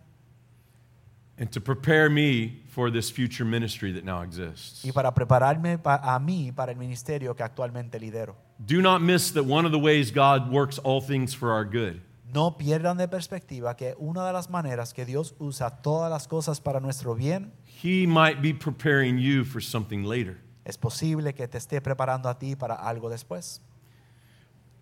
and 1.42 1.52
to 1.52 1.60
prepare 1.60 2.08
me 2.10 2.62
for 2.68 2.92
this 2.92 3.10
future 3.10 3.44
ministry 3.44 3.92
that 3.92 4.06
now 4.06 4.22
exists. 4.22 4.86
y 4.86 4.92
para 4.92 5.12
prepararme 5.14 5.78
pa- 5.80 6.00
a 6.04 6.20
mí 6.20 6.52
para 6.56 6.72
el 6.72 6.78
ministerio 6.78 7.36
que 7.36 7.44
actualmente 7.44 8.00
lidero. 8.00 8.36
Do 8.64 8.80
not 8.82 9.02
miss 9.02 9.32
that 9.34 9.44
one 9.46 9.66
of 9.66 9.72
the 9.72 9.80
ways 9.80 10.12
God 10.12 10.52
works 10.52 10.78
all 10.84 11.02
things 11.02 11.34
for 11.34 11.52
our 11.52 11.66
good 11.66 12.00
No 12.34 12.52
pierdan 12.58 12.96
de 12.98 13.08
perspectiva 13.10 13.76
que 13.76 13.94
una 14.00 14.26
de 14.26 14.32
las 14.32 14.50
maneras 14.50 14.94
que 14.94 15.04
Dios 15.04 15.34
usa 15.40 15.70
todas 15.82 16.10
las 16.10 16.28
cosas 16.28 16.62
para 16.62 16.80
nuestro 16.80 17.16
bien 17.16 17.52
He 17.84 18.06
might 18.06 18.42
be 18.42 18.54
preparing 18.54 19.18
you 19.18 19.44
for 19.44 19.60
something 19.62 20.04
later. 20.06 20.38
es 20.64 20.78
posible 20.78 21.34
que 21.34 21.48
te 21.48 21.58
esté 21.58 21.82
preparando 21.82 22.30
a 22.30 22.38
ti 22.38 22.56
para 22.56 22.76
algo 22.76 23.10
después. 23.10 23.60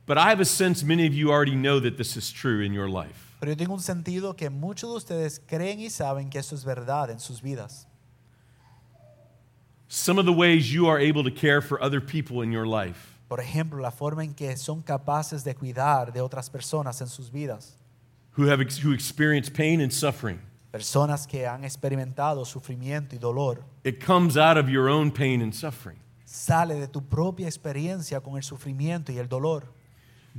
But 0.06 0.18
I 0.18 0.30
have 0.30 0.42
a 0.42 0.46
sense 0.46 0.84
many 0.84 1.08
of 1.08 1.14
you 1.14 1.32
already 1.32 1.56
know 1.56 1.80
that 1.80 1.96
this 1.98 2.18
is 2.18 2.32
true 2.32 2.62
in 2.62 2.74
your 2.74 2.90
life. 2.90 3.29
Pero 3.40 3.54
yo 3.54 3.58
tengo 3.58 3.74
un 3.74 3.82
sentido 3.82 4.36
que 4.36 4.50
muchos 4.50 4.90
de 4.92 4.98
ustedes 4.98 5.42
creen 5.46 5.80
y 5.80 5.90
saben 5.90 6.30
que 6.30 6.40
eso 6.40 6.56
es 6.56 6.66
verdad 6.66 7.10
en 7.10 7.20
sus 7.20 7.42
vidas. 7.42 7.88
Some 9.88 10.20
of 10.20 10.26
the 10.26 10.32
ways 10.34 10.70
you 10.72 10.88
are 10.88 11.00
able 11.00 11.24
to 11.24 11.32
care 11.32 11.62
for 11.62 11.82
other 11.82 12.00
people 12.00 12.44
in 12.44 12.52
your 12.52 12.68
life 12.68 13.18
Por 13.28 13.40
ejemplo, 13.40 13.80
la 13.80 13.92
forma 13.92 14.24
en 14.24 14.34
que 14.34 14.56
son 14.58 14.82
capaces 14.82 15.44
de 15.44 15.56
cuidar 15.56 16.12
de 16.12 16.22
otras 16.22 16.50
personas 16.50 17.00
en 17.02 17.08
sus 17.08 17.32
vidas. 17.32 17.76
who 18.36 18.48
have 18.50 18.60
who 18.84 18.94
experience 18.94 19.50
pain 19.50 19.82
and 19.82 19.92
suffering. 19.92 20.40
Personas 20.72 21.28
que 21.28 21.48
han 21.48 21.64
experimentado 21.64 22.46
sufrimiento 22.46 23.16
y 23.16 23.20
dolor. 23.20 23.64
It 23.84 24.04
comes 24.04 24.38
out 24.38 24.58
of 24.58 24.70
your 24.70 24.90
own 24.90 25.12
pain 25.12 25.42
and 25.42 25.54
suffering. 25.54 25.98
Sale 26.26 26.76
de 26.80 26.88
tu 26.88 27.02
propia 27.02 27.48
experiencia 27.48 28.22
con 28.22 28.36
el 28.38 28.44
sufrimiento 28.44 29.12
y 29.12 29.18
el 29.18 29.28
dolor. 29.28 29.64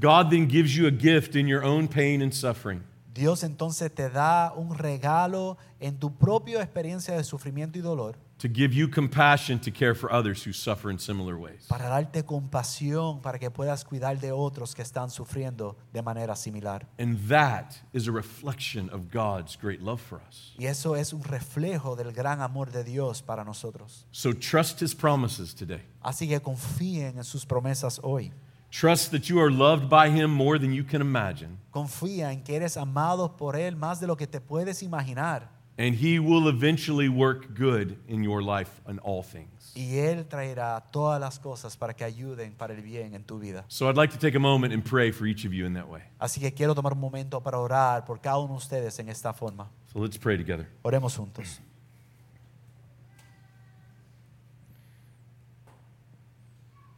God 0.00 0.30
then 0.30 0.48
gives 0.48 0.74
you 0.74 0.86
a 0.86 0.90
gift 0.90 1.36
in 1.36 1.46
your 1.46 1.62
own 1.62 1.86
pain 1.86 2.22
and 2.22 2.32
suffering. 2.32 2.82
Dios 3.12 3.42
entonces 3.42 3.94
te 3.94 4.08
da 4.08 4.52
un 4.56 4.74
regalo 4.74 5.58
en 5.78 5.98
tu 5.98 6.10
propia 6.16 6.62
experiencia 6.62 7.14
de 7.14 7.22
sufrimiento 7.22 7.78
y 7.78 7.82
dolor 7.82 8.16
to 8.40 8.48
give 8.48 8.72
you 8.72 8.88
compassion 8.88 9.58
to 9.58 9.70
care 9.70 9.94
for 9.94 10.10
others 10.10 10.42
who 10.42 10.52
suffer 10.52 10.90
in 10.90 10.98
similar 10.98 11.36
ways. 11.36 11.66
para 11.68 11.88
darte 11.88 12.24
compasión, 12.24 13.20
para 13.20 13.38
que 13.38 13.50
puedas 13.50 13.84
cuidar 13.84 14.18
de 14.18 14.32
otros 14.32 14.74
que 14.74 14.82
están 14.82 15.10
sufriendo 15.10 15.76
de 15.92 16.00
manera 16.00 16.34
similar. 16.34 16.86
And 16.98 17.18
that 17.28 17.76
is 17.92 18.08
a 18.08 18.12
reflection 18.12 18.88
of 18.90 19.10
God's 19.10 19.56
great 19.56 19.82
love 19.82 20.00
for 20.00 20.22
us. 20.26 20.54
Y 20.58 20.64
eso 20.64 20.96
es 20.96 21.12
un 21.12 21.22
reflejo 21.22 21.94
del 21.96 22.12
gran 22.12 22.40
amor 22.40 22.70
de 22.70 22.82
Dios 22.82 23.20
para 23.20 23.44
nosotros. 23.44 24.06
So 24.12 24.32
trust 24.32 24.80
his 24.80 24.94
promises 24.94 25.54
today. 25.54 25.82
Así 26.02 26.26
que 26.26 26.40
confíen 26.40 27.18
en 27.18 27.24
sus 27.24 27.44
promesas 27.44 28.00
hoy. 28.02 28.32
Trust 28.70 29.10
that 29.10 29.28
you 29.28 29.40
are 29.40 29.50
loved 29.50 29.88
by 29.88 30.10
him 30.10 30.30
more 30.30 30.58
than 30.58 30.72
you 30.72 30.84
can 30.84 31.00
imagine, 31.00 31.58
Confía 31.70 32.32
en 32.32 32.42
que 32.42 32.54
eres 32.56 32.76
amado 32.76 33.36
por 33.36 33.56
Él 33.56 33.76
más 33.76 34.00
de 34.00 34.06
lo 34.06 34.16
que 34.16 34.26
te 34.26 34.40
puedes 34.40 34.82
imaginar. 34.82 35.48
and 35.78 35.94
he 35.94 36.18
will 36.18 36.46
eventually 36.48 37.08
work 37.08 37.54
good 37.54 37.96
in 38.06 38.22
your 38.22 38.42
life 38.42 38.70
and 38.86 39.00
all 39.00 39.22
things. 39.22 39.72
Y 39.74 39.96
Él 39.98 40.26
traerá 40.28 40.80
todas 40.90 41.18
las 41.20 41.38
cosas 41.38 41.76
para 41.76 41.94
que 41.94 42.04
ayuden 42.04 42.52
para 42.54 42.74
el 42.74 42.82
bien 42.82 43.14
en 43.14 43.24
tu 43.24 43.38
vida. 43.38 43.64
So 43.68 43.88
I'd 43.88 43.96
like 43.96 44.12
to 44.12 44.18
take 44.18 44.36
a 44.36 44.40
moment 44.40 44.74
and 44.74 44.84
pray 44.84 45.10
for 45.10 45.26
each 45.26 45.46
of 45.46 45.52
you 45.52 45.64
in 45.66 45.72
that 45.74 45.88
way. 45.88 46.02
Así 46.18 46.38
que 46.40 46.52
quiero 46.52 46.74
tomar 46.74 46.92
un 46.92 47.00
momento 47.00 47.40
para 47.40 47.58
orar 47.58 48.04
por 48.04 48.20
cada 48.20 48.38
uno 48.38 48.52
de 48.54 48.58
ustedes 48.58 48.98
en 48.98 49.08
esta 49.08 49.32
forma. 49.32 49.70
So 49.92 50.00
let's 50.00 50.18
pray 50.18 50.36
together. 50.36 50.68
Oremos 50.82 51.16
juntos. 51.16 51.60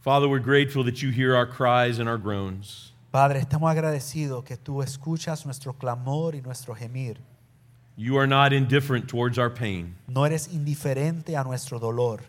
Father, 0.02 0.28
we're 0.28 0.40
grateful 0.40 0.82
that 0.84 1.00
you 1.00 1.10
hear 1.10 1.36
our 1.36 1.46
cries 1.46 1.98
and 2.00 2.08
our 2.08 2.18
groans. 2.18 2.92
Padre, 3.12 3.38
estamos 3.40 3.70
agradecidos 3.70 4.44
que 4.44 4.56
tú 4.56 4.82
escuchas 4.82 5.44
nuestro 5.44 5.74
clamor 5.74 6.34
y 6.34 6.40
nuestro 6.40 6.74
gemir. 6.74 7.18
You 7.96 8.16
are 8.16 8.26
not 8.26 8.52
indifferent 8.52 9.06
towards 9.08 9.38
our 9.38 9.50
pain, 9.50 9.94
No 10.08 10.24
eres 10.24 10.48
indiferente 10.48 11.36
a 11.38 11.44
nuestro 11.44 11.78
dolor, 11.78 12.20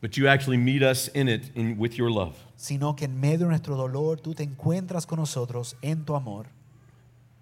but 0.00 0.16
you 0.16 0.26
actually 0.26 0.56
meet 0.56 0.82
us 0.82 1.08
in 1.08 1.28
it 1.28 1.50
in, 1.54 1.76
with 1.78 1.96
your 1.96 2.10
love. 2.10 2.34
sino 2.56 2.94
que 2.94 3.04
en 3.04 3.20
medio 3.20 3.46
de 3.46 3.50
nuestro 3.50 3.76
dolor 3.76 4.16
tú 4.16 4.34
te 4.34 4.42
encuentras 4.42 5.06
con 5.06 5.18
nosotros 5.20 5.76
en 5.82 6.04
tu 6.04 6.14
amor. 6.14 6.46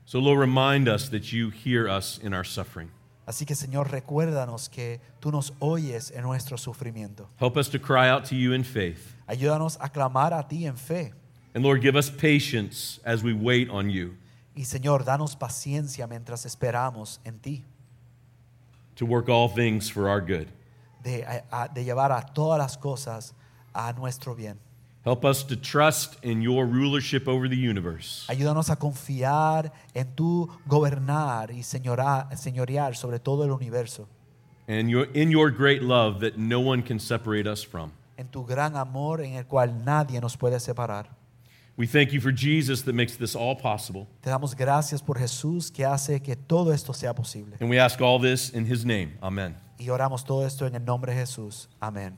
So, 0.05 0.19
Lord, 0.19 0.39
remind 0.39 0.87
us 0.89 1.09
that 1.09 1.33
you 1.33 1.51
hear 1.51 1.89
us 1.89 2.19
in 2.19 2.35
our 2.35 2.45
suffering. 2.45 2.91
Así 3.27 3.45
que 3.45 3.55
Señor, 3.57 3.91
recuérdanos 3.91 4.69
que 4.69 5.01
tú 5.21 5.33
nos 5.33 5.53
oyes 5.59 6.13
en 6.13 6.23
nuestro 6.23 6.57
sufrimiento. 6.57 7.29
Help 7.41 7.57
us 7.57 7.69
to 7.69 7.79
cry 7.81 8.09
out 8.09 8.25
to 8.29 8.37
you 8.37 8.53
in 8.53 8.63
faith. 8.65 9.15
Ayúdanos 9.27 9.77
a 9.81 9.89
clamar 9.89 10.33
a 10.33 10.47
ti 10.47 10.65
en 10.67 10.77
fe. 10.77 11.13
And 11.55 11.65
Lord, 11.65 11.81
give 11.83 11.97
us 11.99 12.09
patience 12.11 13.01
as 13.05 13.23
we 13.25 13.33
wait 13.33 13.69
on 13.71 13.91
you 13.91 14.15
Y 14.55 14.63
Señor, 14.65 15.05
danos 15.05 15.35
paciencia 15.37 16.07
mientras 16.07 16.47
esperamos 16.47 17.19
en 17.25 17.39
ti, 17.41 17.65
to 18.95 19.05
work 19.05 19.29
all 19.29 19.49
things 19.49 19.89
for 19.91 20.09
our 20.09 20.21
good. 20.21 20.47
de, 21.03 21.23
a- 21.51 21.69
de 21.69 21.85
llevar 21.85 22.11
a 22.13 22.23
todas 22.23 22.59
las 22.59 22.77
cosas 22.79 23.35
a 23.75 23.93
nuestro 23.93 24.35
bien. 24.35 24.59
Help 25.07 25.25
us 25.25 25.45
to 25.45 25.55
trust 25.57 26.17
in 26.25 26.43
your 26.43 26.67
rulership 26.67 27.29
over 27.29 27.49
the 27.49 27.55
universe. 27.57 28.25
Ayúdanos 28.29 28.71
a 28.71 28.77
confiar 28.77 29.73
en 29.95 30.13
tu 30.17 30.49
gobernar 30.67 31.53
y 31.53 31.63
señora- 31.63 32.29
señorear 32.37 32.97
sobre 32.97 33.21
todo 33.21 33.45
el 33.45 33.53
universo, 33.53 34.09
And 34.69 34.91
your, 34.91 35.07
in 35.15 35.31
your 35.31 35.53
great 35.53 35.81
love 35.81 36.19
that 36.23 36.37
no 36.37 36.59
one 36.59 36.83
can 36.83 36.99
separate 36.99 37.47
us 37.49 37.63
from. 37.65 37.93
en 38.19 38.27
tu 38.27 38.45
gran 38.45 38.75
amor 38.77 39.21
en 39.21 39.35
el 39.35 39.45
cual 39.47 39.85
nadie 39.85 40.21
nos 40.21 40.37
puede 40.37 40.59
separar. 40.59 41.07
We 41.77 41.87
thank 41.87 42.11
you 42.11 42.21
for 42.21 42.33
Jesus 42.33 42.83
that 42.85 42.95
makes 42.95 43.17
this 43.17 43.37
all 43.37 43.55
possible. 43.55 44.09
Te 44.23 44.31
damos 44.31 44.57
gracias 44.57 45.01
por 45.03 45.19
Jesús 45.19 45.71
que 45.71 45.85
hace 45.85 46.21
que 46.21 46.35
todo 46.35 46.73
esto 46.73 46.93
sea 46.93 47.15
posible. 47.15 47.57
And 47.61 47.71
we 47.71 47.79
ask 47.79 48.01
all 48.01 48.19
this 48.19 48.51
in 48.53 48.65
his 48.67 48.85
name. 48.85 49.13
Amen. 49.23 49.55
Y 49.79 49.89
oramos 49.91 50.25
todo 50.25 50.45
esto 50.47 50.67
en 50.67 50.75
el 50.75 50.85
nombre 50.85 51.13
de 51.15 51.21
Jesús. 51.21 51.69
Amén. 51.79 52.17